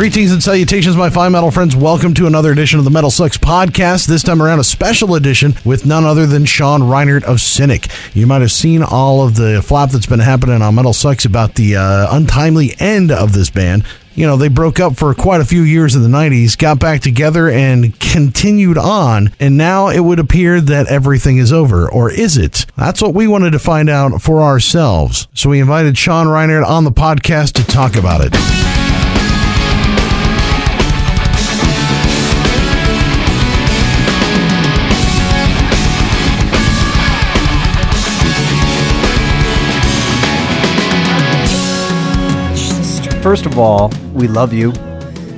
Greetings 0.00 0.32
and 0.32 0.42
salutations, 0.42 0.96
my 0.96 1.10
fine 1.10 1.32
metal 1.32 1.50
friends. 1.50 1.76
Welcome 1.76 2.14
to 2.14 2.26
another 2.26 2.52
edition 2.52 2.78
of 2.78 2.86
the 2.86 2.90
Metal 2.90 3.10
Sucks 3.10 3.36
podcast. 3.36 4.06
This 4.06 4.22
time 4.22 4.40
around, 4.40 4.58
a 4.58 4.64
special 4.64 5.14
edition 5.14 5.52
with 5.62 5.84
none 5.84 6.06
other 6.06 6.24
than 6.24 6.46
Sean 6.46 6.80
Reinert 6.80 7.22
of 7.24 7.38
Cynic. 7.42 7.86
You 8.14 8.26
might 8.26 8.40
have 8.40 8.50
seen 8.50 8.82
all 8.82 9.22
of 9.22 9.36
the 9.36 9.60
flap 9.60 9.90
that's 9.90 10.06
been 10.06 10.20
happening 10.20 10.62
on 10.62 10.74
Metal 10.74 10.94
Sucks 10.94 11.26
about 11.26 11.56
the 11.56 11.76
uh, 11.76 12.06
untimely 12.16 12.74
end 12.78 13.12
of 13.12 13.34
this 13.34 13.50
band. 13.50 13.84
You 14.14 14.26
know, 14.26 14.38
they 14.38 14.48
broke 14.48 14.80
up 14.80 14.96
for 14.96 15.12
quite 15.12 15.42
a 15.42 15.44
few 15.44 15.60
years 15.60 15.94
in 15.94 16.02
the 16.02 16.08
90s, 16.08 16.56
got 16.56 16.80
back 16.80 17.02
together, 17.02 17.50
and 17.50 18.00
continued 18.00 18.78
on. 18.78 19.32
And 19.38 19.58
now 19.58 19.88
it 19.88 20.00
would 20.00 20.18
appear 20.18 20.62
that 20.62 20.86
everything 20.86 21.36
is 21.36 21.52
over. 21.52 21.92
Or 21.92 22.10
is 22.10 22.38
it? 22.38 22.64
That's 22.74 23.02
what 23.02 23.12
we 23.12 23.28
wanted 23.28 23.50
to 23.50 23.58
find 23.58 23.90
out 23.90 24.22
for 24.22 24.40
ourselves. 24.40 25.28
So 25.34 25.50
we 25.50 25.60
invited 25.60 25.98
Sean 25.98 26.26
Reinert 26.26 26.64
on 26.64 26.84
the 26.84 26.90
podcast 26.90 27.52
to 27.56 27.66
talk 27.66 27.96
about 27.96 28.22
it. 28.22 28.79
First 43.22 43.46
of 43.46 43.58
all, 43.58 43.90
we 44.14 44.28
love 44.28 44.52
you. 44.52 44.72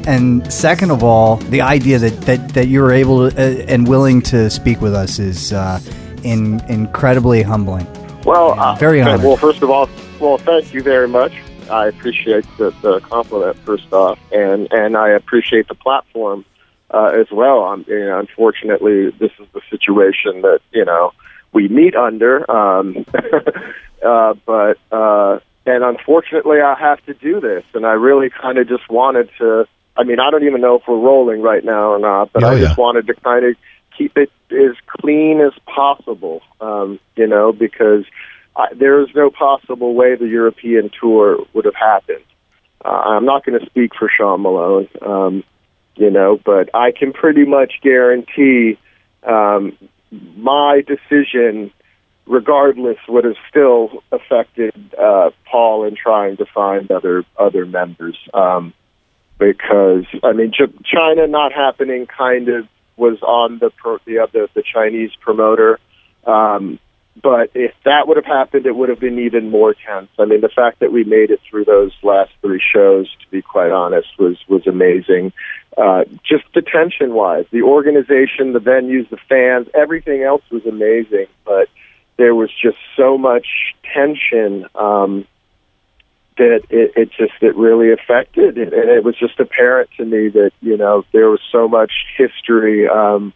And 0.07 0.51
second 0.53 0.91
of 0.91 1.03
all, 1.03 1.37
the 1.37 1.61
idea 1.61 1.99
that, 1.99 2.21
that, 2.23 2.49
that 2.51 2.69
you're 2.69 2.93
able 2.93 3.31
to, 3.31 3.37
uh, 3.37 3.65
and 3.69 3.87
willing 3.87 4.23
to 4.23 4.51
speak 4.51 4.81
with 4.81 4.95
us 4.95 5.19
is 5.19 5.53
uh, 5.53 5.81
in, 6.23 6.61
incredibly 6.69 7.43
humbling. 7.43 7.87
Well, 8.25 8.59
uh, 8.59 8.77
Very 8.77 9.01
honored. 9.01 9.23
Well, 9.23 9.37
first 9.37 9.63
of 9.63 9.71
all, 9.71 9.89
well, 10.21 10.39
thank 10.39 10.73
you 10.73 10.83
very 10.83 11.09
much. 11.09 11.33
I 11.71 11.87
appreciate 11.87 12.45
the, 12.59 12.71
the 12.83 13.01
compliment 13.01 13.57
first 13.59 13.93
off, 13.93 14.19
and 14.33 14.71
and 14.73 14.97
I 14.97 15.11
appreciate 15.11 15.69
the 15.69 15.75
platform 15.75 16.45
uh, 16.91 17.13
as 17.15 17.31
well. 17.31 17.65
Um, 17.65 17.85
you 17.89 18.01
know, 18.01 18.19
unfortunately, 18.19 19.11
this 19.11 19.31
is 19.39 19.47
the 19.55 19.61
situation 19.71 20.43
that 20.43 20.61
you 20.73 20.85
know 20.85 21.13
we 21.53 21.69
meet 21.69 21.97
under, 21.97 22.49
um, 22.51 23.07
uh, 24.05 24.35
but 24.45 24.79
uh, 24.91 25.39
and 25.67 25.85
unfortunately, 25.85 26.61
I 26.61 26.75
have 26.75 27.05
to 27.07 27.15
do 27.15 27.41
this, 27.41 27.65
and 27.75 27.87
I 27.87 27.93
really 27.93 28.31
kind 28.31 28.59
of 28.59 28.69
just 28.69 28.89
wanted 28.91 29.31
to. 29.39 29.67
I 29.97 30.05
mean, 30.05 30.19
I 30.21 30.31
don't 30.31 30.45
even 30.45 30.61
know 30.61 30.77
if 30.77 30.83
we're 30.89 30.99
rolling 30.99 31.43
right 31.43 31.63
now 31.65 31.91
or 31.91 31.99
not, 31.99 32.33
but 32.33 32.43
Oh, 32.45 32.49
I 32.49 32.55
yeah. 32.55 32.67
just 32.67 32.79
wanted 32.79 33.07
to 33.09 33.15
kind 33.15 33.45
of 33.45 33.57
keep 33.97 34.17
it 34.17 34.31
as 34.51 34.75
clean 34.87 35.41
as 35.41 35.53
possible, 35.67 36.41
um, 36.61 36.99
you 37.15 37.27
know, 37.27 37.53
because 37.53 38.05
I, 38.57 38.73
there 38.75 39.01
is 39.03 39.09
no 39.15 39.31
possible 39.31 39.95
way 39.95 40.15
the 40.17 40.27
European 40.27 40.91
tour 40.99 41.47
would 41.53 41.67
have 41.67 41.75
happened. 41.75 42.25
Uh, 42.85 42.89
I'm 42.89 43.25
not 43.25 43.45
going 43.45 43.59
to 43.61 43.67
speak 43.67 43.95
for 43.95 44.09
Sean 44.09 44.43
Malone, 44.43 44.89
um, 45.03 45.45
you 45.97 46.11
know, 46.11 46.41
but 46.43 46.75
I 46.75 46.93
can 46.93 47.13
pretty 47.13 47.45
much 47.45 47.75
guarantee 47.83 48.79
um, 49.23 49.77
my 50.37 50.83
decision, 50.87 51.71
regardless, 52.27 52.99
would 53.09 53.25
have 53.25 53.37
still 53.49 54.03
affected 54.11 54.75
uh, 54.99 55.31
Paul 55.51 55.85
in 55.85 55.97
trying 55.97 56.37
to 56.39 56.47
find 56.47 56.91
other 56.91 57.25
other 57.39 57.67
members. 57.67 58.19
Um, 58.33 58.75
because 59.39 60.05
I 60.23 60.33
mean, 60.33 60.53
Ch- 60.53 60.85
China 60.85 61.27
not 61.27 61.53
happening 61.53 62.07
kind 62.07 62.49
of 62.49 62.69
was 62.97 63.21
on 63.23 63.59
the 63.59 63.71
pro- 63.71 63.99
the 64.05 64.19
other 64.19 64.49
the 64.55 64.63
Chinese 64.63 65.11
promoter. 65.21 65.81
Um, 66.27 66.79
but 67.21 67.51
if 67.55 67.75
that 67.85 68.09
would 68.09 68.17
have 68.17 68.25
happened, 68.25 68.65
it 68.65 68.75
would 68.75 68.89
have 68.89 69.01
been 69.01 69.19
even 69.19 69.51
more 69.51 69.75
tense. 69.75 70.09
I 70.19 70.25
mean, 70.25 70.41
the 70.41 70.49
fact 70.49 70.81
that 70.81 70.93
we 70.93 71.05
made 71.05 71.31
it 71.31 71.41
through 71.49 71.67
those 71.67 71.93
last 72.03 72.33
three 72.41 72.63
shows, 72.73 73.07
to 73.21 73.31
be 73.31 73.43
quite 73.43 73.71
honest, 73.71 74.09
was 74.19 74.39
was 74.49 74.67
amazing. 74.67 75.33
Uh, 75.77 76.05
just 76.23 76.45
the 76.55 76.63
tension 76.63 77.15
wise, 77.15 77.47
the 77.51 77.63
organization, 77.63 78.53
the 78.53 78.61
venues, 78.61 79.09
the 79.11 79.19
fans, 79.29 79.69
everything 79.75 80.23
else 80.23 80.43
was 80.51 80.65
amazing. 80.67 81.27
But 81.45 81.69
there 82.17 82.35
was 82.35 82.51
just 82.51 82.79
so 82.97 83.17
much 83.19 83.47
tension 83.95 84.67
um, 84.75 85.27
that 86.39 86.63
it, 86.71 86.93
it 86.97 87.11
just 87.11 87.35
it 87.41 87.57
really 87.57 87.93
affected, 87.93 88.59
it. 88.59 88.73
and 88.73 88.91
it 88.91 89.05
was 89.05 89.17
just 89.19 89.39
apparent 89.39 89.91
to 89.97 90.05
me 90.05 90.29
that 90.29 90.53
you 90.61 90.77
know 90.77 91.05
there 91.13 91.29
was 91.29 91.41
so 91.51 91.69
much 91.69 91.93
history. 92.17 92.89
Um, 92.89 93.33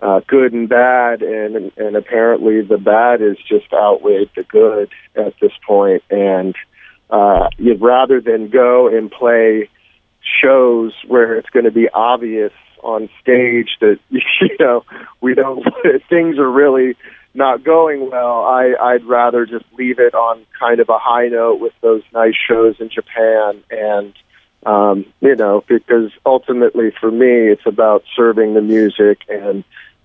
uh, 0.00 0.20
good 0.26 0.52
and 0.52 0.68
bad, 0.68 1.22
and 1.22 1.70
and 1.76 1.96
apparently 1.96 2.60
the 2.60 2.78
bad 2.78 3.22
is 3.22 3.36
just 3.48 3.72
outweighed 3.72 4.30
the 4.34 4.42
good 4.42 4.90
at 5.14 5.38
this 5.40 5.52
point. 5.64 6.02
And 6.10 6.56
uh, 7.08 7.50
you'd 7.56 7.80
rather 7.80 8.20
than 8.20 8.48
go 8.48 8.88
and 8.88 9.10
play 9.10 9.68
shows 10.42 10.92
where 11.06 11.36
it's 11.36 11.50
going 11.50 11.66
to 11.66 11.70
be 11.70 11.88
obvious 11.88 12.52
on 12.82 13.08
stage 13.20 13.76
that 13.80 13.98
you 14.10 14.56
know 14.58 14.84
we 15.20 15.34
don't 15.34 15.64
things 16.08 16.38
are 16.38 16.50
really 16.50 16.96
not 17.34 17.64
going 17.64 18.10
well. 18.10 18.44
I 18.44 18.74
I'd 18.80 19.04
rather 19.04 19.46
just 19.46 19.64
leave 19.78 19.98
it 19.98 20.14
on 20.14 20.44
kind 20.58 20.80
of 20.80 20.88
a 20.88 20.98
high 20.98 21.28
note 21.28 21.60
with 21.60 21.72
those 21.80 22.02
nice 22.12 22.34
shows 22.48 22.76
in 22.80 22.90
Japan 22.90 23.62
and 23.70 24.14
um, 24.64 25.06
you 25.20 25.34
know, 25.34 25.64
because 25.66 26.12
ultimately 26.24 26.92
for 27.00 27.10
me, 27.10 27.50
it's 27.50 27.66
about 27.66 28.04
serving 28.14 28.54
the 28.54 28.60
music, 28.60 29.18
and 29.28 29.64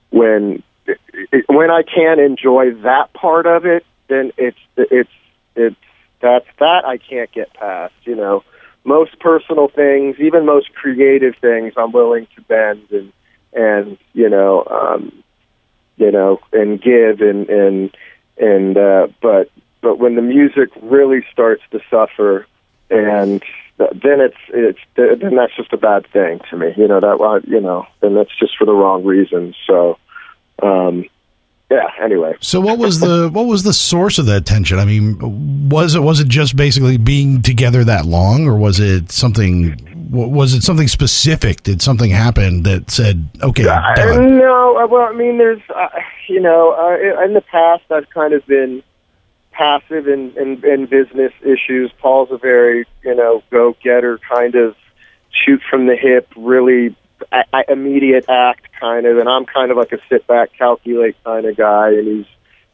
when 0.09 0.63
it, 0.87 1.45
when 1.47 1.69
I 1.69 1.83
can 1.83 2.19
enjoy 2.19 2.73
that 2.81 3.13
part 3.13 3.45
of 3.45 3.65
it, 3.65 3.85
then 4.07 4.31
it's 4.37 4.57
it's 4.75 5.11
it's 5.55 5.75
that's 6.21 6.47
that 6.59 6.85
I 6.85 6.97
can't 6.97 7.31
get 7.31 7.53
past. 7.53 7.93
You 8.03 8.15
know, 8.15 8.43
most 8.83 9.19
personal 9.19 9.67
things, 9.67 10.15
even 10.19 10.45
most 10.45 10.73
creative 10.73 11.35
things, 11.39 11.73
I'm 11.77 11.91
willing 11.91 12.27
to 12.35 12.41
bend 12.41 12.87
and 12.91 13.13
and 13.53 13.97
you 14.13 14.29
know, 14.29 14.65
um, 14.65 15.23
you 15.97 16.11
know, 16.11 16.39
and 16.53 16.81
give 16.81 17.21
and 17.21 17.49
and 17.49 17.97
and 18.37 18.77
uh, 18.77 19.07
but 19.21 19.49
but 19.81 19.99
when 19.99 20.15
the 20.15 20.21
music 20.21 20.69
really 20.81 21.23
starts 21.31 21.63
to 21.71 21.79
suffer 21.89 22.47
and 22.89 23.43
then 23.77 24.19
it's 24.21 24.37
it's 24.49 24.79
then 24.95 25.35
that's 25.35 25.55
just 25.55 25.73
a 25.73 25.77
bad 25.77 26.07
thing 26.07 26.39
to 26.49 26.57
me. 26.57 26.73
You 26.77 26.87
know 26.87 26.99
that 26.99 27.43
you 27.47 27.61
know 27.61 27.85
and 28.01 28.15
that's 28.15 28.35
just 28.39 28.57
for 28.57 28.65
the 28.65 28.73
wrong 28.73 29.03
reasons. 29.03 29.55
So 29.65 29.97
um, 30.61 31.05
yeah. 31.69 31.89
Anyway, 32.01 32.35
So 32.39 32.61
what 32.61 32.77
was 32.77 32.99
the 32.99 33.29
what 33.29 33.45
was 33.45 33.63
the 33.63 33.73
source 33.73 34.17
of 34.19 34.25
that 34.27 34.45
tension? 34.45 34.79
I 34.79 34.85
mean, 34.85 35.69
was 35.69 35.95
it 35.95 35.99
was 35.99 36.19
it 36.19 36.27
just 36.27 36.55
basically 36.55 36.97
being 36.97 37.41
together 37.41 37.83
that 37.83 38.05
long, 38.05 38.47
or 38.47 38.55
was 38.55 38.79
it 38.79 39.11
something? 39.11 39.83
Was 40.09 40.53
it 40.53 40.63
something 40.63 40.87
specific? 40.87 41.63
Did 41.63 41.81
something 41.81 42.11
happen 42.11 42.63
that 42.63 42.89
said, 42.89 43.27
"Okay, 43.43 43.65
Uh, 43.67 44.21
no, 44.21 44.87
well, 44.89 45.01
I 45.01 45.11
mean, 45.11 45.37
there's, 45.37 45.61
uh, 45.75 45.89
you 46.29 46.39
know, 46.39 46.71
uh, 46.71 47.23
in 47.25 47.33
the 47.33 47.41
past, 47.41 47.83
I've 47.91 48.09
kind 48.11 48.33
of 48.33 48.45
been 48.45 48.83
passive 49.51 50.07
in, 50.07 50.31
in, 50.37 50.63
in 50.63 50.85
business 50.85 51.33
issues. 51.41 51.91
Paul's 51.99 52.29
a 52.31 52.37
very, 52.37 52.85
you 53.03 53.15
know, 53.15 53.43
go 53.49 53.75
getter 53.83 54.19
kind 54.19 54.55
of 54.55 54.75
shoot 55.31 55.61
from 55.69 55.87
the 55.87 55.95
hip, 55.95 56.29
really 56.37 56.95
a, 57.31 57.43
a- 57.53 57.71
immediate 57.71 58.25
act 58.29 58.67
kind 58.79 59.05
of, 59.05 59.17
and 59.17 59.27
I'm 59.27 59.45
kind 59.45 59.71
of 59.71 59.77
like 59.77 59.91
a 59.91 59.99
sit 60.09 60.27
back, 60.27 60.51
calculate 60.57 61.15
kind 61.23 61.45
of 61.45 61.57
guy, 61.57 61.89
and 61.89 62.07
he's 62.07 62.25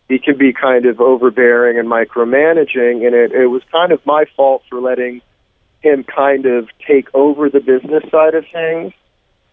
he 0.10 0.20
can 0.20 0.38
be 0.38 0.54
kind 0.54 0.86
of 0.86 1.00
overbearing 1.00 1.80
and 1.80 1.88
micromanaging, 1.88 3.06
and 3.06 3.16
it, 3.16 3.32
it 3.32 3.48
was 3.48 3.64
kind 3.72 3.92
of 3.92 4.06
my 4.06 4.26
fault 4.36 4.64
for 4.70 4.82
letting 4.82 5.22
him 5.82 6.04
kind 6.04 6.46
of 6.46 6.70
take 6.86 7.08
over 7.14 7.50
the 7.50 7.60
business 7.60 8.04
side 8.12 8.36
of 8.36 8.46
things. 8.48 8.94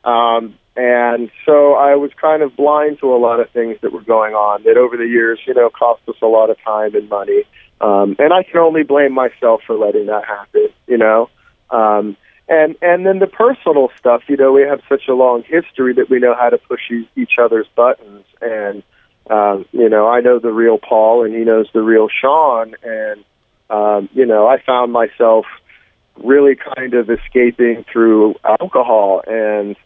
Um, 0.05 0.57
and 0.77 1.31
so 1.45 1.75
I 1.75 1.97
was 1.97 2.11
kind 2.21 2.43
of 2.43 2.57
blind 2.57 3.01
to 3.01 3.15
a 3.15 3.19
lot 3.19 3.41
of 3.41 3.51
things 3.51 3.79
that 3.83 3.93
were 3.93 4.03
going 4.03 4.35
on 4.35 4.63
that 4.63 4.77
over 4.77 4.97
the 4.97 5.07
years, 5.07 5.41
you 5.47 5.55
know, 5.55 5.69
cost 5.71 6.03
us 6.09 6.17
a 6.23 6.27
lot 6.27 6.51
of 6.51 6.61
time 6.63 6.95
and 6.95 7.09
money. 7.09 7.45
Um, 7.81 8.17
and 8.19 8.33
I 8.33 8.43
can 8.43 8.59
only 8.59 8.83
blame 8.83 9.13
myself 9.13 9.63
for 9.67 9.77
letting 9.77 10.07
that 10.07 10.25
happen, 10.25 10.69
you 10.87 10.99
know. 10.99 11.29
Um, 11.71 12.17
and 12.51 12.77
and 12.83 13.07
then 13.07 13.19
the 13.21 13.27
personal 13.27 13.91
stuff, 13.99 14.23
you 14.29 14.37
know, 14.37 14.53
we 14.53 14.63
have 14.63 14.83
such 14.89 15.09
a 15.09 15.15
long 15.15 15.43
history 15.43 15.95
that 15.95 16.11
we 16.11 16.19
know 16.19 16.35
how 16.35 16.51
to 16.51 16.59
push 16.59 16.91
each 17.17 17.39
other's 17.39 17.69
buttons. 17.75 18.27
And 18.43 18.83
um, 19.31 19.65
you 19.73 19.89
know, 19.89 20.09
I 20.09 20.21
know 20.21 20.39
the 20.39 20.53
real 20.53 20.77
Paul, 20.77 21.25
and 21.25 21.35
he 21.35 21.45
knows 21.45 21.69
the 21.73 21.83
real 21.83 22.09
Sean. 22.09 22.75
And 22.83 23.25
um, 23.71 24.11
you 24.13 24.27
know, 24.27 24.47
I 24.47 24.61
found 24.61 24.93
myself 24.93 25.47
really 26.23 26.57
kind 26.77 26.95
of 26.95 27.11
escaping 27.11 27.85
through 27.91 28.35
alcohol. 28.45 29.23
And, 29.27 29.77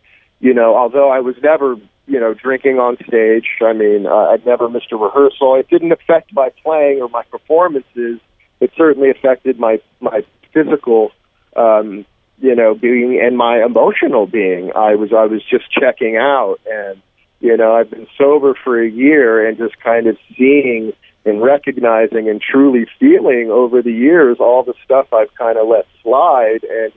you 0.41 0.55
know, 0.55 0.77
although 0.77 1.11
I 1.11 1.21
was 1.21 1.37
never, 1.43 1.77
you 2.07 2.21
know, 2.21 2.35
drinking 2.35 2.79
on 2.79 2.97
stage, 3.07 3.47
I 3.63 3.73
mean, 3.73 4.07
uh, 4.07 4.31
I'd 4.31 4.45
never 4.45 4.69
missed 4.69 4.93
a 4.93 4.97
rehearsal. 4.97 5.55
It 5.57 5.69
didn't 5.69 5.93
affect 5.93 6.33
my 6.33 6.51
playing 6.63 7.01
or 7.01 7.09
my 7.09 7.23
performances. 7.25 8.21
It 8.61 8.73
certainly 8.77 9.11
affected 9.11 9.59
my, 9.59 9.81
my 10.01 10.25
physical, 10.53 11.13
um, 11.57 12.05
you 12.39 12.55
know, 12.55 12.75
being 12.75 13.21
and 13.23 13.37
my 13.37 13.65
emotional 13.65 14.27
being. 14.27 14.73
I 14.75 14.95
was, 14.97 15.13
I 15.13 15.27
was 15.27 15.43
just 15.45 15.71
checking 15.71 16.17
out 16.17 16.61
and, 16.67 17.01
you 17.41 17.57
know, 17.57 17.75
I've 17.75 17.91
been 17.91 18.07
sober 18.19 18.55
for 18.55 18.83
a 18.83 18.89
year 18.89 19.47
and 19.47 19.57
just 19.59 19.79
kind 19.81 20.07
of 20.07 20.17
seeing 20.37 20.93
and 21.25 21.43
recognizing 21.43 22.29
and 22.29 22.41
truly 22.41 22.87
feeling 23.01 23.51
over 23.51 23.83
the 23.83 23.93
years 23.93 24.39
all 24.41 24.63
the 24.63 24.75
stuff 24.85 25.13
I've 25.13 25.35
kind 25.35 25.59
of 25.59 25.69
let 25.69 25.87
slide 26.03 26.65
and 26.65 26.93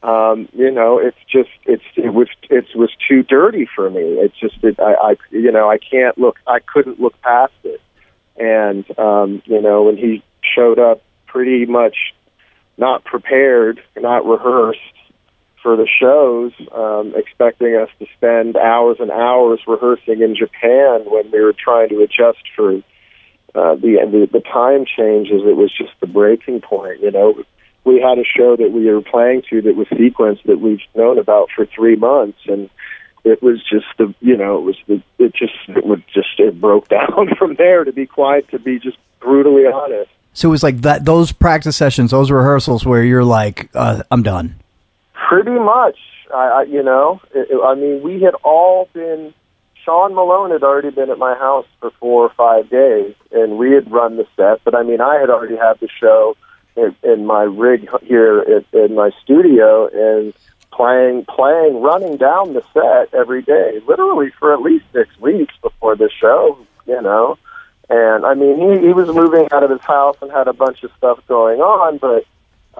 um 0.00 0.48
you 0.52 0.70
know 0.70 0.98
it's 0.98 1.18
just 1.30 1.50
it's 1.64 1.82
it 1.96 2.14
was 2.14 2.28
it 2.50 2.66
was 2.74 2.90
too 3.08 3.24
dirty 3.24 3.68
for 3.74 3.90
me 3.90 4.00
it's 4.00 4.38
just 4.38 4.62
it, 4.62 4.78
I 4.78 4.94
I 4.94 5.16
you 5.30 5.50
know 5.50 5.68
I 5.68 5.78
can't 5.78 6.16
look 6.16 6.38
I 6.46 6.60
couldn't 6.60 7.00
look 7.00 7.20
past 7.20 7.52
it 7.64 7.80
and 8.36 8.98
um 8.98 9.42
you 9.46 9.60
know 9.60 9.82
when 9.82 9.96
he 9.96 10.22
showed 10.40 10.78
up 10.78 11.02
pretty 11.26 11.66
much 11.66 12.14
not 12.78 13.04
prepared 13.04 13.80
not 13.96 14.24
rehearsed 14.24 14.80
for 15.62 15.76
the 15.76 15.86
shows 15.86 16.52
um 16.72 17.12
expecting 17.16 17.74
us 17.76 17.90
to 17.98 18.06
spend 18.16 18.56
hours 18.56 18.96
and 19.00 19.10
hours 19.10 19.60
rehearsing 19.66 20.22
in 20.22 20.34
Japan 20.36 21.04
when 21.04 21.30
we 21.30 21.40
were 21.40 21.54
trying 21.54 21.88
to 21.90 22.00
adjust 22.00 22.42
for 22.54 22.82
uh, 23.54 23.74
the, 23.76 23.96
the 24.10 24.28
the 24.30 24.40
time 24.40 24.84
changes. 24.84 25.42
It 25.44 25.56
was 25.56 25.72
just 25.76 25.92
the 26.00 26.06
breaking 26.06 26.60
point. 26.60 27.00
You 27.00 27.10
know, 27.10 27.42
we 27.84 28.00
had 28.00 28.18
a 28.18 28.24
show 28.24 28.56
that 28.56 28.70
we 28.72 28.84
were 28.90 29.00
playing 29.00 29.42
to 29.50 29.62
that 29.62 29.74
was 29.74 29.88
sequenced 29.88 30.44
that 30.44 30.60
we've 30.60 30.80
known 30.94 31.18
about 31.18 31.48
for 31.56 31.66
three 31.66 31.96
months, 31.96 32.38
and 32.46 32.68
it 33.24 33.42
was 33.42 33.62
just 33.62 33.86
the 33.96 34.14
you 34.20 34.36
know 34.36 34.58
it 34.58 34.62
was 34.62 34.76
the 34.86 35.02
it 35.18 35.34
just 35.34 35.54
it 35.68 35.84
would 35.84 36.04
just 36.12 36.38
it 36.38 36.60
broke 36.60 36.88
down 36.98 37.34
from 37.38 37.54
there. 37.54 37.84
To 37.84 37.92
be 37.92 38.06
quiet, 38.06 38.48
to 38.50 38.58
be 38.58 38.78
just 38.78 38.98
brutally 39.20 39.66
honest. 39.66 40.10
So 40.38 40.46
it 40.46 40.50
was 40.52 40.62
like 40.62 40.82
that. 40.82 41.04
Those 41.04 41.32
practice 41.32 41.76
sessions, 41.76 42.12
those 42.12 42.30
rehearsals, 42.30 42.86
where 42.86 43.02
you're 43.02 43.24
like, 43.24 43.70
uh, 43.74 44.04
"I'm 44.08 44.22
done." 44.22 44.54
Pretty 45.28 45.50
much, 45.50 45.98
I, 46.32 46.60
I 46.60 46.62
you 46.62 46.80
know, 46.80 47.20
it, 47.34 47.48
it, 47.50 47.60
I 47.60 47.74
mean, 47.74 48.02
we 48.02 48.22
had 48.22 48.34
all 48.44 48.88
been 48.92 49.34
Sean 49.84 50.14
Malone 50.14 50.52
had 50.52 50.62
already 50.62 50.90
been 50.90 51.10
at 51.10 51.18
my 51.18 51.34
house 51.34 51.66
for 51.80 51.90
four 51.98 52.22
or 52.22 52.32
five 52.36 52.70
days, 52.70 53.16
and 53.32 53.58
we 53.58 53.72
had 53.72 53.90
run 53.90 54.16
the 54.16 54.28
set. 54.36 54.62
But 54.62 54.76
I 54.76 54.84
mean, 54.84 55.00
I 55.00 55.18
had 55.18 55.28
already 55.28 55.56
had 55.56 55.80
the 55.80 55.88
show 55.88 56.36
in, 56.76 56.94
in 57.02 57.26
my 57.26 57.42
rig 57.42 57.88
here 58.04 58.38
at, 58.38 58.64
in 58.72 58.94
my 58.94 59.10
studio, 59.24 59.88
and 59.92 60.32
playing, 60.70 61.24
playing, 61.24 61.82
running 61.82 62.16
down 62.16 62.54
the 62.54 62.62
set 62.72 63.12
every 63.12 63.42
day, 63.42 63.80
literally 63.88 64.30
for 64.38 64.54
at 64.54 64.62
least 64.62 64.84
six 64.92 65.18
weeks 65.18 65.54
before 65.60 65.96
the 65.96 66.08
show. 66.20 66.56
You 66.86 67.02
know, 67.02 67.38
and 67.88 68.26
I 68.26 68.34
mean, 68.34 68.56
he 68.56 68.86
he 68.86 68.92
was 68.92 69.08
moving 69.08 69.48
out 69.50 69.62
of 69.62 69.70
his 69.70 69.80
house 69.80 70.16
and 70.20 70.30
had 70.30 70.48
a 70.48 70.52
bunch 70.52 70.82
of 70.82 70.90
stuff 70.96 71.20
going 71.26 71.60
on, 71.60 71.98
but 71.98 72.24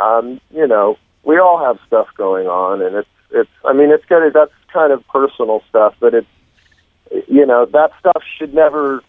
um, 0.01 0.41
you 0.51 0.67
know, 0.67 0.99
we 1.25 1.39
all 1.39 1.65
have 1.65 1.79
stuff 1.87 2.09
going 2.17 2.47
on, 2.47 2.83
and 2.83 2.97
it's 2.97 3.09
it's. 3.31 3.51
I 3.65 3.73
mean, 3.73 3.91
it's 3.91 4.05
good. 4.05 4.33
That's 4.33 4.53
kind 4.73 4.93
of 4.93 5.07
personal 5.09 5.63
stuff, 5.69 5.95
but 6.01 6.15
it's 6.15 6.27
you 7.29 7.47
know 7.47 7.67
that 7.67 7.93
stuff 8.01 8.23
should 8.39 8.55
never 8.55 9.03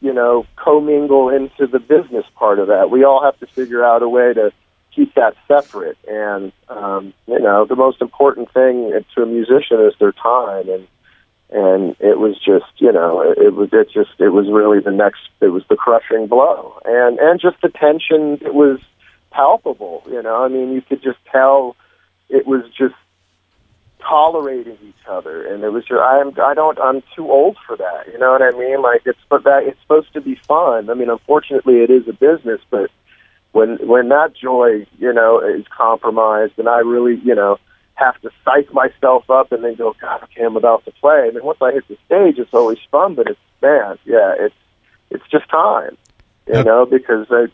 you 0.00 0.12
know 0.12 0.46
commingle 0.56 1.28
into 1.28 1.66
the 1.66 1.78
business 1.78 2.24
part 2.34 2.58
of 2.58 2.68
that 2.68 2.90
we 2.90 3.04
all 3.04 3.22
have 3.22 3.38
to 3.40 3.46
figure 3.46 3.84
out 3.84 4.02
a 4.02 4.08
way 4.08 4.32
to 4.32 4.50
keep 4.94 5.14
that 5.14 5.34
separate 5.46 5.98
and 6.08 6.52
um 6.68 7.12
you 7.26 7.38
know 7.38 7.64
the 7.64 7.76
most 7.76 8.00
important 8.00 8.50
thing 8.52 8.90
to 9.14 9.22
a 9.22 9.26
musician 9.26 9.80
is 9.80 9.94
their 9.98 10.12
time 10.12 10.68
and 10.68 10.86
and 11.52 11.96
it 11.98 12.18
was 12.18 12.36
just 12.36 12.70
you 12.76 12.92
know 12.92 13.22
it, 13.22 13.54
was 13.54 13.70
it 13.72 13.90
just 13.90 14.10
it 14.18 14.28
was 14.28 14.48
really 14.50 14.80
the 14.80 14.90
next 14.90 15.20
it 15.40 15.48
was 15.48 15.64
the 15.68 15.76
crushing 15.76 16.26
blow. 16.26 16.80
And 16.84 17.18
and 17.18 17.40
just 17.40 17.60
the 17.62 17.68
tension 17.68 18.38
it 18.40 18.54
was 18.54 18.78
palpable 19.30 20.02
you 20.10 20.22
know. 20.22 20.44
I 20.44 20.48
mean 20.48 20.72
you 20.72 20.82
could 20.82 21.02
just 21.02 21.18
tell 21.30 21.76
it 22.28 22.46
was 22.46 22.62
just 22.76 22.94
tolerating 24.00 24.78
each 24.86 25.06
other. 25.08 25.46
And 25.46 25.64
it 25.64 25.70
was 25.70 25.88
your 25.88 26.02
i'm 26.02 26.28
i 26.40 26.54
don't 26.54 26.78
i'm 26.78 27.02
too 27.16 27.30
old 27.30 27.56
for 27.66 27.76
that 27.76 28.06
you 28.12 28.18
know 28.18 28.30
what 28.32 28.42
i 28.42 28.56
mean? 28.56 28.80
Like 28.82 29.02
it's 29.04 29.18
but 29.28 29.44
that 29.44 29.64
it's 29.64 29.80
supposed 29.82 30.12
to 30.14 30.20
be 30.20 30.36
fun. 30.46 30.88
I 30.88 30.94
mean 30.94 31.10
unfortunately 31.10 31.78
it 31.78 31.90
is 31.90 32.06
a 32.08 32.12
business 32.12 32.60
but 32.70 32.90
when 33.52 33.76
when 33.86 34.08
that 34.10 34.34
joy 34.34 34.86
you 34.98 35.12
know 35.12 35.40
is 35.40 35.64
compromised 35.76 36.52
and 36.58 36.68
i 36.68 36.78
really 36.78 37.16
you 37.24 37.34
know 37.34 37.58
have 38.00 38.20
to 38.22 38.30
psych 38.44 38.72
myself 38.72 39.28
up 39.30 39.52
and 39.52 39.62
then 39.64 39.74
go 39.76 39.94
god 40.00 40.22
okay 40.24 40.42
i'm 40.44 40.56
about 40.56 40.84
to 40.84 40.90
play 40.92 41.26
and 41.28 41.36
then 41.36 41.44
once 41.44 41.58
i 41.62 41.72
hit 41.72 41.86
the 41.88 41.96
stage 42.06 42.38
it's 42.38 42.54
always 42.54 42.78
fun 42.90 43.14
but 43.14 43.28
it's 43.28 43.40
man 43.62 43.98
yeah 44.04 44.34
it's 44.38 44.54
it's 45.10 45.24
just 45.30 45.48
time 45.50 45.96
you 46.48 46.62
Yep. 46.62 46.64
know 46.64 46.86
because 46.86 47.26
I, 47.30 47.46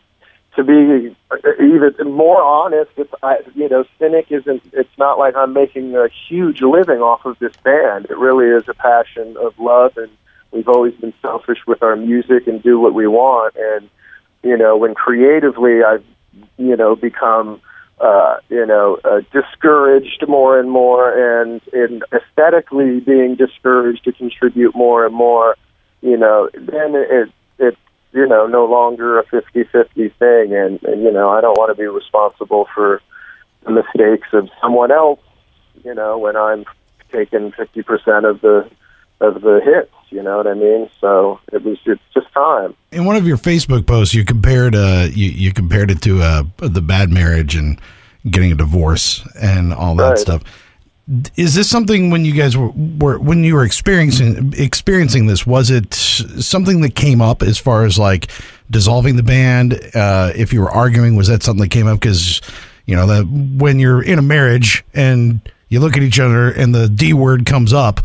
to 0.57 0.63
be 0.63 1.15
even 1.61 2.11
more 2.11 2.41
honest, 2.41 2.91
it's 2.97 3.13
I, 3.21 3.37
you 3.55 3.69
know, 3.69 3.85
cynic 3.99 4.25
isn't. 4.31 4.63
It's 4.73 4.97
not 4.97 5.19
like 5.19 5.35
I'm 5.35 5.53
making 5.53 5.95
a 5.95 6.07
huge 6.27 6.61
living 6.61 6.97
off 6.99 7.25
of 7.25 7.37
this 7.39 7.53
band. 7.63 8.07
It 8.09 8.17
really 8.17 8.47
is 8.47 8.67
a 8.67 8.73
passion 8.73 9.37
of 9.39 9.57
love, 9.59 9.95
and 9.97 10.09
we've 10.51 10.67
always 10.67 10.95
been 10.95 11.13
selfish 11.21 11.59
with 11.67 11.83
our 11.83 11.95
music 11.95 12.47
and 12.47 12.61
do 12.61 12.79
what 12.79 12.95
we 12.95 13.07
want. 13.07 13.55
And 13.55 13.87
you 14.43 14.57
know, 14.57 14.75
when 14.75 14.95
creatively 14.95 15.83
I've 15.83 16.03
you 16.57 16.75
know 16.75 16.95
become 16.95 17.61
uh, 17.99 18.37
you 18.49 18.65
know 18.65 18.97
uh, 19.03 19.21
discouraged 19.31 20.23
more 20.27 20.59
and 20.59 20.69
more, 20.69 21.41
and 21.41 21.61
in 21.73 22.01
aesthetically 22.13 22.99
being 22.99 23.35
discouraged 23.35 24.03
to 24.05 24.11
contribute 24.11 24.75
more 24.75 25.05
and 25.05 25.15
more, 25.15 25.55
you 26.01 26.17
know, 26.17 26.49
then 26.53 26.95
it 26.95 27.31
it 27.59 27.77
you 28.13 28.25
know, 28.25 28.47
no 28.47 28.65
longer 28.65 29.19
a 29.19 29.25
50-50 29.25 29.93
thing. 29.93 30.55
And, 30.55 30.81
and, 30.83 31.03
you 31.03 31.11
know, 31.11 31.29
I 31.29 31.41
don't 31.41 31.57
want 31.57 31.75
to 31.75 31.79
be 31.79 31.87
responsible 31.87 32.67
for 32.73 33.01
the 33.63 33.71
mistakes 33.71 34.29
of 34.33 34.49
someone 34.61 34.91
else, 34.91 35.19
you 35.83 35.93
know, 35.93 36.17
when 36.17 36.35
I'm 36.35 36.65
taking 37.11 37.51
50% 37.51 38.29
of 38.29 38.41
the, 38.41 38.69
of 39.21 39.41
the 39.41 39.61
hits, 39.63 39.93
you 40.09 40.23
know 40.23 40.37
what 40.37 40.47
I 40.47 40.53
mean? 40.53 40.89
So 41.01 41.39
it 41.51 41.63
was, 41.63 41.77
it's 41.85 42.01
just 42.13 42.31
time. 42.33 42.75
In 42.91 43.05
one 43.05 43.15
of 43.15 43.27
your 43.27 43.37
Facebook 43.37 43.85
posts, 43.85 44.13
you 44.13 44.23
compared 44.25 44.75
uh 44.75 45.07
you, 45.11 45.29
you 45.29 45.53
compared 45.53 45.91
it 45.91 46.01
to 46.03 46.21
uh 46.21 46.43
the 46.57 46.81
bad 46.81 47.09
marriage 47.11 47.55
and 47.55 47.79
getting 48.29 48.51
a 48.51 48.55
divorce 48.55 49.25
and 49.39 49.73
all 49.73 49.95
that 49.95 50.09
Right. 50.09 50.19
stuff. 50.19 50.43
Is 51.37 51.55
this 51.55 51.69
something 51.69 52.09
when 52.09 52.25
you 52.25 52.33
guys 52.33 52.57
were, 52.57 52.69
were 52.69 53.17
when 53.17 53.43
you 53.45 53.55
were 53.55 53.63
experiencing 53.63 54.53
experiencing 54.57 55.27
this? 55.27 55.47
Was 55.47 55.69
it 55.71 55.93
something 55.93 56.81
that 56.81 56.95
came 56.95 57.21
up 57.21 57.41
as 57.41 57.57
far 57.57 57.85
as 57.85 57.97
like 57.97 58.29
dissolving 58.69 59.15
the 59.15 59.23
band? 59.23 59.79
Uh, 59.95 60.33
if 60.35 60.51
you 60.51 60.59
were 60.59 60.69
arguing, 60.71 61.15
was 61.15 61.27
that 61.29 61.43
something 61.43 61.61
that 61.63 61.71
came 61.71 61.87
up? 61.87 62.01
Because 62.01 62.41
you 62.85 62.95
know 62.95 63.07
that 63.07 63.25
when 63.57 63.79
you're 63.79 64.01
in 64.03 64.19
a 64.19 64.21
marriage 64.21 64.83
and 64.93 65.39
you 65.69 65.79
look 65.79 65.95
at 65.95 66.03
each 66.03 66.19
other 66.19 66.51
and 66.51 66.75
the 66.75 66.89
D 66.89 67.13
word 67.13 67.45
comes 67.45 67.71
up, 67.71 68.01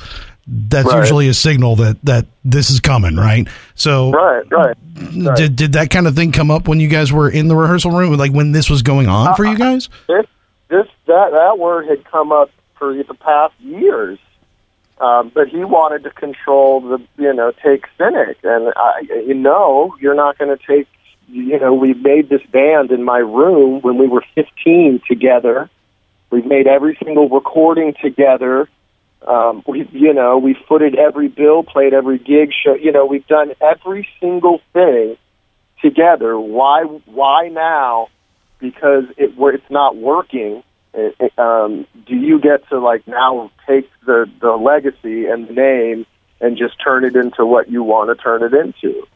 that's 0.46 0.88
Right. 0.88 0.98
usually 1.00 1.28
a 1.28 1.34
signal 1.34 1.76
that 1.76 1.96
that 2.04 2.26
this 2.44 2.70
is 2.70 2.80
coming, 2.80 3.16
right? 3.16 3.46
So 3.74 4.10
Right, 4.10 4.42
right. 4.50 4.76
right. 5.24 5.36
did 5.36 5.56
did 5.56 5.72
that 5.74 5.90
kind 5.90 6.06
of 6.06 6.14
thing 6.14 6.32
come 6.32 6.50
up 6.50 6.66
when 6.68 6.80
you 6.80 6.88
guys 6.88 7.12
were 7.12 7.30
in 7.30 7.48
the 7.48 7.56
rehearsal 7.56 7.90
room, 7.92 8.14
like 8.16 8.32
when 8.32 8.52
this 8.52 8.68
was 8.68 8.82
going 8.82 9.08
on 9.08 9.34
for 9.36 9.44
you 9.44 9.56
guys? 9.56 9.88
this 10.08 10.26
this 10.68 10.86
that 11.06 11.30
that 11.32 11.58
word 11.58 11.86
had 11.88 12.04
come 12.04 12.32
up 12.32 12.50
for 12.78 12.94
the 12.94 13.14
past 13.14 13.54
years. 13.60 14.18
Um, 15.00 15.32
but 15.34 15.48
he 15.48 15.64
wanted 15.64 16.04
to 16.04 16.10
control 16.10 16.80
the, 16.80 16.98
you 17.18 17.32
know, 17.34 17.50
take 17.64 17.86
Cynic, 17.98 18.36
and 18.44 18.72
I, 18.76 19.00
you 19.26 19.34
know, 19.34 19.96
you're 20.00 20.14
not 20.14 20.38
going 20.38 20.56
to 20.56 20.64
take, 20.64 20.86
you 21.28 21.58
know, 21.58 21.74
we 21.74 21.92
made 21.94 22.28
this 22.28 22.42
band 22.52 22.92
in 22.92 23.02
my 23.02 23.18
room 23.18 23.80
when 23.80 23.98
we 23.98 24.06
were 24.06 24.22
15 24.36 25.00
together. 25.08 25.68
We've 26.30 26.46
made 26.46 26.68
every 26.68 26.96
single 27.04 27.28
recording 27.28 27.94
together. 28.00 28.68
Um, 29.26 29.62
we, 29.66 29.88
you 29.92 30.12
know, 30.12 30.38
we 30.38 30.56
footed 30.68 30.96
every 30.96 31.28
bill, 31.28 31.62
played 31.62 31.94
every 31.94 32.18
gig 32.18 32.50
show. 32.52 32.74
You 32.74 32.92
know, 32.92 33.06
we've 33.06 33.26
done 33.26 33.52
every 33.60 34.08
single 34.20 34.60
thing 34.72 35.16
together. 35.80 36.38
Why? 36.38 36.84
Why 37.06 37.48
now? 37.48 38.08
Because 38.58 39.04
it 39.16 39.32
it's 39.36 39.70
not 39.70 39.96
working. 39.96 40.62
It, 40.94 41.16
it, 41.18 41.38
um, 41.38 41.86
do 42.06 42.14
you 42.14 42.40
get 42.40 42.68
to 42.68 42.78
like 42.78 43.06
now 43.06 43.50
take 43.66 43.88
the 44.04 44.26
the 44.40 44.50
legacy 44.50 45.26
and 45.26 45.48
the 45.48 45.52
name 45.52 46.06
and 46.40 46.58
just 46.58 46.74
turn 46.82 47.04
it 47.04 47.16
into 47.16 47.46
what 47.46 47.70
you 47.70 47.82
want 47.82 48.16
to 48.16 48.22
turn 48.22 48.42
it 48.42 48.52
into? 48.52 49.06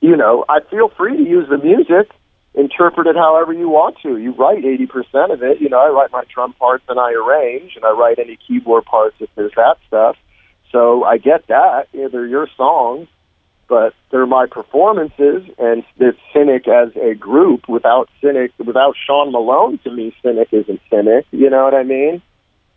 You 0.00 0.16
know, 0.16 0.44
I 0.48 0.60
feel 0.60 0.88
free 0.88 1.16
to 1.16 1.22
use 1.22 1.48
the 1.48 1.58
music, 1.58 2.10
interpret 2.54 3.06
it 3.06 3.16
however 3.16 3.52
you 3.52 3.68
want 3.68 3.98
to. 4.02 4.16
You 4.16 4.32
write 4.32 4.64
eighty 4.64 4.86
percent 4.86 5.32
of 5.32 5.42
it. 5.42 5.60
You 5.60 5.68
know, 5.68 5.80
I 5.80 5.88
write 5.88 6.12
my 6.12 6.24
drum 6.32 6.52
parts 6.54 6.84
and 6.88 6.98
I 6.98 7.12
arrange, 7.12 7.76
and 7.76 7.84
I 7.84 7.90
write 7.90 8.18
any 8.18 8.36
keyboard 8.36 8.84
parts 8.84 9.16
if 9.20 9.28
there's 9.34 9.54
that 9.56 9.76
stuff. 9.86 10.16
So 10.70 11.04
I 11.04 11.18
get 11.18 11.46
that. 11.48 11.88
Yeah, 11.92 12.08
they're 12.08 12.26
your 12.26 12.48
songs, 12.56 13.08
but 13.68 13.94
they're 14.10 14.26
my 14.26 14.46
performances, 14.46 15.48
and 15.58 15.84
it's 15.98 16.18
Cynic 16.32 16.68
as 16.68 16.94
a 16.96 17.14
group. 17.14 17.68
Without 17.68 18.08
Cynic, 18.20 18.52
without 18.58 18.94
Sean 19.06 19.32
Malone, 19.32 19.78
to 19.84 19.90
me, 19.90 20.14
Cynic 20.22 20.48
isn't 20.52 20.80
Cynic. 20.90 21.26
You 21.30 21.50
know 21.50 21.64
what 21.64 21.74
I 21.74 21.82
mean? 21.82 22.22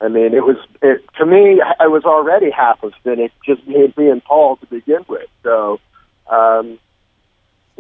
I 0.02 0.10
mean, 0.10 0.34
it 0.34 0.44
was 0.44 0.58
it 0.82 1.04
to 1.18 1.26
me. 1.26 1.62
I 1.80 1.88
was 1.88 2.04
already 2.04 2.52
half 2.52 2.84
of 2.84 2.94
Cynic, 3.04 3.32
just 3.46 3.66
me, 3.68 3.94
me 3.96 4.10
and 4.10 4.24
Paul 4.24 4.58
to 4.58 4.66
begin 4.66 5.06
with. 5.08 5.30
So, 5.44 5.80
um, 6.30 6.78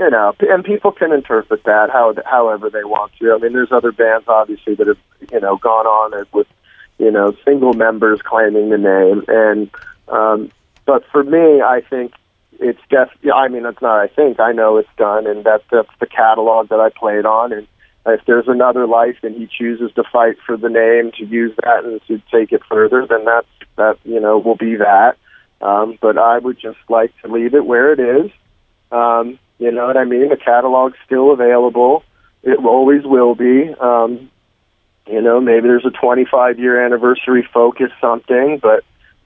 you 0.03 0.10
know, 0.10 0.36
and 0.41 0.65
people 0.65 0.91
can 0.91 1.13
interpret 1.13 1.63
that 1.63 1.89
how 1.89 2.13
however 2.25 2.69
they 2.69 2.83
want 2.83 3.13
to. 3.19 3.33
I 3.33 3.38
mean, 3.38 3.53
there's 3.53 3.72
other 3.72 3.91
bands 3.91 4.25
obviously 4.27 4.75
that 4.75 4.88
have 4.88 4.98
you 5.31 5.39
know 5.39 5.57
gone 5.57 5.86
on 5.86 6.19
it 6.19 6.27
with 6.33 6.48
you 6.98 7.10
know 7.10 7.36
single 7.45 7.74
members 7.74 8.22
claiming 8.22 8.69
the 8.69 8.77
name, 8.77 9.24
and 9.27 9.69
um, 10.10 10.51
but 10.86 11.05
for 11.12 11.24
me, 11.24 11.62
I 11.62 11.81
think 11.89 12.13
it's 12.60 12.81
def. 12.89 13.10
I 13.33 13.48
mean, 13.48 13.65
it's 13.65 13.81
not. 13.81 14.00
I 14.00 14.07
think 14.07 14.41
I 14.41 14.51
know 14.51 14.77
it's 14.77 14.89
done, 14.98 15.25
and 15.25 15.45
that 15.45 15.63
that's 15.72 15.89
the 16.01 16.07
catalog 16.07 16.67
that 16.69 16.81
I 16.81 16.89
played 16.89 17.25
on, 17.25 17.53
and 17.53 17.67
if 18.05 18.25
there's 18.25 18.50
another 18.50 18.86
life 18.86 19.17
and 19.24 19.33
he 19.36 19.48
chooses 19.48 19.93
to 19.93 20.03
fight 20.12 20.36
for 20.45 20.57
the 20.57 20.69
name 20.69 21.13
to 21.17 21.25
use 21.25 21.55
that 21.63 21.86
and 21.86 22.01
to 22.07 22.22
take 22.29 22.51
it 22.51 22.62
further, 22.67 23.07
then 23.07 23.24
that's 23.24 23.48
that 23.77 24.00
you 24.03 24.19
know 24.19 24.38
will 24.38 24.57
be 24.57 24.75
that. 24.75 25.15
Um, 25.62 25.98
but 26.01 26.17
I 26.17 26.39
would 26.39 26.60
just 26.60 26.79
like 26.89 27.13
to 27.22 27.31
leave 27.31 27.53
it 27.53 27.65
where 27.65 27.93
it 27.93 28.00
is. 28.01 28.31
Um, 28.91 29.39
you 29.63 29.72
know 29.72 29.88
what 29.88 29.96
I 29.96 30.03
mean? 30.03 30.27
The 30.27 30.36
catalog's 30.36 30.98
still 31.05 31.32
available. 31.32 32.03
It 32.43 32.60
always 32.60 33.05
will 33.05 33.34
be. 33.34 33.74
Um, 33.79 34.29
you 35.08 35.22
know, 35.22 35.39
maybe 35.39 35.70
there's 35.70 35.86
a 35.86 35.89
25 35.89 36.60
year 36.60 36.86
anniversary 36.86 37.48
focus 37.53 37.89
something, 38.01 38.60
but 38.62 38.84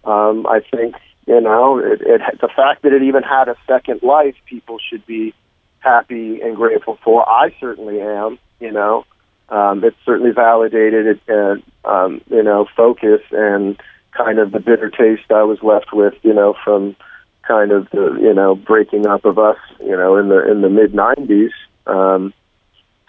um, 0.07 0.45
I 0.45 0.59
think 0.59 0.95
you 1.25 1.41
know 1.41 1.79
it, 1.79 2.01
it, 2.01 2.21
the 2.39 2.49
fact 2.55 2.83
that 2.83 2.93
it 2.93 3.01
even 3.01 3.23
had 3.23 3.47
a 3.47 3.55
second 3.65 4.03
life, 4.03 4.35
people 4.45 4.77
should 4.77 5.03
be 5.07 5.33
happy 5.79 6.39
and 6.41 6.55
grateful 6.55 6.99
for. 7.03 7.27
I 7.27 7.55
certainly 7.59 7.99
am. 7.99 8.37
You 8.59 8.71
know, 8.71 9.05
um, 9.49 9.83
it 9.83 9.95
certainly 10.05 10.33
validated 10.33 11.07
it, 11.07 11.19
uh, 11.27 11.89
um, 11.89 12.21
you 12.29 12.43
know, 12.43 12.67
focus 12.75 13.21
and 13.31 13.81
kind 14.11 14.37
of 14.37 14.51
the 14.51 14.59
bitter 14.59 14.91
taste 14.91 15.31
I 15.31 15.43
was 15.43 15.63
left 15.63 15.93
with, 15.93 16.13
you 16.21 16.33
know, 16.33 16.55
from 16.63 16.95
kind 17.47 17.71
of 17.71 17.89
the 17.91 18.17
you 18.19 18.33
know 18.33 18.55
breaking 18.55 19.07
up 19.07 19.25
of 19.25 19.39
us, 19.39 19.57
you 19.79 19.95
know, 19.95 20.17
in 20.17 20.29
the 20.29 20.51
in 20.51 20.61
the 20.61 20.69
mid 20.69 20.93
'90s. 20.93 21.51
Um, 21.85 22.33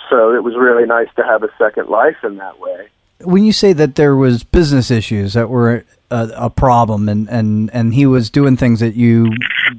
so 0.08 0.34
it 0.34 0.42
was 0.42 0.54
really 0.56 0.86
nice 0.86 1.08
to 1.16 1.22
have 1.22 1.42
a 1.42 1.48
second 1.58 1.88
life 1.88 2.16
in 2.22 2.36
that 2.36 2.58
way. 2.58 2.88
When 3.22 3.44
you 3.44 3.52
say 3.52 3.72
that 3.72 3.96
there 3.96 4.14
was 4.14 4.44
business 4.44 4.90
issues 4.90 5.32
that 5.34 5.48
were 5.48 5.84
a, 6.10 6.30
a 6.34 6.50
problem, 6.50 7.08
and, 7.08 7.28
and 7.28 7.70
and 7.72 7.94
he 7.94 8.06
was 8.06 8.30
doing 8.30 8.56
things 8.56 8.80
that 8.80 8.94
you 8.94 9.32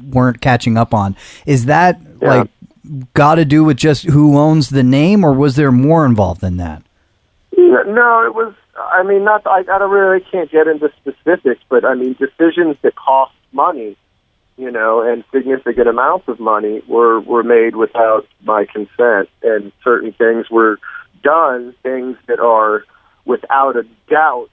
weren't 0.03 0.41
catching 0.41 0.77
up 0.77 0.93
on, 0.93 1.15
is 1.45 1.65
that 1.65 1.99
yeah. 2.21 2.27
like 2.27 2.49
got 3.13 3.35
to 3.35 3.45
do 3.45 3.63
with 3.63 3.77
just 3.77 4.03
who 4.05 4.37
owns 4.37 4.69
the 4.69 4.83
name, 4.83 5.23
or 5.23 5.33
was 5.33 5.55
there 5.55 5.71
more 5.71 6.05
involved 6.05 6.41
than 6.41 6.57
that? 6.57 6.83
No, 7.89 8.23
it 8.25 8.33
was. 8.33 8.53
I 8.77 9.03
mean, 9.03 9.23
not. 9.23 9.45
I, 9.45 9.59
I 9.59 9.79
don't 9.79 9.91
really 9.91 10.21
can't 10.31 10.51
get 10.51 10.67
into 10.67 10.91
specifics, 11.01 11.61
but 11.69 11.83
I 11.83 11.95
mean, 11.95 12.13
decisions 12.13 12.77
that 12.81 12.95
cost 12.95 13.33
money, 13.51 13.97
you 14.59 14.69
know, 14.69 15.01
and 15.01 15.23
significant 15.31 15.87
amounts 15.87 16.27
of 16.27 16.37
money 16.37 16.81
were 16.85 17.21
were 17.21 17.43
made 17.43 17.77
without 17.77 18.27
my 18.43 18.65
consent, 18.65 19.29
and 19.41 19.71
certain 19.81 20.11
things 20.11 20.49
were 20.51 20.79
done, 21.23 21.73
things 21.81 22.17
that 22.27 22.41
are 22.41 22.83
without 23.23 23.77
a 23.77 23.83
doubt 24.09 24.49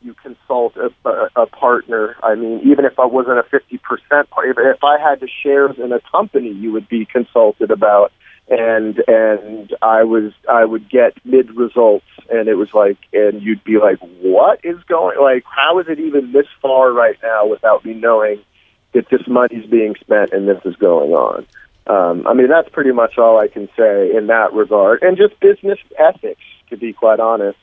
you 0.00 0.14
consult 0.14 0.76
a, 0.76 0.90
a, 1.06 1.42
a 1.42 1.46
partner. 1.46 2.16
I 2.22 2.34
mean, 2.36 2.60
even 2.64 2.86
if 2.86 2.98
I 2.98 3.04
wasn't 3.04 3.38
a 3.38 3.42
50% 3.42 4.30
partner, 4.30 4.70
if 4.70 4.82
I 4.82 4.98
had 4.98 5.20
the 5.20 5.28
shares 5.42 5.76
in 5.78 5.92
a 5.92 6.00
company, 6.10 6.50
you 6.52 6.72
would 6.72 6.88
be 6.88 7.04
consulted 7.04 7.70
about. 7.70 8.12
And 8.48 8.98
and 9.06 9.72
I 9.80 10.02
was 10.04 10.32
I 10.48 10.64
would 10.64 10.90
get 10.90 11.14
mid 11.24 11.54
results, 11.54 12.06
and 12.30 12.48
it 12.48 12.54
was 12.54 12.74
like, 12.74 12.96
and 13.12 13.40
you'd 13.40 13.62
be 13.62 13.78
like, 13.78 13.98
what 14.22 14.64
is 14.64 14.82
going? 14.88 15.20
Like, 15.20 15.44
how 15.44 15.78
is 15.78 15.86
it 15.86 16.00
even 16.00 16.32
this 16.32 16.48
far 16.60 16.90
right 16.90 17.16
now 17.22 17.46
without 17.46 17.84
me 17.84 17.94
knowing 17.94 18.42
that 18.92 19.08
this 19.10 19.26
money's 19.26 19.68
being 19.70 19.94
spent 20.00 20.32
and 20.32 20.48
this 20.48 20.60
is 20.64 20.76
going 20.76 21.12
on? 21.12 21.46
Um, 21.86 22.26
I 22.26 22.34
mean, 22.34 22.48
that's 22.48 22.68
pretty 22.68 22.92
much 22.92 23.18
all 23.18 23.40
I 23.40 23.48
can 23.48 23.68
say 23.76 24.14
in 24.14 24.28
that 24.28 24.52
regard, 24.52 25.02
and 25.02 25.16
just 25.16 25.38
business 25.40 25.78
ethics, 25.98 26.42
to 26.68 26.76
be 26.76 26.92
quite 26.92 27.20
honest. 27.20 27.58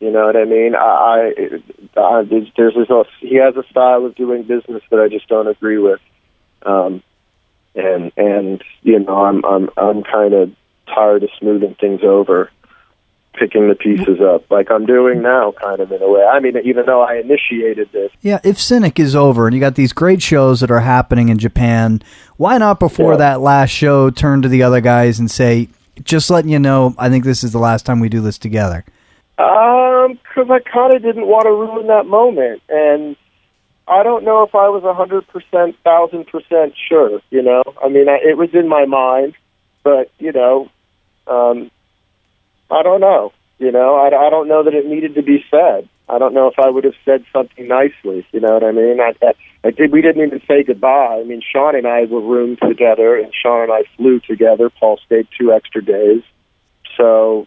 You 0.00 0.10
know 0.10 0.26
what 0.26 0.36
I 0.36 0.44
mean? 0.44 0.74
I, 0.74 1.32
I, 1.96 2.00
I 2.00 2.22
there's, 2.24 2.48
there's 2.56 2.90
a, 2.90 3.04
he 3.20 3.36
has 3.36 3.54
a 3.56 3.62
style 3.70 4.06
of 4.06 4.14
doing 4.14 4.44
business 4.44 4.82
that 4.90 4.98
I 4.98 5.08
just 5.08 5.28
don't 5.28 5.46
agree 5.46 5.78
with, 5.78 6.00
um, 6.62 7.02
and 7.74 8.10
and 8.16 8.64
you 8.82 8.98
know 8.98 9.24
I'm 9.24 9.44
I'm 9.44 9.68
I'm 9.76 10.02
kind 10.02 10.32
of 10.32 10.52
tired 10.86 11.22
of 11.22 11.30
smoothing 11.38 11.76
things 11.78 12.00
over, 12.02 12.50
picking 13.34 13.68
the 13.68 13.74
pieces 13.74 14.20
up 14.20 14.50
like 14.50 14.70
I'm 14.70 14.86
doing 14.86 15.22
now, 15.22 15.52
kind 15.52 15.80
of 15.80 15.92
in 15.92 16.02
a 16.02 16.10
way. 16.10 16.24
I 16.24 16.40
mean, 16.40 16.56
even 16.64 16.86
though 16.86 17.02
I 17.02 17.16
initiated 17.16 17.90
this. 17.92 18.10
Yeah, 18.20 18.40
if 18.44 18.60
Cynic 18.60 18.98
is 18.98 19.14
over 19.14 19.46
and 19.46 19.54
you 19.54 19.60
got 19.60 19.76
these 19.76 19.92
great 19.92 20.20
shows 20.22 20.60
that 20.60 20.70
are 20.70 20.80
happening 20.80 21.28
in 21.28 21.38
Japan, 21.38 22.02
why 22.36 22.58
not 22.58 22.80
before 22.80 23.12
yeah. 23.12 23.18
that 23.18 23.40
last 23.40 23.70
show 23.70 24.10
turn 24.10 24.42
to 24.42 24.48
the 24.48 24.62
other 24.62 24.80
guys 24.80 25.18
and 25.18 25.30
say, 25.30 25.68
just 26.02 26.30
letting 26.30 26.50
you 26.50 26.58
know, 26.58 26.94
I 26.98 27.08
think 27.08 27.24
this 27.24 27.44
is 27.44 27.52
the 27.52 27.58
last 27.58 27.86
time 27.86 28.00
we 28.00 28.08
do 28.08 28.20
this 28.20 28.38
together. 28.38 28.84
Um, 29.38 30.18
because 30.22 30.50
I 30.50 30.58
kind 30.60 30.94
of 30.94 31.02
didn't 31.02 31.26
want 31.26 31.44
to 31.44 31.50
ruin 31.50 31.86
that 31.86 32.06
moment, 32.06 32.62
and 32.68 33.16
I 33.88 34.02
don't 34.02 34.24
know 34.24 34.42
if 34.42 34.54
I 34.54 34.68
was 34.68 34.84
a 34.84 34.92
hundred 34.92 35.26
percent, 35.28 35.76
thousand 35.82 36.26
percent 36.26 36.74
sure. 36.88 37.20
You 37.30 37.42
know, 37.42 37.62
I 37.82 37.88
mean, 37.88 38.08
I, 38.08 38.18
it 38.22 38.36
was 38.36 38.50
in 38.54 38.68
my 38.68 38.84
mind, 38.84 39.34
but 39.82 40.10
you 40.18 40.32
know, 40.32 40.68
um, 41.26 41.70
I 42.70 42.82
don't 42.82 43.00
know. 43.00 43.32
You 43.58 43.70
know, 43.72 43.96
I, 43.96 44.06
I 44.06 44.30
don't 44.30 44.48
know 44.48 44.62
that 44.64 44.74
it 44.74 44.86
needed 44.86 45.14
to 45.16 45.22
be 45.22 45.44
said. 45.50 45.88
I 46.08 46.18
don't 46.18 46.34
know 46.34 46.48
if 46.48 46.58
I 46.58 46.70
would 46.70 46.84
have 46.84 46.94
said 47.04 47.24
something 47.32 47.68
nicely. 47.68 48.26
You 48.32 48.40
know 48.40 48.54
what 48.54 48.64
I 48.64 48.72
mean? 48.72 49.00
I, 49.00 49.14
I, 49.22 49.32
I 49.64 49.70
did. 49.70 49.92
We 49.92 50.02
didn't 50.02 50.26
even 50.26 50.40
say 50.48 50.62
goodbye. 50.62 51.20
I 51.20 51.24
mean, 51.24 51.42
Sean 51.42 51.76
and 51.76 51.86
I 51.86 52.04
were 52.06 52.20
roomed 52.20 52.58
together, 52.66 53.16
and 53.16 53.32
Sean 53.34 53.64
and 53.64 53.72
I 53.72 53.82
flew 53.96 54.18
together. 54.20 54.70
Paul 54.70 54.98
stayed 55.04 55.28
two 55.38 55.52
extra 55.52 55.84
days. 55.84 56.22
So 56.96 57.46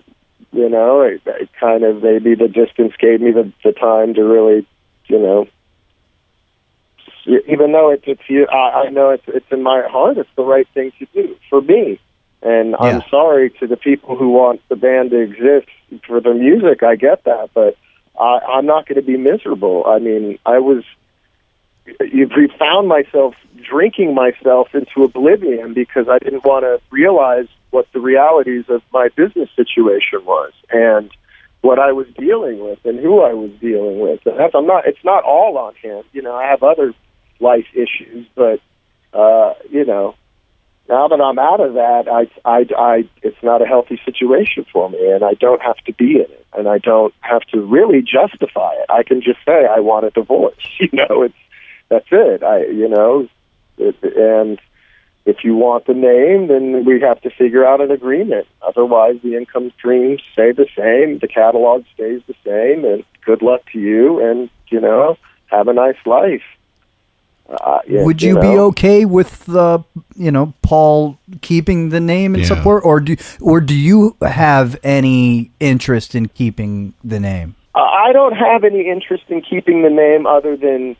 you 0.53 0.69
know, 0.69 1.01
it, 1.01 1.21
it 1.25 1.49
kind 1.59 1.83
of 1.83 2.03
maybe 2.03 2.35
the 2.35 2.47
distance 2.47 2.93
gave 2.99 3.19
me 3.19 3.31
the, 3.31 3.51
the 3.63 3.71
time 3.71 4.13
to 4.13 4.21
really, 4.23 4.67
you 5.07 5.19
know, 5.19 5.47
even 7.25 7.71
though 7.71 7.91
it's 7.91 8.03
it's 8.05 8.21
you, 8.27 8.47
I, 8.47 8.85
I 8.85 8.89
know 8.89 9.09
it's 9.09 9.23
it's 9.27 9.51
in 9.51 9.63
my 9.63 9.81
heart, 9.87 10.17
it's 10.17 10.29
the 10.35 10.43
right 10.43 10.67
thing 10.73 10.91
to 10.99 11.07
do 11.13 11.35
for 11.49 11.61
me. 11.61 11.99
And 12.43 12.71
yeah. 12.71 12.77
I'm 12.79 13.03
sorry 13.09 13.51
to 13.59 13.67
the 13.67 13.77
people 13.77 14.17
who 14.17 14.29
want 14.29 14.61
the 14.69 14.75
band 14.75 15.11
to 15.11 15.19
exist 15.19 15.69
for 16.05 16.19
the 16.19 16.33
music. 16.33 16.83
I 16.83 16.95
get 16.95 17.23
that, 17.23 17.51
but 17.53 17.77
I, 18.19 18.39
I'm 18.39 18.65
not 18.65 18.87
going 18.87 18.97
to 18.97 19.05
be 19.05 19.17
miserable. 19.17 19.85
I 19.87 19.99
mean, 19.99 20.37
I 20.45 20.59
was 20.59 20.83
you 22.01 22.29
found 22.57 22.87
myself 22.87 23.35
drinking 23.61 24.15
myself 24.15 24.73
into 24.73 25.03
oblivion 25.03 25.73
because 25.73 26.07
I 26.09 26.17
didn't 26.19 26.45
want 26.45 26.63
to 26.63 26.81
realize 26.91 27.47
what 27.71 27.87
the 27.93 27.99
realities 27.99 28.65
of 28.69 28.81
my 28.93 29.09
business 29.09 29.49
situation 29.55 30.23
was 30.23 30.53
and 30.69 31.11
what 31.61 31.79
I 31.79 31.91
was 31.91 32.07
dealing 32.17 32.59
with 32.59 32.79
and 32.85 32.99
who 32.99 33.21
I 33.21 33.33
was 33.33 33.51
dealing 33.59 33.99
with. 33.99 34.25
And 34.25 34.39
that's 34.39 34.53
I'm 34.55 34.67
not 34.67 34.85
it's 34.85 35.03
not 35.03 35.23
all 35.23 35.57
on 35.57 35.75
him. 35.75 36.03
You 36.13 36.21
know, 36.21 36.35
I 36.35 36.45
have 36.45 36.63
other 36.63 36.93
life 37.39 37.67
issues, 37.73 38.27
but 38.35 38.61
uh, 39.13 39.53
you 39.69 39.85
know, 39.85 40.15
now 40.89 41.07
that 41.07 41.21
I'm 41.21 41.39
out 41.39 41.61
of 41.61 41.73
that, 41.75 42.07
I, 42.07 42.29
I, 42.49 42.65
I, 42.77 43.09
it's 43.21 43.41
not 43.41 43.61
a 43.61 43.65
healthy 43.65 43.99
situation 44.03 44.65
for 44.71 44.89
me, 44.89 45.11
and 45.11 45.23
I 45.23 45.33
don't 45.33 45.61
have 45.61 45.77
to 45.85 45.93
be 45.93 46.15
in 46.15 46.21
it, 46.21 46.45
and 46.53 46.67
I 46.67 46.77
don't 46.77 47.13
have 47.21 47.43
to 47.53 47.61
really 47.61 48.01
justify 48.01 48.73
it. 48.73 48.85
I 48.89 49.03
can 49.03 49.21
just 49.21 49.39
say 49.45 49.65
I 49.65 49.79
want 49.79 50.05
a 50.05 50.09
divorce. 50.09 50.55
You 50.79 50.89
know, 50.91 51.23
it's 51.23 51.35
that's 51.89 52.07
it. 52.11 52.43
I, 52.43 52.65
you 52.65 52.89
know, 52.89 53.29
it, 53.77 53.95
and 54.03 54.59
if 55.25 55.43
you 55.43 55.55
want 55.55 55.85
the 55.85 55.93
name, 55.93 56.47
then 56.47 56.83
we 56.83 56.99
have 56.99 57.21
to 57.21 57.29
figure 57.29 57.65
out 57.65 57.79
an 57.79 57.91
agreement. 57.91 58.47
Otherwise, 58.61 59.15
the 59.23 59.37
income 59.37 59.71
streams 59.77 60.21
stay 60.33 60.51
the 60.51 60.67
same, 60.75 61.19
the 61.19 61.27
catalog 61.27 61.85
stays 61.93 62.21
the 62.27 62.35
same, 62.43 62.83
and 62.83 63.05
good 63.25 63.41
luck 63.41 63.61
to 63.71 63.79
you, 63.79 64.19
and 64.19 64.49
you 64.67 64.81
know, 64.81 65.17
have 65.47 65.67
a 65.67 65.73
nice 65.73 66.03
life. 66.05 66.43
Uh, 67.49 67.79
yeah, 67.87 68.03
Would 68.03 68.21
you, 68.21 68.29
you 68.29 68.35
know? 68.35 68.41
be 68.41 68.57
okay 68.57 69.05
with 69.05 69.45
the, 69.45 69.83
you 70.15 70.31
know, 70.31 70.53
Paul 70.61 71.19
keeping 71.41 71.89
the 71.89 71.99
name 71.99 72.33
and 72.33 72.43
yeah. 72.43 72.47
support, 72.49 72.83
or 72.85 72.99
do 72.99 73.15
or 73.41 73.59
do 73.59 73.75
you 73.75 74.15
have 74.21 74.79
any 74.83 75.51
interest 75.59 76.15
in 76.15 76.29
keeping 76.29 76.93
the 77.03 77.19
name? 77.19 77.55
I 77.75 78.11
don't 78.13 78.35
have 78.35 78.63
any 78.63 78.87
interest 78.87 79.23
in 79.29 79.41
keeping 79.41 79.81
the 79.81 79.89
name 79.89 80.27
other 80.27 80.55
than, 80.55 80.95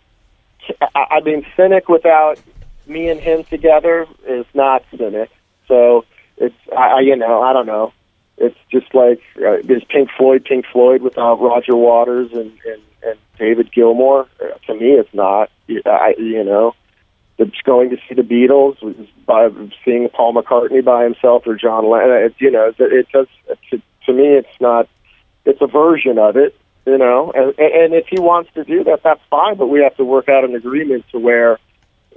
I 0.96 1.22
mean, 1.22 1.46
cynic 1.56 1.88
without 1.88 2.40
me 2.88 3.10
and 3.10 3.20
him 3.20 3.44
together 3.44 4.08
is 4.26 4.46
not 4.54 4.84
cynic. 4.96 5.30
So 5.68 6.06
it's 6.38 6.56
I 6.76 7.02
you 7.02 7.16
know 7.16 7.42
I 7.42 7.54
don't 7.54 7.66
know. 7.66 7.94
It's 8.38 8.58
just 8.72 8.94
like 8.94 9.22
uh, 9.40 9.58
is 9.60 9.84
Pink 9.90 10.10
Floyd 10.18 10.46
Pink 10.46 10.66
Floyd 10.72 11.02
without 11.02 11.40
Roger 11.40 11.76
Waters 11.76 12.32
and 12.32 12.52
and, 12.66 12.82
and 13.04 13.20
David 13.38 13.72
Gilmour? 13.72 14.28
Uh, 14.42 14.58
to 14.68 14.74
me, 14.74 14.92
it's 14.92 15.14
not. 15.14 15.52
I 15.86 16.16
you 16.18 16.44
know. 16.44 16.76
that's 17.38 17.62
going 17.64 17.90
to 17.92 17.98
see 18.08 18.16
the 18.16 18.22
Beatles 18.22 19.08
by 19.26 19.50
seeing 19.86 20.10
Paul 20.10 20.34
McCartney 20.34 20.84
by 20.84 21.04
himself 21.04 21.44
or 21.46 21.56
John 21.56 21.90
Lennon. 21.90 22.24
It, 22.24 22.36
you 22.40 22.52
know, 22.52 22.70
it, 22.70 22.76
it 22.80 23.08
does. 23.12 23.28
To, 23.70 23.82
to 24.06 24.14
me, 24.14 24.28
it's 24.28 24.62
not. 24.62 24.88
It's 25.46 25.62
a 25.62 25.68
version 25.68 26.18
of 26.18 26.38
it, 26.38 26.56
you 26.86 26.98
know. 26.98 27.32
And, 27.36 27.48
and 27.60 27.94
if 27.94 28.08
he 28.08 28.20
wants 28.20 28.52
to 28.54 28.64
do 28.64 28.84
that, 28.86 29.02
that's 29.04 29.22
fine. 29.30 29.58
But 29.58 29.68
we 29.68 29.82
have 29.82 29.96
to 29.98 30.06
work 30.06 30.30
out 30.30 30.44
an 30.44 30.56
agreement 30.56 31.06
to 31.12 31.20
where 31.20 31.60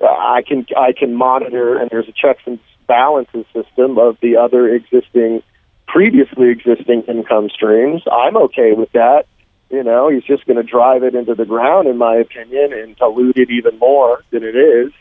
I 0.02 0.42
can 0.46 0.66
I 0.76 0.92
can 0.92 1.14
monitor 1.14 1.76
and 1.76 1.90
there's 1.90 2.08
a 2.08 2.12
checks 2.12 2.42
and 2.46 2.58
balances 2.86 3.44
system 3.52 3.98
of 3.98 4.18
the 4.20 4.36
other 4.36 4.68
existing, 4.68 5.42
previously 5.88 6.48
existing 6.50 7.02
income 7.02 7.48
streams. 7.50 8.02
I'm 8.10 8.36
okay 8.36 8.72
with 8.72 8.90
that. 8.92 9.26
You 9.70 9.82
know, 9.82 10.08
he's 10.08 10.22
just 10.22 10.46
going 10.46 10.56
to 10.58 10.62
drive 10.62 11.02
it 11.02 11.14
into 11.14 11.34
the 11.34 11.44
ground, 11.44 11.88
in 11.88 11.98
my 11.98 12.16
opinion, 12.16 12.72
and 12.72 12.96
dilute 12.96 13.36
it 13.36 13.50
even 13.50 13.78
more 13.78 14.22
than 14.30 14.44
it 14.44 14.54
is. 14.54 14.92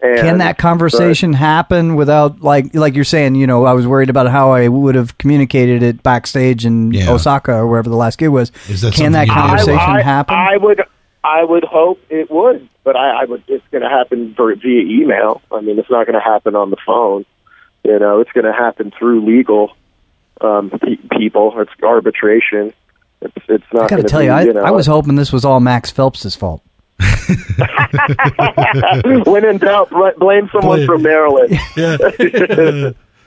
And, 0.00 0.20
Can 0.20 0.38
that 0.38 0.58
conversation 0.58 1.32
happen 1.32 1.96
without 1.96 2.40
like 2.40 2.72
like 2.72 2.94
you're 2.94 3.02
saying? 3.02 3.34
You 3.34 3.48
know, 3.48 3.64
I 3.64 3.72
was 3.72 3.84
worried 3.84 4.08
about 4.10 4.28
how 4.28 4.52
I 4.52 4.68
would 4.68 4.94
have 4.94 5.18
communicated 5.18 5.82
it 5.82 6.04
backstage 6.04 6.64
in 6.64 6.92
Yeah. 6.92 7.10
Osaka 7.10 7.54
or 7.54 7.66
wherever 7.66 7.88
the 7.88 7.96
last 7.96 8.18
gig 8.18 8.28
was. 8.28 8.52
Is 8.68 8.82
that 8.82 8.94
Can 8.94 9.10
that 9.12 9.26
something 9.26 9.34
you 9.36 9.42
do? 9.42 9.48
conversation 9.48 9.90
I, 9.90 9.98
I, 9.98 10.02
happen? 10.02 10.36
I 10.36 10.56
would, 10.56 10.82
I 11.24 11.42
would 11.42 11.64
hope 11.64 12.00
it 12.10 12.30
would, 12.30 12.68
but 12.84 12.94
I, 12.94 13.22
I 13.22 13.24
would. 13.24 13.42
It's 13.48 13.64
going 13.72 13.82
to 13.82 13.88
happen 13.90 14.34
for, 14.36 14.54
via 14.54 14.82
email. 14.82 15.42
I 15.50 15.62
mean, 15.62 15.80
it's 15.80 15.90
not 15.90 16.06
going 16.06 16.14
to 16.18 16.24
happen 16.24 16.54
on 16.54 16.70
the 16.70 16.76
phone. 16.86 17.24
You 17.82 17.98
know, 17.98 18.20
it's 18.20 18.30
going 18.30 18.46
to 18.46 18.52
happen 18.52 18.92
through 18.96 19.24
legal 19.26 19.72
um, 20.40 20.70
pe- 20.70 20.96
people. 21.18 21.52
It's 21.60 21.70
arbitration. 21.82 22.72
It's 23.20 23.36
it's 23.48 23.64
not. 23.72 23.84
I 23.84 23.88
got 23.88 23.96
to 23.96 24.02
tell 24.04 24.20
be, 24.20 24.26
you, 24.26 24.32
I, 24.32 24.44
know, 24.44 24.60
I 24.62 24.70
was 24.70 24.86
hoping 24.86 25.16
this 25.16 25.32
was 25.32 25.44
all 25.44 25.60
Max 25.60 25.90
Phelps's 25.90 26.36
fault. 26.36 26.62
when 29.26 29.44
in 29.44 29.58
doubt, 29.58 29.90
blame 30.18 30.48
someone 30.52 30.78
Blame- 30.78 30.86
from 30.86 31.02
Maryland. 31.02 31.58
Yeah. 31.76 31.96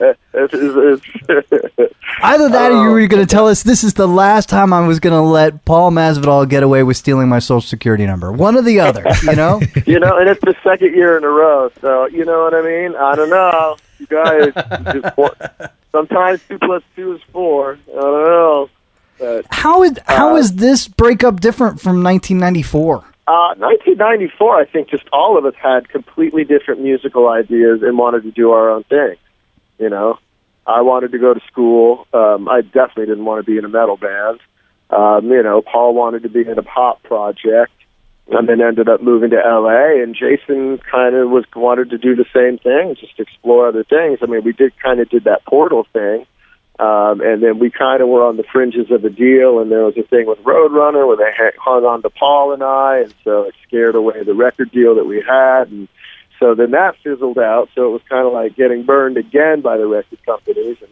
Either 2.22 2.48
that, 2.48 2.72
or 2.72 2.84
you 2.84 2.90
were 2.90 3.06
going 3.06 3.24
to 3.24 3.26
tell 3.26 3.48
us 3.48 3.62
this 3.62 3.84
is 3.84 3.94
the 3.94 4.08
last 4.08 4.48
time 4.48 4.72
I 4.72 4.86
was 4.86 5.00
going 5.00 5.14
to 5.14 5.20
let 5.20 5.64
Paul 5.64 5.90
Masvidal 5.90 6.48
get 6.48 6.62
away 6.62 6.82
with 6.82 6.96
stealing 6.96 7.28
my 7.28 7.38
social 7.38 7.60
security 7.60 8.06
number. 8.06 8.32
One 8.32 8.56
or 8.56 8.62
the 8.62 8.80
other, 8.80 9.04
you 9.22 9.36
know. 9.36 9.60
you 9.86 10.00
know, 10.00 10.16
and 10.18 10.28
it's 10.28 10.40
the 10.40 10.54
second 10.64 10.94
year 10.94 11.16
in 11.16 11.24
a 11.24 11.28
row. 11.28 11.70
So 11.80 12.06
you 12.06 12.24
know 12.24 12.42
what 12.42 12.54
I 12.54 12.62
mean. 12.62 12.96
I 12.96 13.14
don't 13.14 13.30
know, 13.30 13.76
you 13.98 14.06
guys. 14.06 14.52
sometimes 15.92 16.40
two 16.48 16.58
plus 16.58 16.82
two 16.96 17.12
is 17.14 17.22
four. 17.32 17.78
I 17.88 18.00
don't 18.00 18.24
know. 18.24 18.70
But 19.18 19.46
How 19.50 19.82
is 19.82 19.98
how 20.06 20.36
is 20.36 20.54
this 20.54 20.88
breakup 20.88 21.40
different 21.40 21.80
from 21.80 22.02
1994? 22.02 23.04
uh, 23.28 23.54
1994, 23.56 24.56
I 24.60 24.64
think 24.64 24.88
just 24.88 25.04
all 25.12 25.38
of 25.38 25.44
us 25.44 25.54
had 25.54 25.88
completely 25.88 26.44
different 26.44 26.80
musical 26.80 27.28
ideas 27.28 27.82
and 27.82 27.96
wanted 27.96 28.24
to 28.24 28.32
do 28.32 28.50
our 28.50 28.70
own 28.70 28.82
thing. 28.84 29.16
You 29.78 29.90
know, 29.90 30.18
I 30.66 30.82
wanted 30.82 31.12
to 31.12 31.18
go 31.18 31.34
to 31.34 31.40
school. 31.50 32.06
Um, 32.12 32.48
I 32.48 32.62
definitely 32.62 33.06
didn't 33.06 33.24
want 33.24 33.44
to 33.44 33.50
be 33.50 33.58
in 33.58 33.64
a 33.64 33.68
metal 33.68 33.96
band. 33.96 34.40
Um, 34.90 35.30
you 35.30 35.42
know, 35.42 35.62
Paul 35.62 35.94
wanted 35.94 36.22
to 36.24 36.28
be 36.28 36.40
in 36.40 36.58
a 36.58 36.62
pop 36.62 37.02
project, 37.02 37.72
and 38.28 38.48
then 38.48 38.60
ended 38.60 38.88
up 38.88 39.02
moving 39.02 39.30
to 39.30 39.36
L.A. 39.36 40.02
And 40.02 40.14
Jason 40.14 40.78
kind 40.78 41.16
of 41.16 41.30
was 41.30 41.44
wanted 41.56 41.90
to 41.90 41.98
do 41.98 42.14
the 42.14 42.26
same 42.32 42.58
thing, 42.58 42.94
just 43.00 43.18
explore 43.18 43.68
other 43.68 43.84
things. 43.84 44.18
I 44.22 44.26
mean, 44.26 44.44
we 44.44 44.52
did 44.52 44.78
kind 44.78 45.00
of 45.00 45.08
did 45.08 45.24
that 45.24 45.44
Portal 45.46 45.86
thing, 45.92 46.26
um, 46.78 47.20
and 47.20 47.42
then 47.42 47.58
we 47.58 47.70
kind 47.70 48.02
of 48.02 48.08
were 48.08 48.24
on 48.24 48.36
the 48.36 48.44
fringes 48.44 48.90
of 48.90 49.04
a 49.04 49.10
deal. 49.10 49.60
And 49.60 49.70
there 49.70 49.84
was 49.84 49.96
a 49.96 50.02
thing 50.02 50.26
with 50.26 50.38
Roadrunner 50.40 51.06
where 51.06 51.16
they 51.16 51.32
hung 51.58 51.84
on 51.84 52.02
to 52.02 52.10
Paul 52.10 52.52
and 52.52 52.62
I, 52.62 53.00
and 53.00 53.14
so 53.24 53.44
it 53.44 53.54
scared 53.66 53.94
away 53.94 54.22
the 54.22 54.34
record 54.34 54.70
deal 54.70 54.94
that 54.96 55.06
we 55.06 55.24
had. 55.26 55.70
And 55.70 55.88
so 56.42 56.56
then 56.56 56.72
that 56.72 56.96
fizzled 57.04 57.38
out. 57.38 57.68
So 57.72 57.86
it 57.86 57.92
was 57.92 58.02
kind 58.08 58.26
of 58.26 58.32
like 58.32 58.56
getting 58.56 58.82
burned 58.84 59.16
again 59.16 59.60
by 59.60 59.76
the 59.76 59.86
record 59.86 60.18
companies, 60.26 60.76
and 60.80 60.90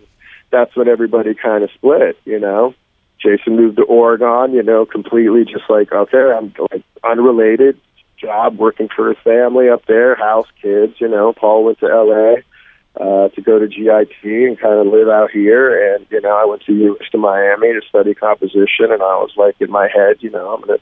that's 0.51 0.77
when 0.77 0.87
everybody 0.87 1.35
kind 1.35 1.65
of 1.65 1.73
split. 1.73 2.17
You 2.25 2.39
know, 2.39 2.75
Jason 3.21 3.57
moved 3.57 3.79
to 3.79 3.83
Oregon. 3.83 4.55
You 4.55 4.63
know, 4.63 4.87
completely 4.87 5.45
just 5.45 5.69
like 5.69 5.93
okay, 5.93 6.33
I'm 6.33 6.55
like 6.71 6.85
unrelated 7.03 7.81
job 8.17 8.59
working 8.59 8.89
for 8.95 9.09
his 9.09 9.19
family 9.25 9.69
up 9.69 9.87
there, 9.87 10.15
house, 10.15 10.47
kids. 10.63 10.95
You 11.01 11.09
know, 11.09 11.33
Paul 11.33 11.65
went 11.65 11.81
to 11.81 11.87
L.A. 11.87 12.45
Uh, 12.95 13.29
to 13.31 13.41
go 13.41 13.59
to 13.59 13.67
GIT 13.67 14.23
and 14.23 14.59
kind 14.59 14.79
of 14.79 14.87
live 14.87 15.09
out 15.09 15.33
here, 15.33 15.95
and 15.95 16.07
you 16.11 16.21
know, 16.21 16.37
I 16.37 16.45
went 16.45 16.63
to 16.63 16.73
University 16.73 17.17
of 17.17 17.23
Miami 17.23 17.73
to 17.73 17.81
study 17.89 18.15
composition, 18.15 18.93
and 18.93 19.03
I 19.03 19.17
was 19.19 19.33
like 19.37 19.57
in 19.61 19.71
my 19.71 19.89
head, 19.93 20.19
you 20.21 20.31
know, 20.31 20.55
I'm 20.55 20.61
gonna 20.61 20.79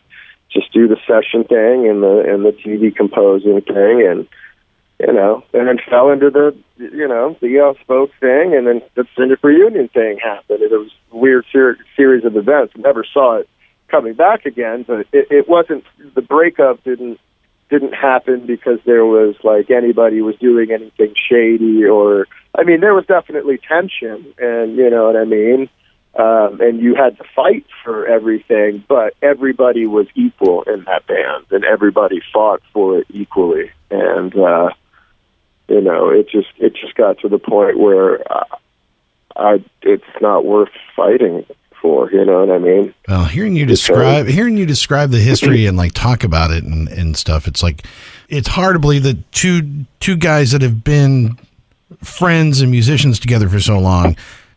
just 0.50 0.72
do 0.72 0.88
the 0.88 0.96
session 1.07 1.44
thing 1.44 1.88
and 1.88 2.02
the 2.02 2.24
and 2.26 2.44
the 2.44 2.52
TV 2.52 2.94
composing 2.94 3.61
thing, 3.62 4.07
and 4.07 4.28
you 5.00 5.12
know, 5.12 5.44
and 5.52 5.68
then 5.68 5.78
fell 5.88 6.11
into 6.11 6.30
the, 6.30 6.56
you 6.76 7.06
know, 7.06 7.37
the 7.40 7.61
uh, 7.61 7.80
spoke 7.82 8.11
thing, 8.20 8.54
and 8.54 8.66
then 8.66 8.82
the 8.96 9.04
Cynic 9.16 9.42
reunion 9.42 9.88
thing 9.88 10.18
happened. 10.18 10.61
It 10.61 10.72
was 10.72 10.90
a 11.12 11.16
weird 11.16 11.44
ser- 11.52 11.78
series 11.96 12.24
of 12.24 12.37
events. 12.37 12.74
Never 12.76 13.04
saw 13.04 13.37
it 13.37 13.48
coming 13.88 14.14
back 14.14 14.44
again, 14.44 14.84
but 14.87 15.06
it, 15.12 15.28
it 15.30 15.48
wasn't. 15.48 15.84
The 16.14 16.22
breakup 16.22 16.82
didn't 16.82 17.20
didn't 17.70 17.92
happen 17.92 18.46
because 18.46 18.78
there 18.87 19.04
was 19.04 19.37
like 19.44 19.70
anybody 19.70 20.20
was 20.20 20.37
doing 20.37 20.72
anything 20.72 21.14
shady, 21.30 21.84
or 21.84 22.26
I 22.54 22.64
mean, 22.64 22.80
there 22.80 22.94
was 22.94 23.06
definitely 23.06 23.58
tension, 23.58 24.34
and 24.38 24.76
you 24.76 24.90
know 24.90 25.06
what 25.06 25.16
I 25.16 25.24
mean. 25.24 25.68
Um, 26.18 26.61
and 26.61 26.80
you 26.80 26.96
had 26.96 27.16
to 27.18 27.24
fight 27.37 27.64
for 27.84 28.06
everything, 28.06 28.82
but 28.88 29.14
everybody 29.22 29.87
was 29.87 30.08
equal 30.16 30.62
in 30.62 30.82
that 30.84 31.06
band, 31.06 31.44
and 31.52 31.64
everybody 31.64 32.20
fought 32.32 32.61
for 32.72 32.98
it 32.98 33.06
equally. 33.11 33.70
And 33.90 34.34
uh, 34.37 34.70
you 35.68 35.81
know, 35.81 36.11
it 36.11 36.28
just 36.31 36.48
it 36.59 36.74
just 36.74 36.94
got 36.94 37.18
to 37.20 37.28
the 37.28 37.38
point 37.38 37.78
where 37.78 38.20
uh, 38.33 38.44
I 39.37 39.62
it's 39.83 40.04
not 40.20 40.44
worth 40.44 40.70
fighting 40.96 41.44
for. 41.81 42.11
You 42.11 42.24
know 42.24 42.44
what 42.44 42.50
I 42.54 42.59
mean? 42.59 42.94
Well, 43.07 43.24
hearing 43.26 43.54
you 43.57 43.64
It's 43.64 43.72
describe 43.87 44.26
hearing 44.26 44.57
you 44.57 44.66
describe 44.66 45.11
the 45.11 45.20
history 45.20 45.66
and 45.66 45.76
like 45.76 45.92
talk 45.92 46.24
about 46.24 46.50
it 46.50 46.64
and, 46.64 46.88
and 46.88 47.16
stuff, 47.16 47.46
it's 47.46 47.62
like 47.62 47.85
it's 48.28 48.48
hard 48.48 48.74
to 48.74 48.78
believe 48.81 49.02
that 49.04 49.31
two 49.33 49.85
two 50.00 50.16
guys 50.16 50.52
that 50.52 50.62
have 50.62 50.83
been 50.83 51.38
friends 52.02 52.61
and 52.61 52.70
musicians 52.70 53.18
together 53.18 53.48
for 53.48 53.61
so 53.61 53.78
long 53.78 54.16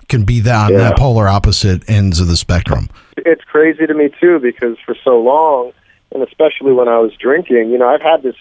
can 0.09 0.23
be 0.23 0.39
that 0.41 0.65
on 0.65 0.71
Yeah. 0.73 0.77
that 0.79 0.97
polar 0.97 1.27
opposite 1.27 1.89
ends 1.89 2.19
of 2.19 2.27
the 2.27 2.35
spectrum. 2.35 2.89
it's 3.17 3.43
crazy 3.45 3.87
to 3.87 3.93
me 3.93 4.09
too 4.19 4.39
because 4.39 4.77
for 4.85 4.95
so 5.03 5.21
long, 5.21 5.71
and 6.11 6.21
especially 6.23 6.73
when 6.73 6.89
I 6.89 6.97
was 6.99 7.13
drinking, 7.15 7.69
you 7.71 7.77
know, 7.77 7.87
I've 7.87 8.01
had 8.01 8.21
this 8.23 8.35